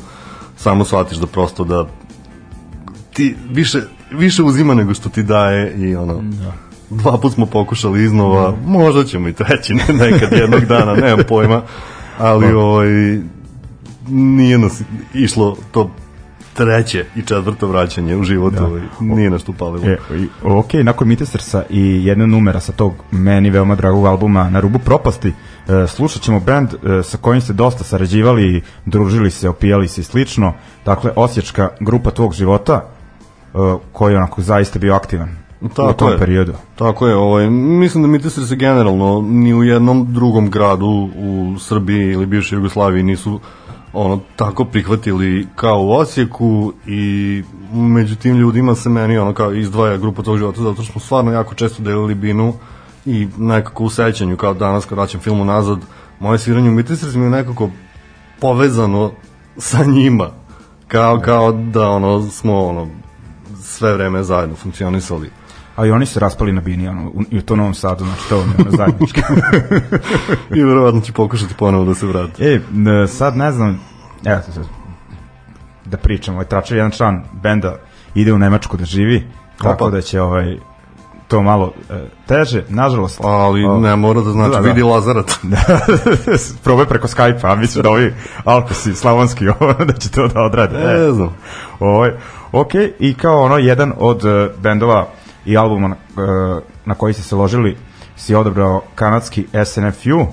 samo 0.56 0.84
shvatiš 0.84 1.18
da 1.18 1.26
prosto 1.26 1.64
da 1.64 1.86
ti 3.12 3.36
više, 3.50 3.78
više 4.10 4.42
uzima 4.42 4.74
nego 4.74 4.94
što 4.94 5.08
ti 5.08 5.22
daje 5.22 5.74
i 5.76 5.96
ono 5.96 6.14
da. 6.22 6.52
dva 6.90 7.18
put 7.18 7.32
smo 7.32 7.46
pokušali 7.46 8.04
iznova, 8.04 8.54
možda 8.66 9.04
ćemo 9.04 9.28
i 9.28 9.32
treći 9.32 9.74
ne, 9.88 9.94
nekad 9.94 10.32
jednog 10.32 10.64
dana, 10.64 10.94
nemam 10.94 11.24
pojma, 11.28 11.62
ali 12.18 12.52
ovaj 12.52 12.88
nije 14.08 14.58
nas 14.58 14.82
išlo 15.14 15.56
to 15.72 15.90
treće 16.54 17.04
i 17.16 17.22
četvrto 17.22 17.66
vraćanje 17.66 18.16
u 18.16 18.22
životu, 18.22 18.56
da. 18.56 18.66
ovaj, 18.66 18.82
nije 19.00 19.30
nešto 19.30 19.52
upalilo. 19.52 19.86
E, 19.86 19.98
i, 20.16 20.28
ok, 20.42 20.72
nakon 20.72 21.08
Mitestersa 21.08 21.62
i 21.70 22.04
jedna 22.04 22.26
numera 22.26 22.60
sa 22.60 22.72
tog 22.72 22.92
meni 23.10 23.50
veoma 23.50 23.74
dragog 23.74 24.06
albuma 24.06 24.50
Na 24.50 24.60
rubu 24.60 24.78
propasti, 24.78 25.32
e, 25.68 25.86
slušat 25.86 26.22
ćemo 26.22 26.40
band 26.40 26.68
e, 26.74 27.02
sa 27.02 27.16
kojim 27.16 27.40
ste 27.40 27.52
dosta 27.52 27.84
sarađivali, 27.84 28.62
družili 28.86 29.30
se, 29.30 29.48
opijali 29.48 29.88
se 29.88 30.00
i 30.00 30.04
slično. 30.04 30.52
Dakle, 30.84 31.10
osječka 31.16 31.68
grupa 31.80 32.10
tvog 32.10 32.34
života, 32.34 32.84
e, 33.54 33.58
koji 33.92 34.12
je 34.12 34.18
onako 34.18 34.42
zaista 34.42 34.78
bio 34.78 34.94
aktivan 34.94 35.42
Tako 35.74 35.90
u 35.90 35.92
tom 35.92 36.12
je. 36.12 36.18
periodu. 36.18 36.52
Tako 36.76 37.06
je, 37.06 37.14
ovaj, 37.14 37.50
mislim 37.50 38.02
da 38.02 38.08
Mitester 38.08 38.46
se 38.46 38.56
generalno 38.56 39.20
ni 39.20 39.54
u 39.54 39.64
jednom 39.64 40.12
drugom 40.12 40.50
gradu 40.50 41.10
u 41.16 41.56
Srbiji 41.58 42.12
ili 42.12 42.26
bivšoj 42.26 42.56
Jugoslaviji 42.56 43.02
nisu 43.02 43.40
ono 43.92 44.20
tako 44.36 44.64
prihvatili 44.64 45.46
kao 45.56 45.82
u 45.82 45.90
Osijeku 45.90 46.72
i 46.86 47.42
među 47.72 48.16
tim 48.16 48.36
ljudima 48.36 48.74
se 48.74 48.88
meni 48.88 49.18
ono 49.18 49.34
kao 49.34 49.54
izdvaja 49.54 49.96
grupa 49.96 50.22
tog 50.22 50.38
života 50.38 50.62
zato 50.62 50.82
što 50.82 50.92
smo 50.92 51.00
stvarno 51.00 51.32
jako 51.32 51.54
često 51.54 51.82
delili 51.82 52.14
binu 52.14 52.54
i 53.06 53.28
nekako 53.38 53.84
u 53.84 53.90
sećanju 53.90 54.36
kao 54.36 54.54
danas 54.54 54.84
kad 54.84 54.98
vraćam 54.98 55.20
filmu 55.20 55.44
nazad 55.44 55.78
moje 56.20 56.38
sviranje 56.38 56.68
u 56.68 56.72
Mitester 56.72 57.16
mi 57.16 57.24
je 57.24 57.30
nekako 57.30 57.70
povezano 58.40 59.12
sa 59.56 59.84
njima. 59.84 60.30
Kao, 60.88 61.20
kao 61.20 61.52
da 61.52 61.90
ono 61.90 62.30
smo 62.30 62.64
ono 62.66 62.88
sve 63.62 63.94
vreme 63.94 64.22
zajedno 64.22 64.56
funkcionisali 64.56 65.30
A 65.76 65.86
i 65.86 65.90
oni 65.90 66.06
se 66.06 66.20
raspali 66.20 66.52
na 66.52 66.60
bini, 66.60 66.88
ono, 66.88 67.08
u, 67.08 67.22
i 67.30 67.38
u 67.38 67.42
to 67.42 67.56
Novom 67.56 67.74
Sadu, 67.74 68.04
znači 68.04 68.28
to 68.28 68.38
ono 68.38 68.70
zajednički. 68.76 69.20
i 70.56 70.62
verovatno 70.62 71.00
će 71.00 71.12
pokušati 71.12 71.54
ponovo 71.54 71.84
da 71.84 71.94
se 71.94 72.06
vrati. 72.06 72.44
E, 72.44 72.60
sad 73.08 73.36
ne 73.36 73.52
znam, 73.52 73.80
evo 74.24 74.40
sad, 74.54 74.64
da 75.84 75.96
pričam, 75.96 76.34
ovaj 76.34 76.46
tračar 76.46 76.76
jedan 76.76 76.90
član 76.90 77.24
benda 77.42 77.76
ide 78.14 78.32
u 78.32 78.38
Nemačku 78.38 78.76
da 78.76 78.84
živi, 78.84 79.26
tako 79.58 79.84
Opa. 79.84 79.96
da 79.96 80.00
će 80.00 80.20
ovaj 80.20 80.56
to 81.28 81.42
malo 81.42 81.72
e, 81.90 82.08
teže, 82.26 82.64
nažalost. 82.68 83.20
Ali 83.24 83.64
O, 83.64 83.80
ne 83.80 83.96
mora 83.96 84.20
da 84.20 84.30
znači, 84.30 84.50
Da, 84.50 84.56
da, 84.56 84.62
da. 84.62 84.68
vidi 84.68 84.82
Lazarat. 84.82 85.32
Probaj 86.64 86.86
preko 86.86 87.06
Skype-a, 87.06 87.56
mislim 87.56 87.82
da 87.82 87.90
ovi 87.90 88.14
Alkosi, 88.44 88.94
Slavonski, 88.94 89.48
ovo, 89.60 89.72
da 89.72 89.92
će 89.92 90.10
to 90.10 90.28
da 90.28 90.40
odrade. 90.40 90.78
Ne 90.78 91.12
znam. 91.12 91.34
Ovaj, 91.80 92.10
ok, 92.52 92.74
i 92.98 93.14
kao 93.14 93.42
ono, 93.42 93.58
jedan 93.58 93.92
od 93.98 94.24
uh, 94.24 94.60
bendova 94.62 95.08
i 95.44 95.56
albuma 95.56 95.88
na, 95.88 95.96
uh, 95.96 96.62
na 96.84 96.94
koji 96.94 97.14
ste 97.14 97.22
se 97.22 97.36
ložili 97.36 97.76
si 98.16 98.34
odabrao 98.34 98.82
kanadski 98.94 99.46
SNFU, 99.64 100.20
uh, 100.20 100.26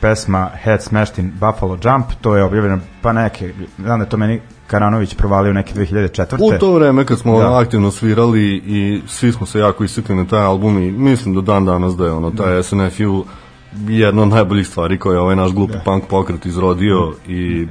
pesma 0.00 0.50
Head 0.62 0.82
Smashed 0.82 1.18
in 1.18 1.32
Buffalo 1.40 1.78
Jump, 1.84 2.06
to 2.20 2.36
je 2.36 2.44
objavljeno 2.44 2.78
pa 3.02 3.12
neke, 3.12 3.54
znam 3.78 4.00
da 4.00 4.06
to 4.06 4.16
meni 4.16 4.40
Karanović 4.66 5.14
provalio 5.14 5.52
neke 5.52 5.74
2004. 5.74 6.36
U 6.40 6.58
to 6.58 6.74
vreme 6.74 7.04
kad 7.04 7.18
smo 7.18 7.38
Da. 7.38 7.44
da. 7.44 7.58
aktivno 7.58 7.90
svirali 7.90 8.62
i 8.66 9.02
svi 9.06 9.32
smo 9.32 9.46
se 9.46 9.58
jako 9.58 9.84
isekli 9.84 10.16
na 10.16 10.26
taj 10.26 10.42
album 10.42 10.78
i 10.82 10.90
mislim 10.90 11.34
do 11.34 11.40
dan 11.40 11.64
danas 11.64 11.96
da 11.96 12.04
je 12.04 12.12
ono, 12.12 12.30
taj 12.30 12.62
SNFU 12.62 13.24
jedna 13.88 14.22
od 14.22 14.28
najboljih 14.28 14.66
stvari 14.66 14.98
koje 14.98 15.14
je 15.14 15.20
ovaj 15.20 15.36
naš 15.36 15.52
glupi 15.52 15.78
punk 15.84 16.04
pokret 16.08 16.46
izrodio 16.46 17.12
i 17.26 17.66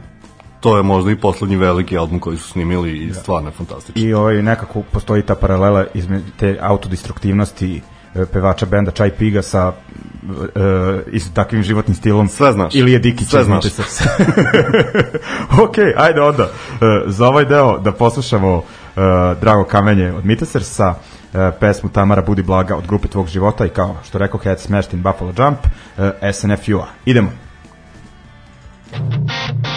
to 0.59 0.77
je 0.77 0.83
možda 0.83 1.11
i 1.11 1.15
poslednji 1.15 1.55
veliki 1.55 1.97
album 1.97 2.19
koji 2.19 2.37
su 2.37 2.49
snimili 2.49 2.97
i 2.97 3.13
stvarno 3.13 3.49
je 3.49 3.53
fantastično. 3.53 4.01
I 4.01 4.13
ovaj, 4.13 4.43
nekako 4.43 4.81
postoji 4.91 5.21
ta 5.21 5.35
paralela 5.35 5.85
između 5.93 6.25
te 6.39 6.57
autodestruktivnosti 6.61 7.81
e, 8.15 8.25
pevača 8.25 8.65
benda 8.65 8.91
Čaj 8.91 9.09
Piga 9.09 9.41
sa 9.41 9.73
e, 9.73 11.01
isto 11.11 11.31
takvim 11.33 11.63
životnim 11.63 11.95
stilom. 11.95 12.27
Sve 12.27 12.51
znaš. 12.51 12.75
Ili 12.75 12.91
je 12.91 12.99
Dikić 12.99 13.29
Sve 13.29 13.43
znaš. 13.43 13.63
Mitesersa. 13.63 14.03
ok, 15.63 15.75
ajde 15.97 16.21
onda. 16.21 16.43
E, 16.43 16.49
za 17.05 17.27
ovaj 17.27 17.45
deo 17.45 17.79
da 17.79 17.91
poslušamo 17.91 18.57
e, 18.57 19.01
Drago 19.41 19.63
kamenje 19.63 20.13
od 20.13 20.25
Mitesersa, 20.25 20.95
e, 21.33 21.51
pesmu 21.59 21.89
Tamara 21.89 22.21
Budi 22.21 22.43
Blaga 22.43 22.75
od 22.75 22.87
grupe 22.87 23.07
tvog 23.07 23.27
života 23.27 23.65
i 23.65 23.69
kao 23.69 23.95
što 24.03 24.17
rekao 24.17 24.39
Head 24.39 24.59
Smashed 24.59 24.93
in 24.93 25.01
Buffalo 25.01 25.33
Jump, 25.37 25.59
e, 26.21 26.33
SNFU-a. 26.33 26.87
Idemo. 27.05 27.29
Pitaš 28.91 29.76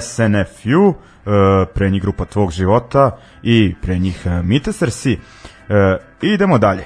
SNFU, 0.00 0.94
e, 1.26 1.66
pre 1.74 1.90
njih 1.90 2.02
grupa 2.02 2.24
tvog 2.24 2.50
života 2.50 3.18
i 3.42 3.74
pre 3.82 3.98
njih 3.98 4.26
e, 4.26 4.42
Mitesersi. 4.42 5.18
E, 5.68 5.96
idemo 6.22 6.58
dalje. 6.58 6.84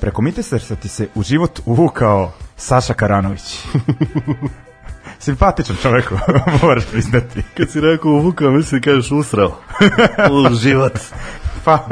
Preko 0.00 0.22
Mitesersa 0.22 0.76
ti 0.76 0.88
se 0.88 1.08
u 1.14 1.22
život 1.22 1.60
uvukao 1.64 2.32
Saša 2.56 2.94
Karanović. 2.94 3.42
Simpatičan 5.18 5.76
čovjek, 5.82 6.12
moraš 6.62 6.84
priznati. 6.86 7.42
Kad 7.56 7.70
si 7.70 7.80
rekao 7.80 8.10
uvukao, 8.10 8.50
misli 8.50 8.80
kažeš 8.80 9.10
usrao. 9.10 9.58
U 10.50 10.54
život. 10.54 10.92
Pa, 11.64 11.88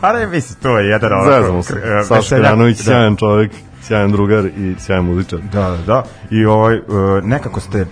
ali 0.00 0.26
mislim, 0.26 0.58
to 0.62 0.78
je 0.78 0.88
jedan 0.88 1.12
onako... 1.12 1.30
Zezamo 1.30 1.62
se. 1.62 1.74
Saša 2.04 2.36
Karanović, 2.36 2.76
da. 2.76 2.84
sjajan 2.84 3.16
čovjek, 3.16 3.52
sjajan 3.82 4.12
drugar 4.12 4.46
i 4.46 4.74
sjajan 4.78 5.04
muzičar. 5.04 5.38
Da, 5.52 5.70
da, 5.70 5.76
da. 5.76 6.04
I 6.30 6.44
ovaj, 6.44 6.80
nekako 7.22 7.60
ste 7.60 7.86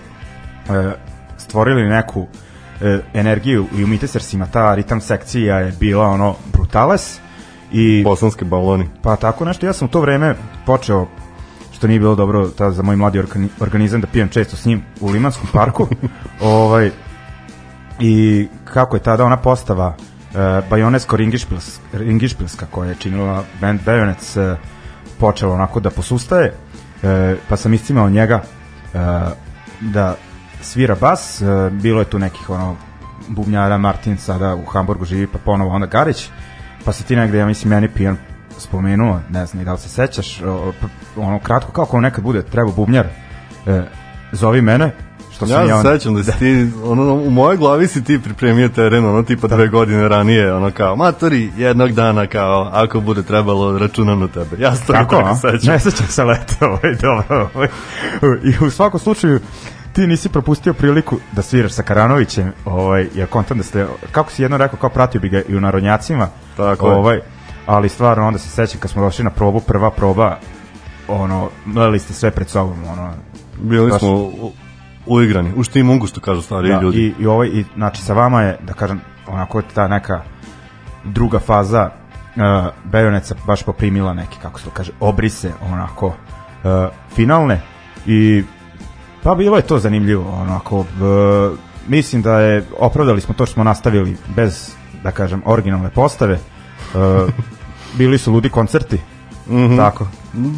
stvorili 1.55 1.89
neku 1.89 2.27
e, 2.81 2.99
energiju 3.13 3.65
i 3.77 3.83
u 3.83 3.87
Mitesersima 3.87 4.47
ta 4.47 4.75
ritam 4.75 5.01
sekcija 5.01 5.59
je 5.59 5.73
bila 5.79 6.05
ono 6.05 6.35
brutales 6.53 7.19
i 7.71 8.03
Bosanske 8.03 8.45
baloni. 8.45 8.89
pa 9.01 9.15
tako 9.15 9.45
nešto 9.45 9.65
ja 9.65 9.73
sam 9.73 9.87
u 9.87 9.91
to 9.91 10.01
vreme 10.01 10.35
počeo 10.65 11.07
što 11.71 11.87
nije 11.87 11.99
bilo 11.99 12.15
dobro 12.15 12.47
ta, 12.47 12.71
za 12.71 12.83
moj 12.83 12.95
mladi 12.95 13.19
organi- 13.19 13.49
organizam 13.59 14.01
da 14.01 14.07
pijem 14.07 14.29
često 14.29 14.55
s 14.55 14.65
njim 14.65 14.83
u 15.01 15.09
Limanskom 15.09 15.47
parku 15.53 15.87
ovaj, 16.41 16.91
i 17.99 18.47
kako 18.63 18.95
je 18.95 19.03
tada 19.03 19.25
ona 19.25 19.37
postava 19.37 19.87
uh, 19.87 20.69
Bajonesko 20.69 21.17
Ringišpils, 21.17 21.79
Ringišpilska 21.93 22.65
koja 22.71 22.89
je 22.89 22.95
činila 22.99 23.43
band 23.61 23.79
Bajonec 23.85 24.37
uh, 24.37 24.57
počela 25.19 25.53
onako 25.53 25.79
da 25.79 25.89
posustaje 25.89 26.53
uh, 26.53 27.09
pa 27.49 27.57
sam 27.57 27.73
iscimao 27.73 28.09
njega 28.09 28.43
uh, 28.93 28.99
da 29.81 30.15
svira 30.65 30.95
bas 30.95 31.41
uh, 31.41 31.47
bilo 31.73 31.99
je 31.99 32.05
tu 32.05 32.19
nekih 32.19 32.49
ono 32.49 32.75
bubnjara 33.27 33.77
Martin 33.77 34.17
sada 34.17 34.55
u 34.55 34.65
Hamburgu 34.65 35.05
živi 35.05 35.27
pa 35.27 35.37
ponovo 35.37 35.71
onda 35.71 35.87
Garić 35.87 36.29
pa 36.85 36.93
se 36.93 37.03
ti 37.03 37.15
negde 37.15 37.37
ja 37.37 37.45
mislim 37.45 37.69
meni 37.69 37.87
pijan 37.89 38.17
spomenuo 38.57 39.19
ne 39.29 39.45
znam 39.45 39.63
da 39.63 39.73
li 39.73 39.79
se 39.79 39.89
sećaš 39.89 40.41
o, 40.41 40.73
p- 40.81 40.87
ono 41.17 41.39
kratko 41.39 41.71
kako 41.73 41.99
nekad 41.99 42.23
bude 42.23 42.41
treba 42.41 42.71
bubnjar 42.71 43.05
e, 43.67 43.81
zovi 44.31 44.61
mene 44.61 44.91
što 45.31 45.47
sam 45.47 45.55
Ja 45.55 45.61
ja 45.61 45.67
se 45.67 45.73
onda- 45.73 45.89
sećam 45.91 46.15
da 46.15 46.23
si 46.23 46.31
ti, 46.31 46.67
ono, 46.83 47.13
u 47.13 47.29
mojoj 47.29 47.57
glavi 47.57 47.87
si 47.87 48.03
ti 48.03 48.19
pripremio 48.19 48.69
teren, 48.69 49.05
ono, 49.05 49.23
tipa 49.23 49.47
dve 49.47 49.67
godine 49.67 50.07
ranije, 50.07 50.53
ono, 50.53 50.71
kao, 50.71 50.95
matori, 50.95 51.51
jednog 51.57 51.91
dana, 51.91 52.27
kao, 52.27 52.69
ako 52.73 52.99
bude 52.99 53.23
trebalo, 53.23 53.77
računam 53.77 54.19
na 54.19 54.27
tebe. 54.27 54.55
Ja 54.59 54.75
se 54.75 54.85
to 54.85 54.93
Tako, 54.93 55.35
sećam. 55.35 55.73
Ne 55.73 55.79
sećam 55.79 56.07
se 56.07 56.23
leta, 56.23 56.55
ovaj, 56.61 56.95
dobro. 56.95 57.49
Ovaj. 57.53 57.67
I 58.43 58.65
u 58.65 58.69
svakom 58.69 58.99
slučaju, 58.99 59.39
ti 59.95 60.07
nisi 60.07 60.29
propustio 60.29 60.73
priliku 60.73 61.17
da 61.31 61.41
sviraš 61.41 61.71
sa 61.71 61.83
Karanovićem, 61.83 62.51
ovaj, 62.65 63.07
jer 63.13 63.27
kontam 63.27 63.57
da 63.57 63.63
ste, 63.63 63.87
kako 64.11 64.31
si 64.31 64.41
jedno 64.41 64.57
rekao, 64.57 64.79
kao 64.79 64.89
pratio 64.89 65.21
bi 65.21 65.29
ga 65.29 65.41
i 65.49 65.55
u 65.55 65.61
Narodnjacima, 65.61 66.27
Tako 66.57 66.87
ovaj, 66.87 67.19
ali 67.65 67.89
stvarno 67.89 68.27
onda 68.27 68.39
se 68.39 68.49
sećam 68.49 68.79
kad 68.79 68.91
smo 68.91 69.01
došli 69.01 69.23
na 69.23 69.29
probu, 69.29 69.59
prva 69.59 69.91
proba, 69.91 70.37
ono, 71.07 71.49
mleli 71.65 71.99
ste 71.99 72.13
sve 72.13 72.31
pred 72.31 72.49
sobom, 72.49 72.83
ono, 72.87 73.13
Bili 73.61 73.91
Baš- 73.91 73.99
smo 73.99 74.09
u- 74.11 74.51
uigrani, 75.05 75.53
u 75.55 75.63
štimungu, 75.63 76.07
što 76.07 76.21
kažu 76.21 76.41
stari 76.41 76.69
da, 76.69 76.81
ljudi. 76.81 76.97
i, 76.97 77.13
i 77.19 77.27
ovaj, 77.27 77.47
i, 77.47 77.65
znači 77.75 78.01
sa 78.01 78.13
vama 78.13 78.41
je, 78.41 78.57
da 78.61 78.73
kažem, 78.73 79.01
onako 79.27 79.61
ta 79.61 79.87
neka 79.87 80.21
druga 81.03 81.39
faza 81.39 81.89
uh, 82.35 82.41
Bajoneca 82.83 83.35
baš 83.47 83.63
poprimila 83.63 84.13
neki, 84.13 84.37
kako 84.41 84.59
se 84.59 84.65
to 84.65 84.71
kaže, 84.71 84.91
obrise, 84.99 85.51
onako, 85.71 86.07
uh, 86.07 86.13
finalne 87.15 87.61
i 88.05 88.43
pa 89.25 89.35
bilo 89.35 89.57
je 89.57 89.61
to 89.61 89.79
zanimljivo, 89.79 90.31
onako, 90.41 90.79
uh, 90.79 90.85
mislim 91.87 92.21
da 92.21 92.39
je, 92.39 92.65
opravdali 92.79 93.21
smo 93.21 93.33
to 93.33 93.45
što 93.45 93.53
smo 93.53 93.63
nastavili 93.63 94.17
bez, 94.35 94.71
da 95.03 95.11
kažem, 95.11 95.41
originalne 95.45 95.89
postave, 95.89 96.39
uh, 96.93 97.29
bili 97.97 98.17
su 98.17 98.31
ludi 98.33 98.49
koncerti, 98.49 98.99
Mhm. 99.49 99.77
tako, 99.77 100.07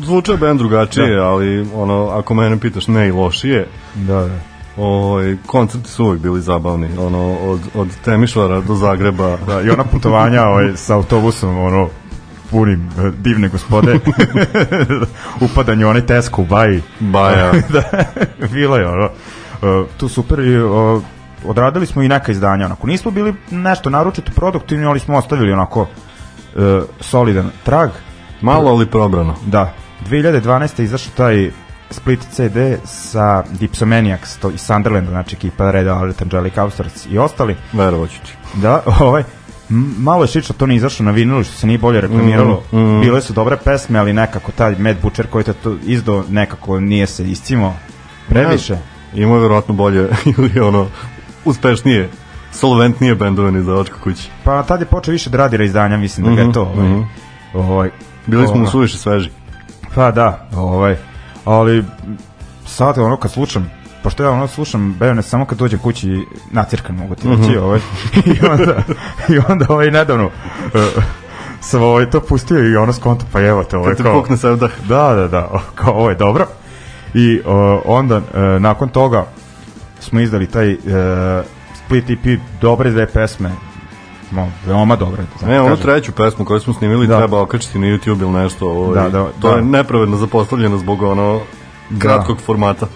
Zvuče 0.03 0.37
band 0.37 0.59
drugačije, 0.59 1.19
ali, 1.19 1.67
ono, 1.75 2.07
ako 2.09 2.33
mene 2.33 2.59
pitaš, 2.59 2.87
ne 2.87 3.07
i 3.07 3.11
lošije, 3.11 3.67
da, 3.95 4.21
da. 4.21 4.39
ovaj, 4.77 5.37
koncerti 5.45 5.89
su 5.89 6.05
uvijek 6.05 6.21
bili 6.21 6.41
zabavni, 6.41 6.87
ono, 6.99 7.33
od, 7.33 7.59
od 7.75 7.87
Temišvara 8.05 8.61
do 8.61 8.75
Zagreba. 8.75 9.37
Da, 9.47 9.61
i 9.61 9.69
ona 9.69 9.83
putovanja 9.83 10.43
ovaj, 10.43 10.71
sa 10.75 10.95
autobusom, 10.95 11.57
ono, 11.57 11.89
punim 12.51 12.89
eh, 12.97 13.11
divne 13.17 13.49
gospode. 13.49 13.99
Upadanje 15.51 15.85
onaj 15.85 16.05
Tesco 16.05 16.41
u 16.41 16.45
baji. 16.45 16.81
Baja. 16.99 17.51
da, 17.69 17.83
bilo 18.51 18.77
je 18.77 18.87
ono. 18.87 19.05
eh, 19.05 19.85
tu 19.97 20.09
super 20.09 20.39
i 20.39 20.57
odradili 21.45 21.85
smo 21.85 22.01
i 22.01 22.07
neka 22.07 22.31
izdanja. 22.31 22.65
Onako, 22.65 22.87
nismo 22.87 23.11
bili 23.11 23.33
nešto 23.51 23.89
naročito 23.89 24.31
produktivni, 24.35 24.85
ali 24.85 24.99
smo 24.99 25.17
ostavili 25.17 25.53
onako 25.53 25.87
eh, 26.55 26.81
solidan 26.99 27.49
trag. 27.63 27.89
Malo, 28.41 28.71
ali 28.71 28.85
probrano. 28.85 29.35
Da, 29.45 29.73
2012. 30.09 30.79
je 30.79 30.83
izašao 30.85 31.11
taj 31.17 31.51
split 31.91 32.19
CD 32.31 32.57
sa 32.85 33.43
Dipsomaniacs 33.59 34.37
to, 34.37 34.49
i 34.49 34.57
Sunderland, 34.57 35.07
znači 35.09 35.35
ekipa 35.35 35.71
Red 35.71 35.87
Alert, 35.87 36.21
Angelic 36.21 36.57
Austarac 36.57 37.05
i 37.09 37.17
ostali. 37.17 37.55
Verovaću 37.73 38.19
ti. 38.25 38.33
Da, 38.53 38.81
ovaj, 38.99 39.23
malo 39.97 40.23
je 40.23 40.27
šično, 40.27 40.55
to 40.57 40.65
nije 40.65 40.77
izašlo 40.77 41.05
na 41.05 41.11
vinilu, 41.11 41.43
što 41.43 41.53
se 41.53 41.67
nije 41.67 41.79
bolje 41.79 42.01
reklamiralo. 42.01 42.63
Mm, 42.71 42.77
mm. 42.77 43.01
Bile 43.01 43.21
su 43.21 43.33
dobre 43.33 43.57
pesme, 43.57 43.99
ali 43.99 44.13
nekako 44.13 44.51
taj 44.51 44.75
Mad 44.79 44.95
Butcher 45.01 45.27
koji 45.27 45.43
je 45.47 45.53
to 45.53 45.75
izdao, 45.85 46.23
nekako 46.29 46.79
nije 46.79 47.07
se 47.07 47.29
iscimo 47.31 47.75
previše. 48.29 48.77
Ima 49.13 49.33
je 49.35 49.41
verovatno 49.41 49.73
bolje 49.73 50.09
ili 50.37 50.59
ono 50.59 50.87
uspešnije, 51.45 52.09
solventnije 52.51 53.15
bendove 53.15 53.51
ni 53.51 53.63
za 53.63 53.73
očko 53.73 53.97
kući. 54.03 54.29
Pa 54.43 54.63
tad 54.63 54.79
je 54.79 54.85
počeo 54.85 55.11
više 55.11 55.29
da 55.29 55.37
radi 55.37 55.57
reizdanja, 55.57 55.97
mislim 55.97 56.25
da 56.25 56.35
ga 56.35 56.41
je 56.41 56.51
to. 56.51 56.61
Ovaj, 56.61 56.89
mhm. 56.89 57.01
ovaj, 57.53 57.89
Bili 58.25 58.47
smo 58.47 58.55
mu 58.55 58.61
ovaj, 58.61 58.71
suviše 58.71 58.97
sveži. 58.97 59.29
Pa 59.95 60.11
da, 60.11 60.49
ovaj, 60.55 60.95
ali 61.45 61.83
sad 62.65 62.97
ono 62.97 63.17
kad 63.17 63.31
slušam 63.31 63.71
pošto 64.07 64.23
ja 64.23 64.31
ono 64.31 64.47
slušam 64.47 64.93
Bejone 64.93 65.21
samo 65.21 65.45
kad 65.45 65.57
dođem 65.57 65.79
kući 65.79 66.25
nacirkan 66.51 66.95
mogu 66.95 67.15
ti 67.15 67.27
reći 67.29 67.41
Mhm. 67.41 67.57
ovaj, 67.57 67.79
i 68.25 68.45
onda, 68.45 68.75
i 69.29 69.39
onda 69.49 69.65
ovaj 69.69 69.91
nedavno 69.91 70.25
uh, 70.25 71.03
sam 71.61 71.83
ovaj 71.83 72.09
to 72.09 72.21
pustio 72.21 72.71
i 72.71 72.75
ono 72.75 72.93
skonto 72.93 73.25
pa 73.31 73.41
evo 73.41 73.63
te 73.63 73.77
ovaj 73.77 73.89
Kad 73.89 73.97
te 73.97 74.03
kao, 74.03 74.13
pukne 74.13 74.35
dah. 74.55 74.71
da 74.87 75.13
da 75.15 75.27
da 75.27 75.45
o, 75.45 75.59
kao 75.75 75.93
ovo 75.93 76.09
je 76.09 76.15
dobro 76.15 76.45
i 77.13 77.39
uh, 77.39 77.53
onda 77.85 78.17
uh, 78.17 78.23
nakon 78.59 78.89
toga 78.89 79.25
smo 79.99 80.19
izdali 80.19 80.47
taj 80.47 80.73
uh, 80.73 80.79
split 81.75 82.09
EP 82.09 82.39
dobre 82.61 82.91
dve 82.91 83.07
pesme 83.07 83.51
no, 84.31 84.47
veoma 84.65 84.95
dobre 84.95 85.23
da 85.41 85.47
Ne, 85.47 85.59
onu 85.61 85.69
kažem. 85.69 85.83
treću 85.83 86.11
pesmu 86.11 86.45
koju 86.45 86.59
smo 86.59 86.73
snimili 86.73 87.07
Da. 87.07 87.17
treba 87.17 87.41
okačiti 87.41 87.79
na 87.79 87.87
YouTube 87.87 88.21
ili 88.21 88.31
nešto. 88.31 88.69
Ovaj, 88.69 89.03
Da, 89.03 89.09
da, 89.09 89.25
to 89.41 89.49
da. 89.49 89.55
je 89.55 89.61
nepravedno 89.61 90.17
zapostavljeno 90.17 90.77
zbog 90.77 91.01
ono 91.01 91.39
kratkog 91.99 92.37
formata. 92.41 92.87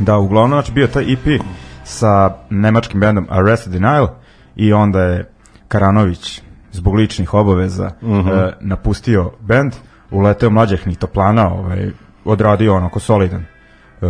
Da, 0.00 0.16
uglavnom 0.18 0.50
znači 0.50 0.72
bio 0.72 0.86
taj 0.86 1.12
EP 1.12 1.40
sa 1.84 2.34
nemačkim 2.50 3.00
bendom 3.00 3.26
Arrested 3.30 3.72
Denial 3.72 4.08
i 4.56 4.72
onda 4.72 5.00
je 5.00 5.30
Karanović 5.68 6.42
zbog 6.72 6.94
ličnih 6.94 7.34
obaveza 7.34 7.90
Mhm. 8.02 8.28
e, 8.28 8.52
napustio 8.60 9.30
bend, 9.40 9.72
uleteo 10.10 10.50
mlađehnih 10.50 10.98
toplana, 10.98 11.52
ovaj, 11.52 11.90
odradio 12.24 12.74
onako 12.76 13.00
solidan 13.00 13.40
e, 13.40 14.06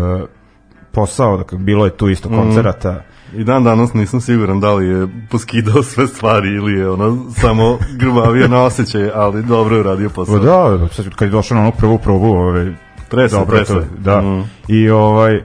posao, 0.93 1.36
dakle, 1.36 1.59
bilo 1.59 1.85
je 1.85 1.97
tu 1.97 2.09
isto 2.09 2.28
Mhm. 2.28 2.39
koncerata, 2.39 3.02
I 3.36 3.44
dan 3.44 3.65
danas 3.65 3.94
nisam 3.94 4.20
siguran 4.20 4.60
da 4.60 4.74
li 4.74 4.89
je 4.89 5.09
poskidao 5.31 5.82
sve 5.82 6.06
stvari 6.06 6.48
ili 6.48 6.73
je 6.73 6.90
ono 6.90 7.31
samo 7.31 7.78
grbavio 7.93 8.48
na 8.48 8.62
osjećaj, 8.62 9.10
ali 9.15 9.43
dobro 9.43 9.74
je 9.74 9.81
uradio 9.81 10.10
posao. 10.10 10.39
Da, 10.39 10.89
sad 10.89 11.15
kad 11.15 11.28
je 11.28 11.32
došao 11.32 11.55
na 11.55 11.62
onu 11.62 11.73
prvu 11.78 11.98
probu, 11.98 12.27
ovaj, 12.27 12.73
Presao, 13.10 13.40
dobro 13.40 13.56
je 13.56 13.65
to, 13.65 13.82
da. 13.98 14.20
Mm. 14.23 14.44
I 14.69 14.90
ovaj 14.90 15.40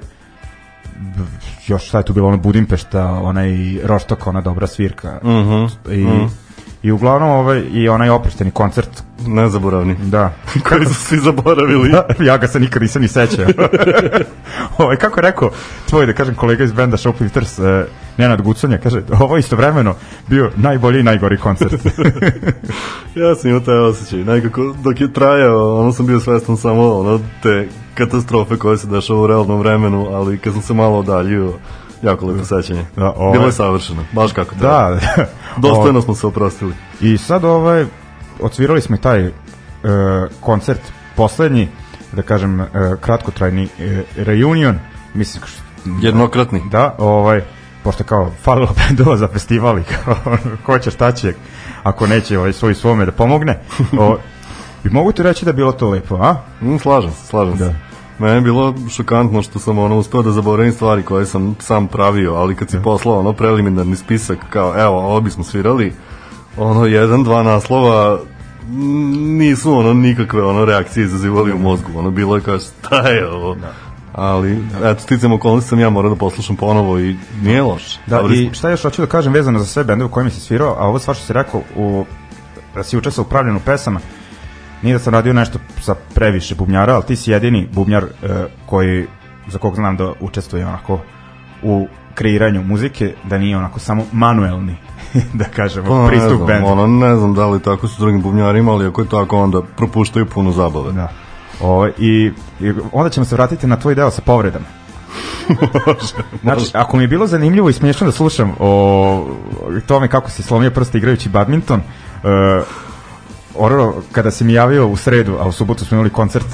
još 1.67 1.87
šta 1.87 1.97
je 1.97 2.03
tu 2.05 2.13
bilo 2.13 2.27
ono 2.27 2.37
Budimpešta, 2.37 3.05
onaj 3.11 3.77
Roštok, 3.83 4.27
ona 4.27 4.41
dobra 4.41 4.67
svirka. 4.67 5.19
Mhm. 5.23 5.93
I, 5.93 6.03
Mhm. 6.05 6.25
I 6.83 6.91
uglavnom 6.91 7.29
ovaj 7.29 7.63
i 7.71 7.89
onaj 7.89 8.09
oprošteni 8.09 8.51
koncert, 8.51 9.03
Nezaboravni. 9.27 9.95
da. 9.95 10.33
Koji 10.69 10.85
su 10.85 10.93
svi 10.93 11.17
zaboravili. 11.17 11.91
ja 12.19 12.37
ga 12.37 12.47
se 12.47 12.59
nikad 12.59 12.81
nisam 12.81 13.01
ni 13.01 13.07
sećao. 13.07 13.45
ovaj 14.77 14.95
kako 14.97 15.19
je 15.19 15.21
rekao 15.21 15.51
tvoj 15.89 16.05
da 16.05 16.13
kažem 16.13 16.35
kolega 16.35 16.63
iz 16.63 16.71
benda 16.71 16.97
Shoplifters 16.97 17.59
eh, 17.59 17.85
Nenad 18.17 18.41
Guconja 18.41 18.77
kaže 18.77 19.01
ovo 19.19 19.37
istovremeno 19.37 19.95
bio 20.27 20.51
najbolji 20.55 20.99
i 20.99 21.03
najgori 21.03 21.37
koncert. 21.37 21.73
Ja 23.15 23.35
sam 23.35 23.49
imao 23.49 23.61
taj 23.61 23.77
osjećaj. 23.77 24.19
Nekako, 24.19 24.75
dok 24.83 25.01
je 25.01 25.13
trajao, 25.13 25.79
ono 25.79 25.91
sam 25.91 26.05
bio 26.05 26.19
svestan 26.19 26.57
samo 26.57 26.99
ono, 26.99 27.19
te 27.43 27.67
katastrofe 27.95 28.57
koje 28.57 28.77
se 28.77 28.87
dešava 28.87 29.21
u 29.21 29.27
realnom 29.27 29.59
vremenu, 29.59 30.07
ali 30.11 30.37
kad 30.37 30.53
sam 30.53 30.61
se 30.61 30.73
malo 30.73 30.99
odaljio, 30.99 31.53
jako 32.03 32.25
lepo 32.25 32.45
sećanje. 32.45 32.85
Da, 32.95 33.11
ovaj- 33.11 33.31
Bilo 33.31 33.45
je 33.45 33.51
savršeno, 33.51 34.03
baš 34.11 34.31
kako 34.31 34.55
treba. 34.55 34.89
da. 34.89 34.99
Dostojno 35.67 36.01
smo 36.01 36.15
se 36.15 36.27
oprostili. 36.27 36.73
I 37.01 37.17
sad 37.17 37.43
ovaj 37.43 37.85
odsvirali 38.39 38.81
smo 38.81 38.95
i 38.95 38.99
taj 38.99 39.25
e, 39.25 39.31
koncert 40.39 40.79
poslednji, 41.15 41.67
da 42.11 42.21
kažem 42.21 42.61
e, 42.61 42.67
kratkotrajni 43.01 43.67
e, 43.79 44.03
reunion, 44.17 44.79
mislim 45.13 45.43
š- 45.43 45.61
Jednokratni. 46.01 46.61
da, 46.65 46.95
ovaj 46.97 47.41
pošto 47.83 48.03
kao 48.03 48.31
falilo 48.41 48.69
bendova 48.79 49.17
za 49.17 49.27
festival 49.27 49.79
i 49.79 49.83
kao 49.83 50.15
ko 50.65 50.79
će 50.79 50.91
šta 50.91 51.11
će 51.11 51.33
ako 51.83 52.07
neće 52.07 52.39
ovaj 52.39 52.53
svoj 52.53 52.75
svome 52.75 53.05
da 53.05 53.11
pomogne. 53.11 53.59
O, 53.99 54.17
I 54.85 54.89
mogu 54.89 55.11
ti 55.11 55.23
reći 55.23 55.45
da 55.45 55.49
je 55.49 55.55
bilo 55.55 55.71
to 55.71 55.89
lepo, 55.89 56.15
a? 56.15 56.35
Mm, 56.61 56.77
slažem 56.77 57.11
se, 57.11 57.27
slažem 57.27 57.57
Da. 57.57 57.65
se. 57.65 57.75
Mene 58.19 58.35
je 58.35 58.41
bilo 58.41 58.73
šokantno 58.89 59.41
što 59.41 59.59
sam 59.59 59.79
ono 59.79 59.97
uspeo 59.97 60.21
da 60.21 60.31
zaboravim 60.31 60.73
stvari 60.73 61.03
koje 61.03 61.25
sam 61.25 61.55
sam 61.59 61.87
pravio, 61.87 62.33
ali 62.33 62.55
kad 62.55 62.69
si 62.69 62.77
poslao 62.83 63.19
ono 63.19 63.33
preliminarni 63.33 63.95
spisak 63.95 64.37
kao 64.49 64.73
evo 64.77 64.99
ovo 64.99 65.21
bismo 65.21 65.43
svirali, 65.43 65.93
ono 66.57 66.85
jedan, 66.85 67.23
dva 67.23 67.43
naslova 67.43 68.19
nisu 69.37 69.73
ono 69.73 69.93
nikakve 69.93 70.43
ono 70.43 70.65
reakcije 70.65 71.03
izazivali 71.03 71.51
u 71.51 71.57
mozgu, 71.57 71.89
ono 71.95 72.11
bilo 72.11 72.35
je 72.35 72.41
kao 72.41 72.59
šta 72.59 73.07
je 73.07 73.29
ovo. 73.29 73.55
Ali, 74.13 74.63
eto, 74.83 75.01
sticam 75.01 75.33
okolnosti 75.33 75.69
sam 75.69 75.79
ja 75.79 75.89
morao 75.89 76.09
da 76.09 76.15
poslušam 76.15 76.55
ponovo 76.55 76.99
i 76.99 77.15
nije 77.41 77.61
loše. 77.61 77.99
Da, 78.07 78.17
Dobri 78.17 78.43
i 78.43 78.53
šta 78.53 78.69
još 78.69 78.81
hoću 78.81 79.01
da 79.01 79.07
kažem 79.07 79.33
vezano 79.33 79.59
za 79.59 79.65
sve 79.65 79.83
bendove 79.83 80.05
u 80.05 80.11
kojima 80.11 80.29
si 80.29 80.39
svirao, 80.39 80.75
a 80.79 80.87
ovo 80.87 80.99
sva 80.99 81.13
što 81.13 81.25
si 81.25 81.33
rekao, 81.33 81.61
u, 81.75 82.05
da 82.75 82.83
si 82.83 82.97
učestvovao 82.97 83.27
u 83.27 83.29
pravljenju 83.29 83.59
pesama, 83.65 83.99
nije 84.83 84.93
da 84.93 84.99
sam 84.99 85.13
radio 85.13 85.33
nešto 85.33 85.59
sa 85.81 85.95
previše 86.15 86.55
bubnjara, 86.55 86.93
ali 86.93 87.03
ti 87.03 87.15
si 87.15 87.31
jedini 87.31 87.67
bubnjar 87.71 88.03
e, 88.03 88.27
koji, 88.65 89.05
za 89.47 89.57
kog 89.57 89.75
znam 89.75 89.97
da 89.97 90.11
učestvuje 90.19 90.65
onako 90.67 90.99
u 91.63 91.87
kreiranju 92.15 92.63
muzike, 92.63 93.13
da 93.23 93.37
nije 93.37 93.57
onako 93.57 93.79
samo 93.79 94.05
manuelni, 94.11 94.75
da 95.39 95.45
kažemo, 95.45 95.87
Pa, 95.87 96.01
ne 96.01 96.07
pristup 96.07 96.35
znam, 96.35 96.47
bendu. 96.47 96.67
ono, 96.67 96.87
ne 96.87 97.15
znam 97.15 97.33
da 97.33 97.47
li 97.47 97.59
tako 97.61 97.87
su 97.87 98.01
drugim 98.01 98.21
bubnjarima, 98.21 98.71
ali 98.71 98.87
ako 98.87 99.01
je 99.01 99.09
tako, 99.09 99.37
onda 99.37 99.61
propuštaju 99.77 100.25
puno 100.25 100.51
zabave. 100.51 100.91
Da. 100.91 101.11
O, 101.61 101.87
i, 101.87 102.31
I 102.59 102.73
onda 102.91 103.09
ćemo 103.09 103.25
se 103.25 103.35
vratiti 103.35 103.67
na 103.67 103.75
tvoj 103.75 103.95
deo 103.95 104.11
sa 104.11 104.21
povredama. 104.21 104.65
Znači, 106.41 106.71
ako 106.73 106.97
mi 106.97 107.03
je 107.03 107.07
bilo 107.07 107.27
zanimljivo 107.27 107.69
i 107.69 107.73
smiješno 107.73 108.05
da 108.05 108.11
slušam 108.11 108.55
o 108.59 109.27
tome 109.87 110.07
kako 110.07 110.29
si 110.29 110.43
slomio 110.43 110.71
prste 110.71 110.97
igrajući 110.97 111.29
badminton, 111.29 111.79
uh, 111.79 112.65
Ororo, 113.55 113.93
kada 114.11 114.31
si 114.31 114.43
mi 114.43 114.53
javio 114.53 114.87
u 114.87 114.95
sredu, 114.95 115.37
a 115.39 115.47
u 115.47 115.51
subotu 115.51 115.85
smo 115.85 115.95
imali 115.95 116.09
koncert, 116.09 116.45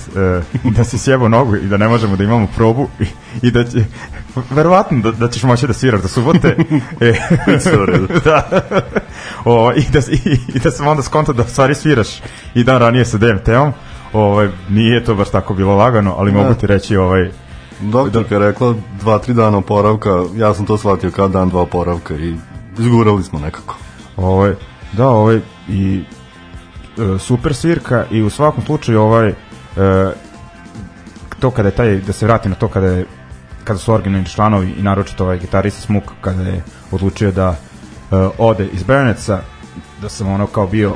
uh, 0.64 0.74
da 0.78 0.84
si 0.84 0.98
sjebao 0.98 1.30
nogu 1.30 1.56
i 1.56 1.68
da 1.68 1.78
ne 1.78 1.88
možemo 1.88 2.16
da 2.16 2.24
imamo 2.24 2.48
probu 2.56 2.88
i, 3.00 3.06
i 3.42 3.52
da 3.52 3.64
će, 3.64 3.86
verovatno 4.50 5.00
da, 5.00 5.12
da 5.12 5.28
ćeš 5.28 5.44
moći 5.44 5.68
da 5.68 5.74
sviraš 5.74 6.02
do 6.02 6.08
subote. 6.08 6.56
e, 7.02 7.14
da. 8.26 8.62
O, 9.46 9.74
i, 9.74 9.84
da, 9.94 10.00
i, 10.00 10.38
I 10.56 10.60
da 10.60 10.72
sam 10.72 10.88
onda 10.88 11.04
skonto 11.04 11.34
da 11.34 11.44
stvari 11.44 11.76
sviraš 11.76 12.22
i 12.56 12.64
dan 12.64 12.80
ranije 12.80 13.06
sa 13.06 13.18
DMT-om. 13.18 13.74
Ovaj, 14.14 14.50
nije 14.70 15.04
to 15.04 15.16
baš 15.16 15.30
tako 15.30 15.54
bilo 15.54 15.76
lagano, 15.76 16.16
ali 16.18 16.32
mogu 16.32 16.54
ti 16.54 16.68
reći 16.68 16.96
ovaj, 16.96 17.32
Doktorka 17.82 18.36
je 18.36 18.40
rekla 18.40 18.76
dva, 19.00 19.20
tri 19.20 19.34
dana 19.34 19.58
oporavka, 19.58 20.24
ja 20.36 20.54
sam 20.54 20.66
to 20.66 20.78
shvatio 20.78 21.12
kao 21.12 21.28
dan, 21.28 21.50
dva 21.50 21.62
oporavka 21.62 22.16
i 22.16 22.36
izgurali 22.80 23.24
smo 23.24 23.40
nekako. 23.40 23.76
Ovaj, 24.18 24.56
da, 24.94 25.10
ovaj, 25.10 25.40
i 25.70 26.04
e, 26.12 26.19
super 27.20 27.54
svirka 27.54 28.06
i 28.12 28.22
u 28.22 28.30
svakom 28.30 28.64
slučaju 28.66 29.02
ovaj, 29.02 29.30
e, 29.30 29.34
to 31.40 31.52
kada 31.52 31.68
je 31.68 31.76
taj, 31.76 31.98
da 31.98 32.14
se 32.14 32.26
vrati 32.26 32.50
na 32.50 32.56
to 32.56 32.68
kada 32.68 32.88
je 32.88 33.06
kada 33.64 33.80
su 33.80 33.94
originalni 33.94 34.30
članovi 34.30 34.74
i 34.78 34.84
naročito 34.84 35.24
ovaj 35.24 35.40
gitarista 35.40 35.82
Smuk 35.82 36.04
kada 36.22 36.42
je 36.42 36.64
odlučio 36.92 37.32
da 37.32 37.50
e, 37.50 37.56
ode 38.38 38.68
iz 38.74 38.84
Baronetsa 38.84 39.42
da 40.02 40.10
sam 40.10 40.28
ono 40.28 40.48
kao 40.48 40.68
bio 40.68 40.96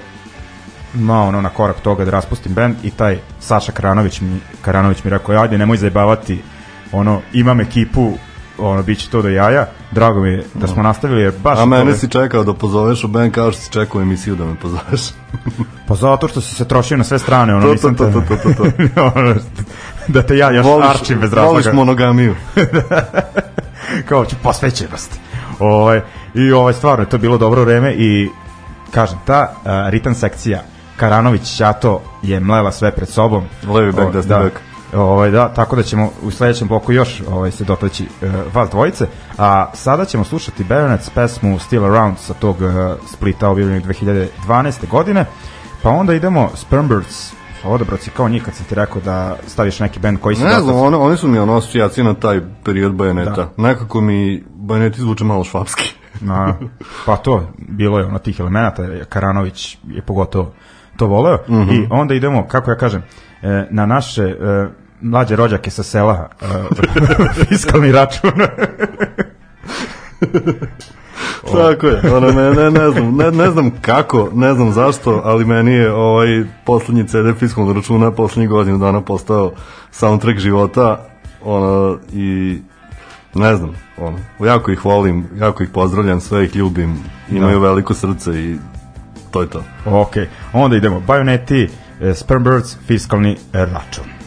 ma 0.93 1.23
ono 1.23 1.41
na 1.41 1.49
korak 1.49 1.79
toga 1.79 2.05
da 2.05 2.11
raspustim 2.11 2.53
band 2.53 2.75
i 2.83 2.91
taj 2.91 3.17
Saša 3.39 3.71
Karanović 3.71 4.21
mi, 4.21 4.39
Karanović 4.61 5.03
mi 5.03 5.09
rekao 5.09 5.41
ajde 5.41 5.57
nemoj 5.57 5.77
zajebavati 5.77 6.41
ono 6.91 7.21
imam 7.33 7.61
ekipu 7.61 8.13
ono 8.57 8.83
biće 8.83 9.09
to 9.09 9.21
do 9.21 9.29
jaja 9.29 9.67
drago 9.91 10.21
mi 10.21 10.29
je 10.29 10.43
da 10.53 10.67
smo 10.67 10.83
nastavili 10.83 11.21
jer 11.21 11.33
baš 11.43 11.59
A 11.59 11.65
mene 11.65 11.93
si 11.93 12.09
čekao 12.09 12.43
da 12.43 12.53
pozoveš 12.53 13.03
u 13.03 13.07
band 13.07 13.31
kao 13.33 13.51
što 13.51 13.61
si 13.61 13.71
čekao 13.71 14.01
emisiju 14.01 14.35
da 14.35 14.45
me 14.45 14.55
pozoveš. 14.55 15.01
Pa 15.87 15.95
zato 15.95 16.27
što 16.27 16.41
si 16.41 16.55
se 16.55 16.67
trošio 16.67 16.97
na 16.97 17.03
sve 17.03 17.19
strane, 17.19 17.55
ono 17.55 17.65
To, 17.65 17.71
nisam 17.71 17.95
to, 17.95 18.11
to, 18.11 18.21
to, 18.21 18.35
to, 18.35 18.53
to. 18.53 18.63
ono, 19.15 19.35
da 20.07 20.21
te 20.21 20.37
ja 20.37 20.51
još 20.51 20.67
arčim 20.83 21.19
bez 21.19 21.33
razloga. 21.33 21.51
voliš 21.51 21.65
monogamiju. 21.73 22.35
Kao 24.09 24.25
ću 24.25 24.35
posvećenost. 24.43 25.19
Ovaj, 25.59 26.01
I 26.33 26.51
ovaj, 26.51 26.73
stvarno 26.73 27.03
je 27.03 27.09
to 27.09 27.17
bilo 27.17 27.37
dobro 27.37 27.63
vreme 27.63 27.93
i 27.93 28.29
kažem, 28.91 29.17
ta 29.25 29.53
uh, 29.55 29.71
ritam 29.89 30.15
sekcija 30.15 30.61
Karanović 30.97 31.55
Ćato 31.57 32.01
je 32.21 32.39
mlela 32.39 32.71
sve 32.71 32.91
pred 32.91 33.09
sobom. 33.09 33.43
Levi 33.67 33.91
back, 33.91 34.09
O, 34.09 34.11
desni 34.11 34.29
da. 34.29 34.39
back. 34.39 34.72
Ovaj, 34.95 35.31
da, 35.31 35.53
tako 35.53 35.75
da 35.75 35.83
ćemo 35.83 36.09
u 36.21 36.31
sledećem 36.31 36.67
bloku 36.67 36.91
još 36.91 37.21
ovaj, 37.31 37.51
se 37.51 37.63
dotaći 37.63 38.03
uh, 38.03 38.29
vas 38.53 38.69
dvojice, 38.69 39.07
a 39.37 39.71
sada 39.73 40.05
ćemo 40.05 40.23
slušati 40.23 40.63
Baronets 40.63 41.09
pesmu 41.09 41.59
Still 41.59 41.85
Around 41.85 42.17
sa 42.17 42.33
tog 42.33 42.55
uh, 42.61 42.71
splita 43.07 43.49
objavljenog 43.49 43.83
2012. 43.83 44.89
godine, 44.89 45.25
pa 45.81 45.89
onda 45.89 46.13
idemo 46.13 46.49
Spermbirds, 46.55 47.33
odabroci 47.63 48.09
kao 48.09 48.29
njih 48.29 48.43
kad 48.43 48.53
sam 48.53 48.65
ti 48.65 48.75
rekao 48.75 49.01
da 49.01 49.35
staviš 49.47 49.79
neki 49.79 49.99
band 49.99 50.19
koji 50.19 50.35
se 50.35 50.43
Ne 50.43 50.59
znam, 50.59 50.75
ono, 50.75 50.99
oni 50.99 51.17
su 51.17 51.27
mi 51.27 51.37
ono 51.37 51.57
asocijacije 51.57 52.03
na 52.03 52.13
taj 52.13 52.41
period 52.63 52.93
bajoneta. 52.93 53.31
Da. 53.31 53.49
Nekako 53.57 54.01
mi 54.01 54.43
bajoneti 54.55 55.01
zvuče 55.01 55.23
malo 55.23 55.43
švapski. 55.43 55.95
Na, 56.21 56.55
pa 57.05 57.17
to, 57.17 57.47
bilo 57.57 57.99
je 57.99 58.05
ono 58.05 58.19
tih 58.19 58.39
elemenata, 58.39 58.83
Karanović 59.09 59.77
je 59.87 60.01
pogotovo 60.01 60.53
to 60.97 61.07
voleo. 61.07 61.37
Mm 61.47 61.53
-hmm. 61.53 61.83
I 61.83 61.87
onda 61.91 62.13
idemo, 62.13 62.47
kako 62.47 62.71
ja 62.71 62.77
kažem, 62.77 63.03
e, 63.41 63.67
na 63.71 63.85
naše 63.85 64.35
mlađe 65.03 65.35
rođake 65.35 65.71
sa 65.71 65.83
sela 65.83 66.29
fiskalni 67.49 67.91
račun. 67.91 68.31
Tako 71.51 71.87
je, 71.87 72.13
ono, 72.13 72.31
ne, 72.31 72.53
ne, 72.53 72.71
ne, 72.71 72.91
znam, 72.91 73.15
ne, 73.17 73.31
ne 73.31 73.51
znam 73.51 73.71
kako, 73.81 74.29
ne 74.33 74.53
znam 74.53 74.71
zašto, 74.71 75.21
ali 75.25 75.45
meni 75.45 75.71
je 75.71 75.93
ovaj 75.93 76.43
poslednji 76.65 77.07
CD 77.07 77.39
fiskalnog 77.39 77.75
računa 77.75 78.11
poslednjih 78.11 78.49
godinu 78.49 78.77
dana 78.77 79.01
postao 79.01 79.51
soundtrack 79.91 80.39
života, 80.39 81.05
ono, 81.43 81.97
i 82.13 82.57
ne 83.33 83.55
znam, 83.55 83.75
ono, 83.97 84.17
jako 84.45 84.71
ih 84.71 84.85
volim, 84.85 85.25
jako 85.35 85.63
ih 85.63 85.69
pozdravljam, 85.69 86.21
sve 86.21 86.45
ih 86.45 86.55
ljubim, 86.55 86.97
imaju 87.31 87.59
Da. 87.59 87.67
veliko 87.67 87.93
srce 87.93 88.31
i 88.43 88.55
to 89.31 89.41
je 89.41 89.49
to. 89.49 89.63
ok, 89.85 90.13
onda 90.53 90.75
idemo, 90.75 90.99
Bajoneti, 90.99 91.69
e, 92.01 92.13
Spermbirds, 92.13 92.77
fiskalni 92.87 93.37
račun. 93.53 94.22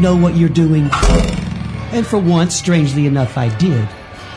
Know 0.00 0.16
what 0.16 0.36
you're 0.36 0.48
doing? 0.48 0.88
And 1.92 2.06
for 2.06 2.18
once, 2.18 2.54
strangely 2.54 3.06
enough, 3.06 3.36
I 3.36 3.48
did. 3.58 3.86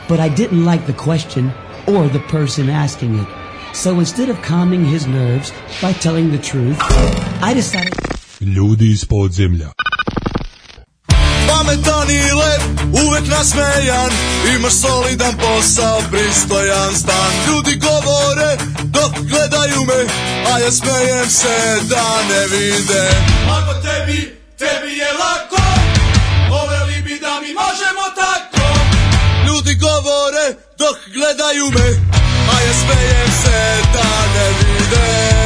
But 0.09 0.19
I 0.19 0.29
didn't 0.29 0.65
like 0.65 0.85
the 0.85 0.93
question 0.93 1.53
or 1.87 2.07
the 2.07 2.19
person 2.19 2.69
asking 2.69 3.15
it. 3.15 3.27
So 3.73 3.99
instead 3.99 4.29
of 4.29 4.41
calming 4.41 4.85
his 4.85 5.07
nerves 5.07 5.51
by 5.81 5.93
telling 5.93 6.31
the 6.31 6.37
truth, 6.37 6.77
I 7.41 7.53
decided. 7.53 7.93
Ljudi 8.39 8.91
iz 8.91 9.05
podzemlja. 9.05 9.69
Pametan 11.47 12.09
i 12.09 12.33
lep, 12.33 12.61
uvek 13.05 13.27
nasmejan 13.27 14.11
Imaš 14.55 14.73
solidan 14.73 15.33
posao, 15.37 16.01
pristojan 16.11 16.95
stan 16.95 17.31
Ljudi 17.47 17.79
govore 17.79 18.57
dok 18.83 19.11
gledaju 19.29 19.81
me 19.87 20.13
A 20.53 20.59
ja 20.59 20.71
smejem 20.71 21.29
se 21.29 21.79
da 21.89 22.05
ne 22.29 22.47
vide 22.51 23.09
Ako 23.49 23.73
tebi, 23.73 24.35
tebi 24.57 24.91
je 24.97 25.07
lako 25.13 25.52
Voleli 25.52 25.52
bi 25.52 25.52
da 25.52 25.52
mi 27.43 27.53
možemo 27.53 28.03
tako. 28.15 28.67
Ljudi 29.47 29.75
govore 29.75 30.45
dok 30.77 30.97
gledaju 31.13 31.65
me 31.69 31.87
A 32.53 32.61
ja 32.65 32.73
smejem 32.73 33.31
se 33.43 33.81
da 33.93 34.09
ne 34.33 34.47
vide 34.59 35.42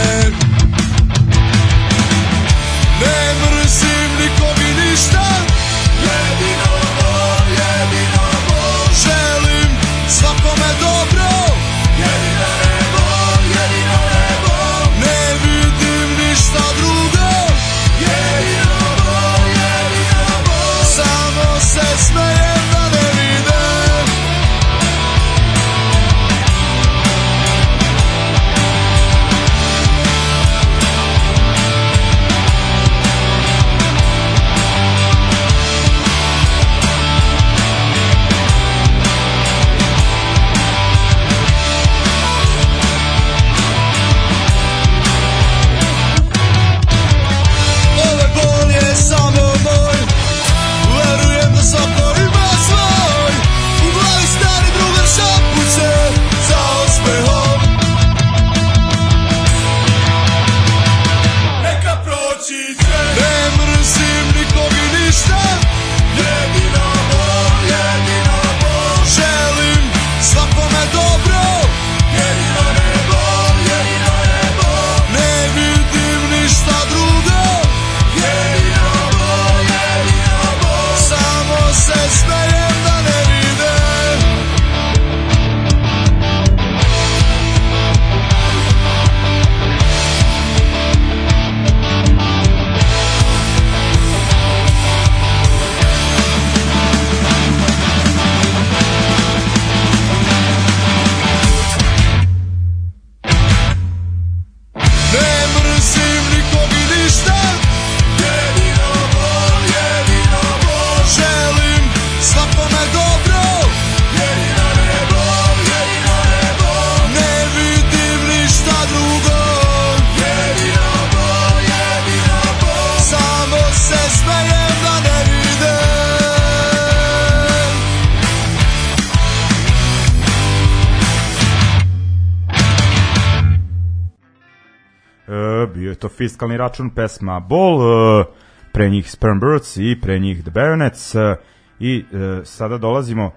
fiskalni 136.28 136.58
račun 136.58 136.90
pesma 136.90 137.40
Ball, 137.40 137.82
e, 137.82 138.26
pre 138.72 138.90
njih 138.90 139.12
Sperm 139.12 139.40
Birds 139.40 139.78
i 139.78 139.98
pre 140.02 140.20
njih 140.20 140.42
The 140.42 140.52
Baronets 140.52 141.16
e, 141.16 141.36
i 141.80 142.06
e, 142.14 142.46
sada 142.46 142.78
dolazimo, 142.78 143.32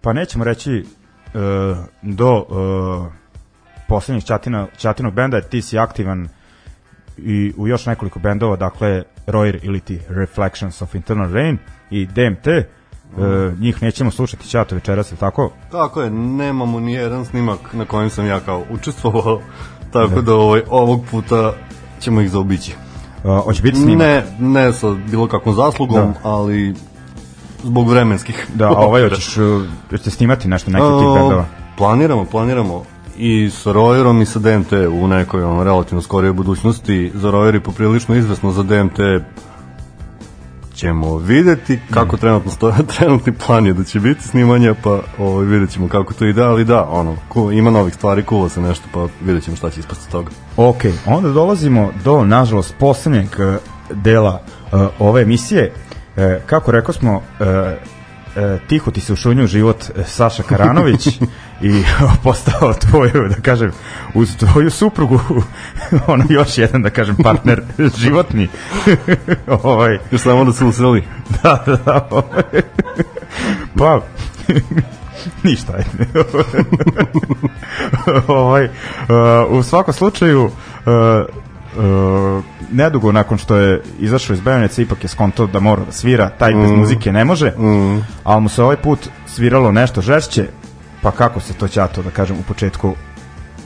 pa 0.00 0.12
nećemo 0.12 0.44
reći 0.44 0.84
do 2.02 2.46
poslednjih 3.88 4.24
čatina, 4.24 4.66
čatinog 4.76 5.14
benda, 5.14 5.40
ti 5.40 5.62
si 5.62 5.78
aktivan 5.78 6.28
i 7.18 7.52
u 7.56 7.68
još 7.68 7.86
nekoliko 7.86 8.18
bendova, 8.18 8.56
dakle 8.56 9.02
Royer 9.26 9.58
ili 9.62 9.80
ti 9.80 10.00
Reflections 10.08 10.82
of 10.82 10.94
Internal 10.94 11.32
Rain 11.32 11.58
i 11.90 12.06
DMT, 12.06 12.46
e, 12.46 12.64
njih 13.60 13.82
nećemo 13.82 14.10
slušati 14.10 14.50
čato 14.50 14.74
večeras, 14.74 15.12
je 15.12 15.16
tako? 15.16 15.52
Tako 15.70 16.02
je, 16.02 16.10
nemamo 16.10 16.80
ni 16.80 16.92
jedan 16.92 17.24
snimak 17.24 17.58
na 17.72 17.84
kojem 17.84 18.10
sam 18.10 18.26
ja 18.26 18.40
kao 18.40 18.64
učestvovao, 18.70 19.40
tako 19.92 20.20
da 20.20 20.34
ovaj, 20.34 20.62
ovog 20.68 21.04
puta 21.10 21.52
ćemo 22.04 22.20
ih 22.20 22.30
zaobići. 22.30 22.72
E, 23.24 23.40
hoće 23.44 23.62
biti 23.62 23.76
snimak? 23.78 23.98
Ne, 23.98 24.24
ne 24.40 24.72
sa 24.72 24.90
bilo 25.10 25.28
kakvom 25.28 25.54
zaslugom, 25.54 26.12
Da. 26.12 26.30
ali 26.30 26.74
zbog 27.62 27.88
vremenskih. 27.88 28.46
Da, 28.54 28.68
a 28.68 28.76
ovaj 28.76 29.08
hoćeš, 29.08 29.36
hoćete 29.90 30.10
snimati 30.10 30.48
nešto 30.48 30.70
neki 30.70 30.82
tih 30.82 31.08
O, 31.08 31.14
bendova? 31.14 31.44
Planiramo, 31.76 32.24
planiramo 32.24 32.82
i 33.16 33.50
sa 33.50 33.72
Royerom 33.72 34.22
i 34.22 34.26
sa 34.26 34.38
DMT 34.38 34.72
u 34.72 35.08
nekoj 35.08 35.42
ono, 35.44 35.64
relativno 35.64 36.02
skorijoj 36.02 36.32
budućnosti. 36.32 37.12
Za 37.14 37.30
Royer 37.30 37.54
je 37.54 37.60
poprilično 37.60 38.16
izvesno, 38.16 38.52
za 38.52 38.62
DMT 38.62 38.98
ćemo 40.84 41.16
videti 41.16 41.78
kako 41.90 42.16
trenutno 42.16 42.50
stoje, 42.50 42.74
trenutni 42.98 43.32
plan 43.46 43.66
je 43.66 43.72
da 43.72 43.84
će 43.84 44.00
biti 44.00 44.22
snimanja, 44.22 44.74
pa 44.82 45.00
ovaj, 45.18 45.46
vidjet 45.46 45.70
ćemo 45.70 45.88
kako 45.88 46.14
to 46.14 46.24
ide, 46.24 46.42
ali 46.42 46.64
da, 46.64 46.88
ono, 46.90 47.16
ku, 47.28 47.52
ima 47.52 47.70
novih 47.70 47.94
stvari, 47.94 48.22
kuva 48.22 48.48
se 48.48 48.60
nešto, 48.60 48.84
pa 48.92 49.06
vidjet 49.24 49.44
ćemo 49.44 49.56
šta 49.56 49.70
će 49.70 49.80
ispasti 49.80 50.10
toga. 50.10 50.30
Ok, 50.56 50.82
onda 51.06 51.28
dolazimo 51.28 51.92
do, 52.04 52.24
nažalost, 52.24 52.74
poslednjeg 52.78 53.26
e, 53.38 53.56
dela 53.94 54.42
e, 54.72 54.76
ove 54.98 55.22
emisije. 55.22 55.72
E, 56.16 56.40
kako 56.46 56.70
rekao 56.70 56.94
smo, 56.94 57.22
e, 58.36 58.58
tiho 58.68 58.90
ti 58.90 59.00
se 59.00 59.12
ušunju 59.12 59.46
život 59.46 59.84
e, 59.96 60.04
Saša 60.04 60.42
Karanović 60.42 61.06
i 61.62 61.82
postao 62.22 62.74
tvoju, 62.74 63.28
da 63.28 63.34
kažem, 63.42 63.72
uz 64.14 64.36
tvoju 64.36 64.70
suprugu 64.70 65.20
ono 66.06 66.24
još 66.28 66.58
jedan, 66.58 66.82
da 66.82 66.90
kažem, 66.90 67.16
partner 67.16 67.62
životni. 68.02 68.48
ovaj, 69.46 69.98
Još 70.10 70.20
samo 70.20 70.44
da 70.44 70.52
se 70.52 70.64
usreli. 70.64 71.04
da, 71.42 71.62
da, 71.66 71.76
da. 71.76 72.08
ovaj. 72.10 72.62
pa, 73.78 74.00
ništa. 75.42 75.72
ovaj, 78.28 78.64
uh, 78.64 78.70
u 79.50 79.62
svakom 79.62 79.94
slučaju, 79.94 80.44
uh, 80.44 81.43
uh, 81.76 82.44
nedugo 82.72 83.12
nakon 83.12 83.38
što 83.38 83.56
je 83.56 83.82
izašao 83.98 84.34
iz 84.34 84.40
Bejoneca, 84.40 84.82
ipak 84.82 85.04
je 85.04 85.08
skonto 85.08 85.46
da 85.46 85.60
mora 85.60 85.84
da 85.84 85.92
svira, 85.92 86.28
taj 86.28 86.54
bez 86.54 86.70
muzike 86.70 87.12
ne 87.12 87.24
može, 87.24 87.52
ali 88.24 88.40
mu 88.40 88.48
se 88.48 88.62
ovaj 88.62 88.76
put 88.76 89.08
sviralo 89.26 89.72
nešto 89.72 90.00
žešće, 90.00 90.46
pa 91.02 91.10
kako 91.10 91.40
se 91.40 91.54
to 91.54 91.68
ćato, 91.68 92.02
da 92.02 92.10
kažem, 92.10 92.36
u 92.38 92.42
početku 92.42 92.94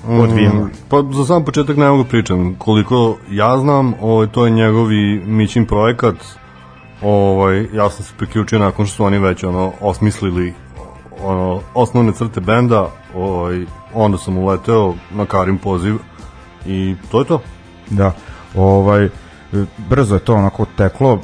odvijalo? 0.09 0.65
Mm, 0.65 0.71
Pa 0.89 1.03
za 1.13 1.25
sam 1.25 1.45
početak 1.45 1.77
ne 1.77 1.89
mogu 1.89 2.05
pričam. 2.05 2.55
Koliko 2.55 3.17
ja 3.31 3.59
znam, 3.59 3.95
ovaj, 4.01 4.27
to 4.27 4.45
je 4.45 4.51
njegovi 4.51 5.23
Mićin 5.27 5.67
projekat. 5.67 6.15
Ovaj, 7.03 7.67
ja 7.73 7.91
sam 7.91 8.05
se 8.05 8.13
priključio 8.19 8.59
nakon 8.59 8.87
što 8.87 8.97
su 8.97 9.05
oni 9.05 9.19
već 9.19 9.45
ono, 9.45 9.73
osmislili 9.81 10.55
ono, 11.25 11.61
osnovne 11.75 12.13
crte 12.13 12.41
benda. 12.41 12.91
Ovaj, 13.15 13.65
onda 13.95 14.19
sam 14.19 14.39
uleteo 14.39 14.95
na 15.11 15.27
Karim 15.27 15.59
poziv 15.59 15.97
i 16.67 16.95
to 17.11 17.19
je 17.19 17.25
to. 17.25 17.41
Da, 17.91 18.13
ovaj, 18.55 19.09
brzo 19.91 20.15
je 20.15 20.21
to 20.21 20.35
onako 20.35 20.67
teklo, 20.77 21.21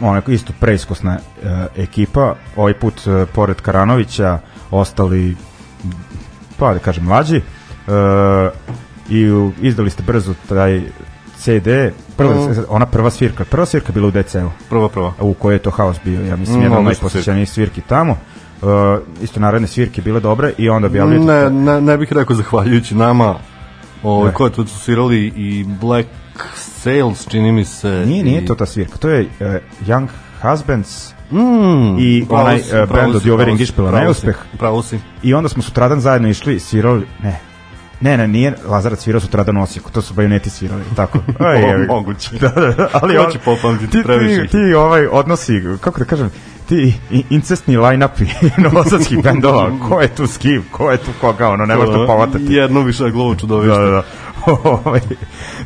onako 0.00 0.30
isto 0.30 0.52
preiskusna 0.60 1.18
e, 1.42 1.66
ekipa, 1.76 2.34
ovaj 2.56 2.74
put 2.74 2.94
e, 3.06 3.26
pored 3.34 3.60
Karanovića 3.60 4.38
ostali 4.70 5.36
pa 6.58 6.72
da 6.72 6.78
kažem 6.78 7.04
mlađi 7.04 7.36
e, 7.36 7.42
i 9.08 9.30
u, 9.30 9.52
izdali 9.60 9.90
ste 9.90 10.02
brzo 10.02 10.34
taj 10.48 10.82
CD, 11.38 11.68
prva, 12.16 12.34
Mm. 12.34 12.64
ona 12.68 12.86
prva 12.86 13.10
svirka, 13.10 13.44
prva 13.44 13.66
svirka 13.66 13.92
bila 13.92 14.08
u 14.08 14.10
DCL 14.10 14.46
Prva, 14.68 14.88
prva. 14.88 15.12
u 15.20 15.34
kojoj 15.34 15.54
je 15.54 15.58
to 15.58 15.70
haos 15.70 15.96
bio, 16.04 16.26
ja 16.26 16.36
mislim, 16.36 16.58
Mm, 16.58 16.62
jedan 16.62 16.78
od 16.78 16.84
odlična 16.84 17.02
najposjećenijih 17.02 17.50
svirki 17.50 17.80
tamo. 17.80 18.16
Uh, 18.62 18.68
isto 19.22 19.40
naredne 19.40 19.68
svirke 19.68 20.02
bile 20.02 20.20
dobre 20.20 20.52
i 20.58 20.68
onda 20.68 20.86
objavljujete 20.86 21.24
Ne, 21.26 21.50
ne, 21.50 21.80
ne 21.80 21.96
bih 21.98 22.12
rekao 22.12 22.36
zahvaljujući 22.36 22.94
nama, 22.94 23.34
ovaj, 24.02 24.32
ko 24.32 24.44
je 24.44 24.52
tu 24.52 24.66
svirali 24.66 25.26
i 25.26 25.64
Black 25.80 26.08
Sales, 26.56 27.28
čini 27.28 27.52
mi 27.52 27.64
se. 27.64 28.04
Nije, 28.06 28.24
nije 28.24 28.42
i- 28.42 28.46
to 28.46 28.54
ta 28.54 28.66
svirka. 28.66 28.96
To 28.96 29.08
je 29.08 29.20
uh, 29.20 29.46
Young 29.86 30.08
Husbands 30.42 31.12
Mm, 31.30 31.98
i 31.98 32.24
pravo 32.28 32.42
onaj 32.42 32.58
si, 32.58 32.70
uh, 32.72 32.88
band 32.88 33.14
od 33.16 33.22
si, 33.22 33.28
Jove 33.28 33.44
pravo 33.44 33.56
si, 33.58 33.94
neuspeh. 33.94 34.36
Pravo. 34.58 34.82
I 35.22 35.34
onda 35.34 35.48
smo 35.48 35.62
sutradan 35.62 36.00
zajedno 36.00 36.28
išli, 36.28 36.60
svirali, 36.60 37.06
ne, 37.22 37.40
ne, 38.00 38.16
ne, 38.16 38.28
nije 38.28 38.54
Lazarac 38.66 38.98
svirao 39.00 39.20
sutradan 39.20 39.56
u 39.56 39.62
Osijeku, 39.62 39.90
to 39.90 40.02
su 40.02 40.14
bajoneti 40.14 40.50
svirali, 40.50 40.82
tako. 40.96 41.18
Aj, 41.40 41.76
moguće. 41.78 42.30
da, 42.38 42.48
da, 42.48 42.60
da, 42.68 42.88
ali 42.92 43.18
on- 43.18 43.32
će 43.32 43.38
popamtiti 43.38 43.92
ti, 43.92 44.02
previše 44.02 44.36
ti, 44.36 44.44
ih. 44.44 44.50
ti 44.50 44.74
ovaj 44.74 45.06
odnosi, 45.06 45.52
kako 45.80 45.98
da 45.98 46.04
kažem, 46.04 46.30
ti 46.68 46.94
i- 47.10 47.24
incestni 47.30 47.76
line-upi 47.76 48.24
novosadskih 48.64 49.22
bendova, 49.22 49.70
ko 49.88 50.00
je 50.00 50.08
tu 50.08 50.26
s 50.26 50.38
kim, 50.38 50.64
ko 50.70 50.90
je 50.90 50.96
tu 50.98 51.10
koga, 51.20 51.48
ono, 51.48 51.66
ne 51.66 51.76
možete 51.76 52.06
povatati. 52.06 52.44
Jedno 52.48 52.80
više 52.80 53.10
glovo 53.10 53.34
čudovište. 53.34 53.74
Da, 53.74 53.86
da, 53.86 53.90
da. 53.90 54.02
Ovaj, 54.64 55.00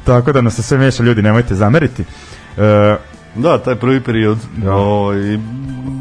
Tako 0.05 0.32
da 0.32 0.40
nas 0.40 0.55
se 0.55 0.62
sve 0.62 0.78
meša, 0.78 1.02
ljudi, 1.02 1.22
nemojte 1.22 1.55
zameriti. 1.55 2.05
E, 2.56 2.97
Da, 3.35 3.59
taj 3.59 3.74
prvi 3.77 4.01
period. 4.01 4.39
Da. 4.56 4.74
Ovaj, 4.74 5.39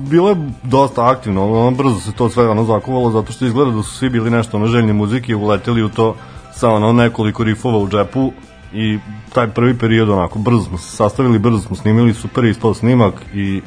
bilo 0.10 0.30
je 0.30 0.36
dosta 0.64 1.10
aktivno, 1.10 1.52
ono, 1.52 1.72
brzo 1.72 2.00
se 2.00 2.12
to 2.12 2.30
sve 2.30 2.50
ono 2.50 2.64
zakuvalo, 2.64 3.12
zato 3.12 3.32
što 3.32 3.46
izgleda 3.46 3.72
da 3.72 3.84
su 3.84 3.94
svi 3.94 4.10
bili 4.10 4.30
nešto 4.30 4.58
ono 4.58 4.68
željni 4.68 4.94
muzike 4.94 5.32
i 5.32 5.36
uleteli 5.36 5.84
u 5.84 5.90
to 5.90 6.16
sa 6.54 6.70
ono 6.70 6.94
nekoliko 6.94 7.44
rifova 7.44 7.78
u 7.78 7.90
džepu 7.90 8.32
i 8.74 9.00
taj 9.34 9.48
prvi 9.48 9.78
period 9.78 10.10
onako 10.10 10.40
brzo 10.40 10.62
smo 10.62 10.78
se 10.78 10.96
sastavili, 10.96 11.40
brzo 11.40 11.60
smo 11.60 11.76
snimili, 11.76 12.14
super 12.14 12.46
ispao 12.46 12.74
snimak 12.74 13.14
i 13.34 13.62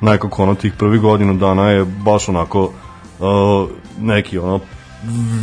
nekako 0.00 0.42
ono 0.42 0.54
tih 0.54 0.72
prvih 0.78 1.00
godinu 1.00 1.34
dana 1.34 1.70
je 1.70 1.84
baš 1.84 2.28
onako 2.28 2.72
uh, 3.18 3.70
neki 4.00 4.38
ono 4.38 4.60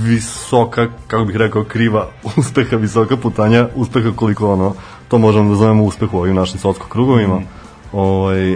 visoka, 0.03 0.87
kako 1.07 1.25
bih 1.25 1.35
rekao, 1.35 1.63
kriva 1.63 2.07
uspeha, 2.37 2.75
visoka 2.75 3.17
putanja 3.17 3.67
uspeha 3.75 4.11
koliko 4.15 4.53
ono, 4.53 4.73
to 5.07 5.17
možemo 5.17 5.49
da 5.49 5.55
zovemo 5.55 5.83
uspeh 5.83 6.13
u 6.13 6.17
ovim 6.17 6.35
našim 6.35 6.59
sotsko 6.59 6.87
krugovima. 6.87 7.41
Ovaj, 7.93 8.53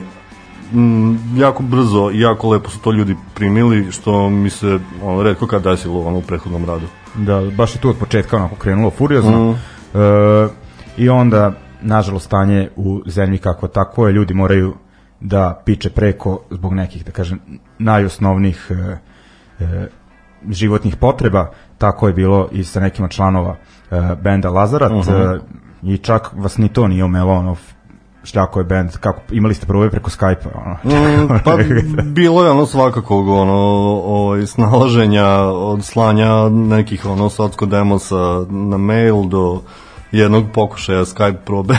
m, 0.74 1.20
jako 1.38 1.64
brzo 1.64 2.12
i 2.14 2.20
jako 2.20 2.50
lepo 2.50 2.70
su 2.70 2.80
to 2.80 2.92
ljudi 2.92 3.16
primili, 3.34 3.92
što 3.92 4.30
mi 4.30 4.50
se 4.50 4.80
ono, 5.04 5.24
redko 5.24 5.48
kad 5.48 5.64
desilo 5.64 6.02
ono, 6.02 6.18
u 6.18 6.22
prethodnom 6.22 6.66
radu. 6.66 6.88
da, 7.16 7.42
baš 7.58 7.76
je 7.76 7.82
tu 7.82 7.90
od 7.90 7.98
početka 7.98 8.38
onako 8.38 8.56
krenulo 8.56 8.90
furiozno. 8.90 9.52
Mhm. 9.52 9.60
E, 10.02 10.48
I 10.98 11.10
onda, 11.10 11.52
nažalost, 11.82 12.26
stanje 12.26 12.70
u 12.76 13.02
zemlji 13.06 13.38
kako 13.38 13.68
tako 13.68 14.08
je, 14.08 14.14
ljudi 14.14 14.34
moraju 14.34 14.74
da 15.22 15.62
piče 15.66 15.90
preko 15.90 16.40
zbog 16.50 16.74
nekih, 16.74 17.06
da 17.06 17.12
kažem, 17.12 17.40
najosnovnijih 17.80 18.68
e, 18.70 18.98
e, 19.64 19.88
životnih 20.50 20.96
potreba, 20.96 21.52
tako 21.78 22.08
je 22.08 22.14
bilo 22.14 22.50
i 22.52 22.64
sa 22.64 22.80
nekima 22.80 23.08
članova 23.08 23.56
e, 23.92 24.16
benda 24.22 24.50
Lazarat 24.50 24.92
Mhm. 24.92 25.12
e, 25.12 25.40
i 25.84 25.98
čak 25.98 26.32
vas 26.34 26.58
ni 26.58 26.70
to 26.70 26.88
nije 26.88 27.04
omelo, 27.04 27.34
ono, 27.34 27.56
šljako 28.24 28.60
je 28.60 28.64
bend, 28.64 28.98
kako, 28.98 29.22
imali 29.32 29.54
ste 29.54 29.66
prove 29.66 29.90
preko 29.90 30.10
Skype-a, 30.10 30.50
ono. 30.66 30.98
Mm, 30.98 31.28
pa 31.46 31.58
bilo 32.06 32.44
je 32.44 32.52
ono 32.52 32.66
svakakog 32.66 33.28
ono 33.28 33.54
ovaj 34.06 34.46
snalaženja 34.46 35.28
od 35.44 35.86
slanja 35.86 36.50
nekih 36.50 37.06
ono 37.06 37.30
sotsko 37.30 37.66
demosa 37.66 38.46
na 38.50 38.78
mail 38.78 39.24
do 39.24 39.62
jednog 40.12 40.46
pokušaja 40.54 41.06
Skype 41.06 41.38
probe. 41.46 41.76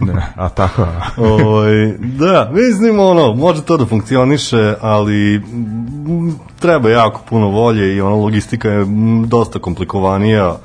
Da, 0.00 0.22
a 0.36 0.48
tako, 0.48 0.82
a. 0.82 1.00
Ovaj, 1.16 1.92
da, 1.98 2.50
mislim 2.52 3.00
ono, 3.00 3.34
može 3.34 3.62
to 3.62 3.76
da 3.76 3.86
funkcioniše, 3.86 4.74
ali 4.80 5.38
mm, 5.38 6.30
treba 6.58 6.90
jako 6.90 7.20
puno 7.28 7.48
volje 7.48 7.96
i 7.96 8.00
ono 8.00 8.16
logistika 8.16 8.68
je 8.68 8.84
mm, 8.84 9.28
dosta 9.28 9.58
komplikovanija 9.58 10.56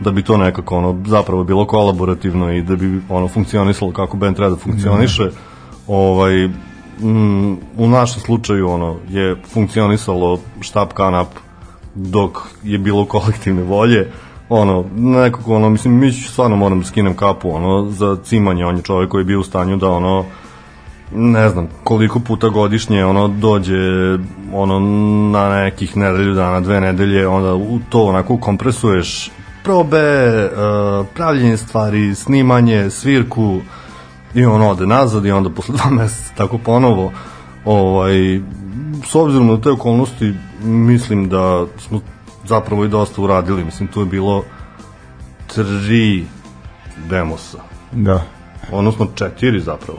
da 0.00 0.10
bi 0.10 0.22
to 0.22 0.36
nekako 0.36 0.76
ono 0.76 1.02
zapravo 1.06 1.44
bilo 1.44 1.66
kolaborativno 1.66 2.52
i 2.52 2.62
da 2.62 2.76
bi 2.76 3.00
ono 3.08 3.28
funkcionisalo 3.28 3.92
kako 3.92 4.16
band 4.16 4.36
treba 4.36 4.50
da 4.50 4.56
funkcioniše. 4.56 5.30
Ovaj 5.86 6.48
mm, 6.48 7.52
u 7.76 7.88
našem 7.88 8.22
slučaju 8.22 8.70
ono 8.70 8.96
je 9.08 9.36
funkcionisalo 9.52 10.40
štab 10.60 10.88
kanap 10.88 11.28
dok 11.94 12.38
je 12.62 12.78
bilo 12.78 13.04
kolektivne 13.04 13.62
volje 13.62 14.12
ono, 14.50 14.84
nekako, 14.96 15.56
ono, 15.56 15.70
mislim, 15.70 15.98
mi 15.98 16.12
stvarno 16.12 16.56
moram 16.56 16.78
da 16.80 16.86
skinem 16.86 17.14
kapu, 17.14 17.50
ono, 17.50 17.90
za 17.90 18.16
cimanje, 18.24 18.66
on 18.66 18.76
je 18.76 18.82
čovjek 18.82 19.10
koji 19.10 19.20
je 19.20 19.24
bio 19.24 19.40
u 19.40 19.44
stanju 19.44 19.76
da, 19.76 19.90
ono, 19.90 20.24
ne 21.14 21.48
znam, 21.48 21.68
koliko 21.84 22.20
puta 22.20 22.48
godišnje, 22.48 23.04
ono, 23.04 23.28
dođe, 23.28 23.74
ono, 24.52 24.80
na 25.30 25.48
nekih 25.48 25.96
nedelju 25.96 26.34
dana, 26.34 26.60
dve 26.60 26.80
nedelje, 26.80 27.28
onda 27.28 27.54
u 27.54 27.78
to 27.88 28.04
onako 28.04 28.36
kompresuješ 28.36 29.30
probe, 29.64 30.44
uh, 30.44 31.06
pravljenje 31.14 31.56
stvari, 31.56 32.14
snimanje, 32.14 32.90
svirku, 32.90 33.60
i 34.34 34.44
on 34.44 34.62
ode 34.62 34.86
nazad 34.86 35.26
i 35.26 35.30
onda 35.30 35.50
posle 35.50 35.74
dva 35.78 35.90
meseca 35.90 36.34
tako 36.36 36.58
ponovo. 36.58 37.12
Ovaj, 37.64 38.40
s 39.06 39.14
obzirom 39.14 39.46
na 39.46 39.60
te 39.60 39.70
okolnosti 39.70 40.34
mislim 40.62 41.28
da 41.28 41.66
smo 41.78 42.00
zapravo 42.50 42.84
i 42.84 42.88
dosta 42.88 43.22
uradili 43.22 43.64
mislim 43.64 43.88
tu 43.88 44.00
je 44.00 44.06
bilo 44.06 44.42
tri 45.46 46.24
demosa 47.10 47.58
Da. 47.92 48.22
odnosno 48.72 49.06
četiri 49.14 49.60
zapravo 49.60 49.98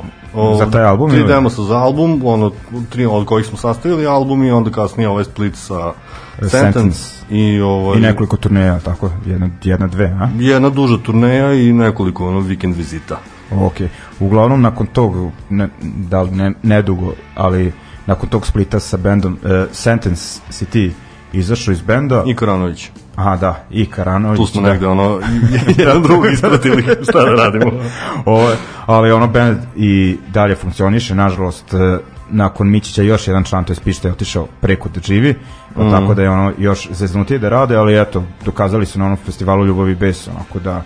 Za 0.57 0.71
taj 0.71 0.83
album 0.85 1.09
tri 1.09 1.19
ili? 1.19 1.27
demosa 1.27 1.63
za 1.63 1.77
album 1.77 2.21
ono, 2.25 2.51
tri 2.89 3.05
od 3.05 3.25
kojih 3.25 3.45
smo 3.47 3.57
sastavili 3.57 4.07
album 4.07 4.43
i 4.43 4.51
onda 4.51 4.69
kasnije 4.71 5.09
ovaj 5.09 5.23
split 5.23 5.55
sa 5.55 5.93
Sentence, 6.39 6.57
Sentence. 6.71 6.99
i 7.29 7.61
ovaj, 7.61 7.97
I 7.97 8.01
nekoliko 8.01 8.37
turneja, 8.37 8.79
tako, 8.79 9.09
jedna, 9.25 9.49
jedna 9.63 9.87
dve, 9.87 10.05
a? 10.05 10.29
jedna 10.39 10.69
duža 10.69 10.97
turneja 10.97 11.53
i 11.53 11.73
nekoliko 11.73 12.27
ono, 12.27 12.39
vikend 12.39 12.75
vizita 12.75 13.17
Ok. 13.51 13.75
Uglavnom, 14.19 14.61
nakon 14.61 14.87
tog, 14.87 15.13
ne, 15.49 15.67
da 16.09 16.21
li 16.21 16.31
ne, 16.31 16.53
nedugo, 16.63 17.13
ali 17.35 17.71
nakon 18.05 18.29
tog 18.29 18.47
splita 18.47 18.79
sa 18.79 18.97
bendom 18.97 19.33
uh, 19.33 19.49
Sentence 19.71 20.39
si 20.49 20.65
ti 20.65 20.91
izašao 21.33 21.71
iz 21.71 21.81
benda. 21.81 22.23
i 22.27 22.35
Karanović 22.35 22.89
Aha, 23.15 23.37
da, 23.37 23.65
i 23.71 23.85
Karanović. 23.85 24.37
tu 24.37 24.45
smo 24.45 24.61
da. 24.61 24.69
negde 24.69 24.87
ono 24.87 25.19
jedan 25.77 26.01
drugo 26.01 26.27
ispratili 26.27 26.81
šta 27.03 27.19
da 27.19 27.31
radimo 27.33 27.71
Ovo, 28.25 28.51
ali 28.85 29.11
ono 29.11 29.27
band 29.27 29.57
i 29.75 30.17
dalje 30.27 30.55
funkcioniše, 30.55 31.15
nažalost, 31.15 31.73
e, 31.73 31.97
nakon 32.29 32.69
Mićića 32.69 33.01
još 33.01 33.27
jedan 33.27 33.43
član, 33.43 33.63
to 33.63 33.73
je 33.73 33.77
Pišta 33.83 34.07
je 34.07 34.11
otišao 34.11 34.47
preko 34.61 34.89
da 34.89 35.01
živi, 35.01 35.35
pa 35.75 35.81
Mhm. 35.81 35.91
tako 35.91 36.13
da 36.13 36.21
je 36.21 36.29
ono 36.29 36.51
još 36.57 36.87
zeznutije 36.91 37.39
da 37.39 37.49
rade, 37.49 37.75
ali 37.75 38.01
eto, 38.01 38.23
dokazali 38.45 38.85
su 38.85 38.99
na 38.99 39.05
onom 39.05 39.17
festivalu 39.25 39.65
Ljubavi 39.65 39.95
bez, 39.95 40.27
onako 40.35 40.59
da 40.59 40.81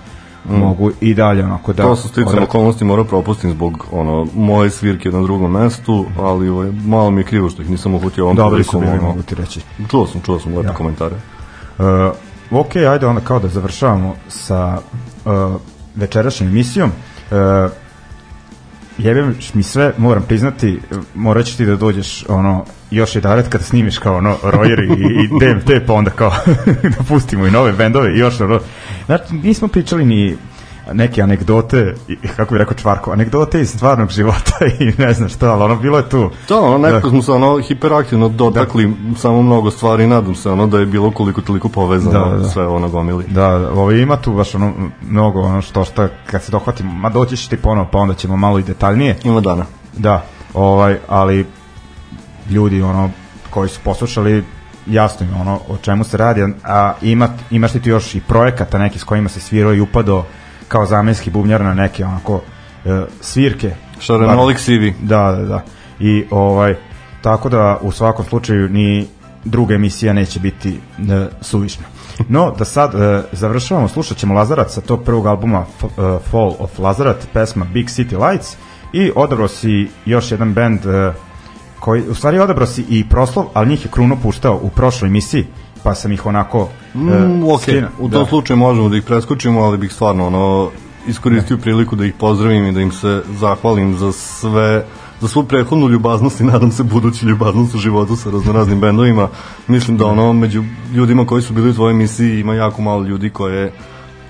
mogu 0.49 0.91
i 1.01 1.13
dalje 1.13 1.43
onako 1.43 1.73
da 1.73 1.84
to 1.84 1.95
su 1.95 2.07
sticam 2.07 2.43
okolnosti 2.43 2.85
morao 2.85 3.05
propustim 3.05 3.51
zbog 3.51 3.85
ono 3.91 4.27
moje 4.35 4.69
svirke 4.69 5.11
na 5.11 5.22
drugom 5.22 5.51
mestu 5.51 6.05
ali 6.19 6.49
ovaj, 6.49 6.72
malo 6.85 7.11
mi 7.11 7.22
je 7.22 7.26
krivo 7.26 7.49
što 7.49 7.61
ih 7.61 7.69
nisam 7.69 7.95
uhvatio 7.95 8.23
ovom 8.23 8.35
Dobri 8.35 8.63
su 8.63 8.69
prilikom, 8.69 8.81
bili, 8.81 8.99
ono, 8.99 9.07
mogu 9.07 9.22
ti 9.22 9.35
reći. 9.35 9.61
čuo 9.91 10.07
sam, 10.07 10.22
čuo 10.22 10.39
sam 10.39 10.57
lepe 10.57 10.67
Ja. 10.67 10.73
komentare 10.73 11.15
Uh, 11.77 11.85
ok, 12.51 12.76
ajde 12.76 13.05
onda 13.05 13.22
kao 13.22 13.39
da 13.39 13.47
završavamo 13.47 14.15
sa 14.27 14.77
uh, 15.26 15.31
večerašnjom 15.95 16.49
emisijom. 16.49 16.91
Uh, 17.31 17.38
jebem 18.97 19.35
mi 19.53 19.63
sve, 19.63 19.93
moram 19.97 20.23
priznati, 20.23 20.80
morat 21.15 21.45
ti 21.45 21.65
da 21.65 21.76
dođeš 21.76 22.26
ono, 22.30 22.65
još 22.91 23.15
jedan 23.15 23.43
kada 23.49 23.63
snimiš 23.63 23.97
kao 23.97 24.17
ono 24.17 24.38
Royer 24.43 24.84
i, 24.84 25.23
i 25.23 25.27
DMT 25.27 25.88
pa 25.88 25.93
onda 25.93 26.11
kao 26.11 26.34
da 26.97 27.03
pustimo 27.07 27.47
i 27.47 27.51
nove 27.51 27.72
bendove 27.73 28.15
i 28.15 28.19
još 28.19 28.41
ono, 28.41 28.59
znači 29.05 29.34
nismo 29.34 29.67
pričali 29.67 30.05
ni 30.05 30.38
neke 30.94 31.22
anegdote, 31.22 31.95
i, 32.07 32.18
kako 32.36 32.53
bi 32.53 32.57
rekao 32.57 32.74
Čvarko, 32.74 33.12
anegdote 33.12 33.62
iz 33.62 33.70
stvarnog 33.70 34.10
života 34.10 34.66
i 34.80 34.91
ne 34.98 35.14
znam 35.14 35.30
šta, 35.30 35.52
ali 35.53 35.64
ono 35.64 35.76
bilo 35.76 35.98
je 35.98 36.10
tu. 36.10 36.30
To, 36.48 36.62
ono, 36.62 36.78
nekako 36.78 37.07
Da. 37.07 37.10
smo 37.10 37.22
se 37.22 37.32
ono 37.32 37.62
hiperaktivno 37.62 38.30
dotakli 38.30 38.94
samo 39.18 39.41
mnogo 39.41 39.72
stvari, 39.72 40.07
nadam 40.07 40.36
se 40.36 40.49
ono 40.49 40.68
da 40.68 40.80
je 40.80 40.86
bilo 40.86 41.12
koliko 41.12 41.41
toliko 41.41 41.70
povezano 41.70 42.20
Da, 42.20 42.30
da, 42.30 42.38
da. 42.38 42.49
sve 42.49 42.68
ono 42.68 42.90
gomili. 42.90 43.24
Da, 43.28 43.72
ovo 43.72 43.91
ima 43.91 44.18
tu 44.18 44.34
baš 44.34 44.56
ono 44.56 44.74
mnogo 45.10 45.41
ono 45.41 45.62
što 45.62 45.86
šta 45.86 46.07
kad 46.32 46.44
se 46.44 46.52
dohvatimo, 46.52 46.94
ma 46.94 47.10
doći 47.10 47.38
ćeš 47.38 47.48
ti 47.48 47.57
ponovo, 47.57 47.88
pa 47.91 47.98
onda 47.98 48.14
ćemo 48.14 48.38
malo 48.38 48.60
i 48.60 48.64
detaljnije. 48.64 49.18
Ima 49.24 49.41
dana. 49.41 49.66
Da, 49.98 50.24
ovaj, 50.53 50.98
ali 51.07 51.45
ljudi 52.49 52.82
ono 52.82 53.10
koji 53.49 53.70
su 53.70 53.80
poslušali 53.84 54.44
jasno 54.88 55.26
im 55.26 55.41
ono 55.41 55.60
o 55.70 55.78
čemu 55.82 56.03
se 56.03 56.18
radi, 56.18 56.41
a 56.64 56.94
ima, 57.02 57.30
imaš 57.52 57.74
li 57.74 57.82
ti 57.82 57.90
još 57.90 58.16
i 58.16 58.22
projekata 58.22 58.78
neki 58.78 58.99
s 58.99 59.03
kojima 59.03 59.30
se 59.30 59.40
svirao 59.40 59.74
i 59.74 59.80
upado 59.82 60.24
kao 60.67 60.85
zamenski 60.85 61.29
bubnjar 61.29 61.61
na 61.61 61.73
neke 61.73 62.05
onako 62.05 62.41
e, 62.85 63.01
svirke 63.21 63.75
Šarenolik 63.99 64.57
CV. 64.57 65.05
Da, 65.05 65.31
da, 65.31 65.45
da. 65.45 65.63
I 65.99 66.25
ovaj 66.31 66.75
tako 67.21 67.49
da 67.49 67.77
u 67.81 67.91
svakom 67.91 68.25
slučaju 68.25 68.69
ni 68.69 69.07
druga 69.45 69.75
emisija 69.75 70.13
neće 70.13 70.39
biti 70.39 70.69
e, 70.69 71.27
suvišna. 71.41 71.85
No, 72.29 72.51
da 72.57 72.65
sad 72.65 72.95
e, 72.95 73.23
završavamo, 73.31 73.87
slušat 73.87 74.17
ćemo 74.17 74.33
Lazarat 74.33 74.71
sa 74.71 74.81
tog 74.81 75.03
prvog 75.03 75.25
albuma 75.25 75.65
F, 75.79 75.83
e, 75.83 76.19
Fall 76.31 76.53
of 76.59 76.79
Lazarat, 76.79 77.27
pesma 77.33 77.65
Big 77.73 77.85
City 77.85 78.29
Lights 78.29 78.55
i 78.93 79.11
odabrao 79.15 79.47
si 79.47 79.87
još 80.05 80.31
jedan 80.31 80.53
band 80.53 80.85
e, 80.85 81.13
koji, 81.79 82.01
u 82.09 82.15
stvari 82.15 82.39
odabrao 82.39 82.67
si 82.67 82.85
i 82.89 83.09
proslov, 83.09 83.45
ali 83.53 83.69
njih 83.69 83.85
je 83.85 83.91
Kruno 83.91 84.15
puštao 84.23 84.59
u 84.61 84.69
prošloj 84.69 85.07
emisiji, 85.07 85.45
pa 85.86 85.95
sam 85.95 86.12
ih 86.12 86.26
onako 86.26 86.68
e, 86.95 86.98
Mm, 86.98 87.44
ok, 87.45 87.62
skinuo. 87.62 87.90
u 87.99 88.10
tom 88.10 88.24
Da. 88.24 88.26
slučaju 88.26 88.57
možemo 88.57 88.90
da 88.90 88.98
ih 88.98 89.03
preskočimo, 89.03 89.62
ali 89.62 89.78
bih 89.78 89.94
stvarno 89.94 90.28
ono, 90.28 90.70
iskoristio 91.07 91.57
priliku 91.57 91.95
da 91.95 92.06
ih 92.06 92.14
pozdravim 92.14 92.66
i 92.66 92.72
da 92.72 92.82
im 92.82 92.91
se 92.91 93.22
zahvalim 93.30 93.95
za 93.95 94.12
sve 94.12 94.86
za 95.22 95.28
svu 95.28 95.44
prethodnu 95.44 95.90
ljubaznost 95.90 96.40
i 96.40 96.44
nadam 96.44 96.72
se 96.72 96.84
budući 96.84 97.26
ljubaznost 97.26 97.76
u 97.76 97.78
životu 97.78 98.16
sa 98.16 98.30
raznoraznim 98.32 98.80
bendovima. 98.80 99.28
Mislim 99.68 99.98
da 99.98 100.06
ono, 100.06 100.34
među 100.34 100.64
ljudima 100.94 101.26
koji 101.26 101.41
su 101.41 101.53
bili 101.53 101.70
u 101.70 101.74
tvojoj 101.74 101.91
emisiji 101.91 102.40
ima 102.40 102.56
jako 102.56 102.82
malo 102.82 103.03
ljudi 103.03 103.30
koje 103.30 103.72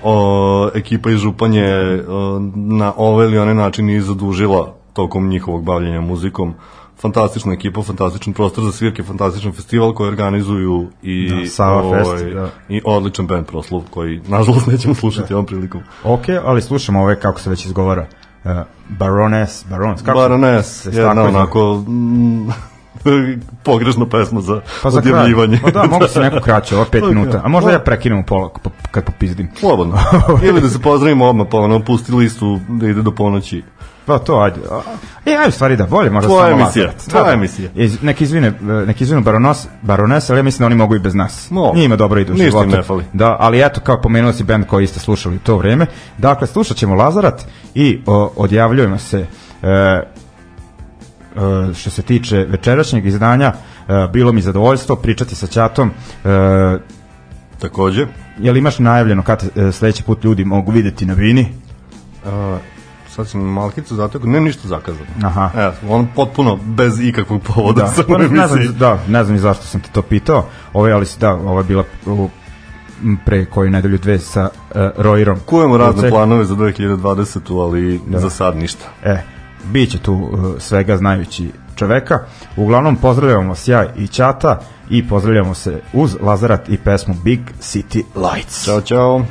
o, 0.02 0.70
ekipa 0.74 1.10
iz 1.10 1.18
Županje 1.18 1.64
o, 2.08 2.38
na 2.54 2.92
ovaj 2.96 3.26
ili 3.26 3.38
onaj 3.38 3.54
način 3.54 3.90
i 3.90 4.00
zadužila 4.00 4.74
tokom 4.92 5.28
njihovog 5.28 5.64
bavljenja 5.64 6.00
muzikom. 6.00 6.54
Fantastična 7.06 7.52
ekipa, 7.52 7.82
fantastičan 7.82 8.32
prostor 8.32 8.64
za 8.64 8.72
svirke, 8.72 9.02
fantastičan 9.02 9.52
festival 9.52 9.92
koji 9.94 10.08
organizuju 10.08 10.88
i 11.02 11.28
Da, 11.30 11.46
Sava 11.50 11.98
Fest, 11.98 12.24
da. 12.34 12.48
i 12.68 12.80
odličan 12.84 13.26
band 13.26 13.46
proslov 13.46 13.82
koji 13.90 14.20
nažalost 14.28 14.66
nećemo 14.66 14.94
slušati 14.94 15.34
ovom 15.34 15.46
prilikom. 15.46 15.80
Ok, 16.04 16.22
ali 16.44 16.62
slušamo 16.62 17.02
ove 17.02 17.20
kako 17.20 17.40
se 17.40 17.50
već 17.50 17.66
izgovara. 17.66 18.06
Uh, 18.44 18.50
Baroness, 18.88 19.64
Baroness, 19.70 20.02
kako 20.02 20.18
Baroness, 20.18 20.86
jedna 20.86 21.22
onako 21.22 21.74
mm, 21.88 22.48
pogrešna 23.64 24.06
pesma 24.06 24.40
za 24.40 24.60
Pa 24.82 24.90
za 24.90 24.98
odjavljivanje. 24.98 25.58
Pa 25.62 25.70
da, 25.70 25.84
mogu 25.84 26.08
se 26.08 26.20
neko 26.30 26.40
kraće, 26.40 26.76
ovo 26.76 26.84
pet 26.92 27.02
Ok. 27.02 27.08
minuta. 27.08 27.40
A 27.44 27.48
možda 27.48 27.70
ja 27.70 27.78
prekinem 27.78 28.24
pola 28.24 28.48
po- 28.62 28.70
kad 28.90 29.04
popizdim. 29.04 29.48
Slobodno. 29.60 29.98
Ili 30.48 30.60
da 30.60 30.68
se 30.68 30.82
pozdravimo 30.82 31.24
odmah, 31.24 31.46
pa 31.50 31.58
ono, 31.58 31.80
pusti 31.80 32.12
listu 32.12 32.60
da 32.68 32.88
ide 32.88 33.02
do 33.02 33.10
ponoći. 33.10 33.62
Pa 34.06 34.18
to, 34.18 34.38
ajde. 34.38 34.60
E, 35.26 35.36
ajde, 35.36 35.50
stvari 35.52 35.76
da, 35.76 35.86
bolje 35.86 36.10
možda 36.10 36.28
Tvoja 36.28 36.48
samo 36.50 36.62
emisija, 36.62 36.92
tvoja 37.08 37.24
Da, 37.24 37.32
emisija. 37.32 37.70
Iz, 37.74 38.02
nek 38.02 38.20
izvine, 38.20 38.48
e, 38.48 38.52
nek 38.62 39.00
izvinu 39.00 39.22
baronos, 39.22 39.66
barones, 39.82 40.30
ali 40.30 40.38
ja 40.38 40.42
mislim 40.42 40.58
da 40.58 40.66
oni 40.66 40.74
mogu 40.74 40.96
i 40.96 40.98
bez 40.98 41.14
nas. 41.14 41.50
Mogu. 41.50 41.76
Njima 41.76 41.96
dobro 41.96 42.20
idu 42.20 42.32
u 42.32 42.36
Ništa 42.36 42.50
životu. 42.50 42.68
ne 42.68 42.82
fali. 42.82 43.04
Da, 43.12 43.36
ali 43.40 43.62
eto, 43.62 43.80
kao 43.80 44.00
pomenuo 44.00 44.32
si 44.32 44.44
band 44.44 44.66
koji 44.66 44.86
ste 44.86 45.00
slušali 45.00 45.36
u 45.36 45.38
to 45.38 45.56
vreme. 45.56 45.86
Dakle, 46.18 46.46
slušat 46.46 46.76
ćemo 46.76 46.94
Lazarat 46.94 47.46
i 47.74 48.00
o, 48.06 48.32
odjavljujemo 48.36 48.98
se 48.98 49.26
e, 49.62 49.68
e, 49.68 50.02
što 51.74 51.90
se 51.90 52.02
tiče 52.02 52.36
večerašnjeg 52.36 53.06
izdanja. 53.06 53.52
E, 53.88 54.08
bilo 54.12 54.32
mi 54.32 54.40
zadovoljstvo 54.40 54.96
pričati 54.96 55.34
sa 55.34 55.46
Ćatom. 55.46 55.90
E, 56.24 56.78
Takođe, 57.58 58.06
jel 58.38 58.56
imaš 58.56 58.78
najavljeno 58.78 59.22
kad 59.22 59.50
e, 59.56 59.72
sledeći 59.72 60.02
put 60.02 60.24
ljudi 60.24 60.44
mogu 60.44 60.72
videti 60.72 61.06
na 61.06 61.14
bini? 61.14 61.52
Sad 63.16 63.28
sam 63.28 63.40
malkicu 63.42 63.94
zatekao, 63.96 64.26
nema 64.26 64.44
ništa 64.44 64.68
zakazano. 64.68 65.06
Aha. 65.24 65.50
Evo, 65.56 65.72
on 65.90 66.08
potpuno 66.14 66.56
bez 66.56 67.00
ikakvog 67.00 67.42
povoda 67.44 67.82
Da, 67.82 67.88
sam 67.94 68.04
pa 68.08 68.18
ne, 68.18 68.28
ne 68.28 68.46
znam, 68.46 68.74
da, 68.78 68.98
ne 69.08 69.24
znam 69.24 69.34
ni 69.34 69.40
zašto 69.40 69.64
sam 69.64 69.80
te 69.80 69.88
to 69.92 70.02
pitao. 70.02 70.44
Ovo 70.72 70.86
je, 70.86 70.92
ali 70.92 71.06
si- 71.06 71.20
da, 71.20 71.34
ovo 71.34 71.58
je 71.58 71.64
bila 71.64 71.84
u, 72.06 72.28
pre 73.24 73.44
koju 73.44 73.70
nedelju 73.70 73.98
dve 73.98 74.18
sa 74.18 74.42
uh, 74.42 74.76
Roirom. 74.96 75.38
Kujemo 75.46 75.76
razne 75.76 75.96
Luce. 75.96 76.10
planove 76.10 76.44
za 76.44 76.54
2020. 76.54 77.60
ali 77.60 78.00
Da. 78.06 78.18
za 78.18 78.30
sad 78.30 78.56
ništa. 78.56 78.84
E, 79.04 79.22
bit 79.64 79.90
će 79.90 79.98
tu 79.98 80.14
uh, 80.14 80.30
svega 80.58 80.96
znajući 80.96 81.50
čoveka. 81.76 82.18
Uglavnom, 82.56 82.96
pozdravljamo 82.96 83.54
Sjaj 83.54 83.86
i 83.96 84.06
Ćata 84.06 84.60
i 84.90 85.08
pozdravljamo 85.08 85.54
se 85.54 85.80
uz 85.92 86.16
Lazarat 86.20 86.68
i 86.68 86.78
pesmu 86.78 87.14
Big 87.24 87.40
City 87.60 88.02
Lights. 88.16 88.64
Ćao, 88.64 88.80
čao. 88.80 89.24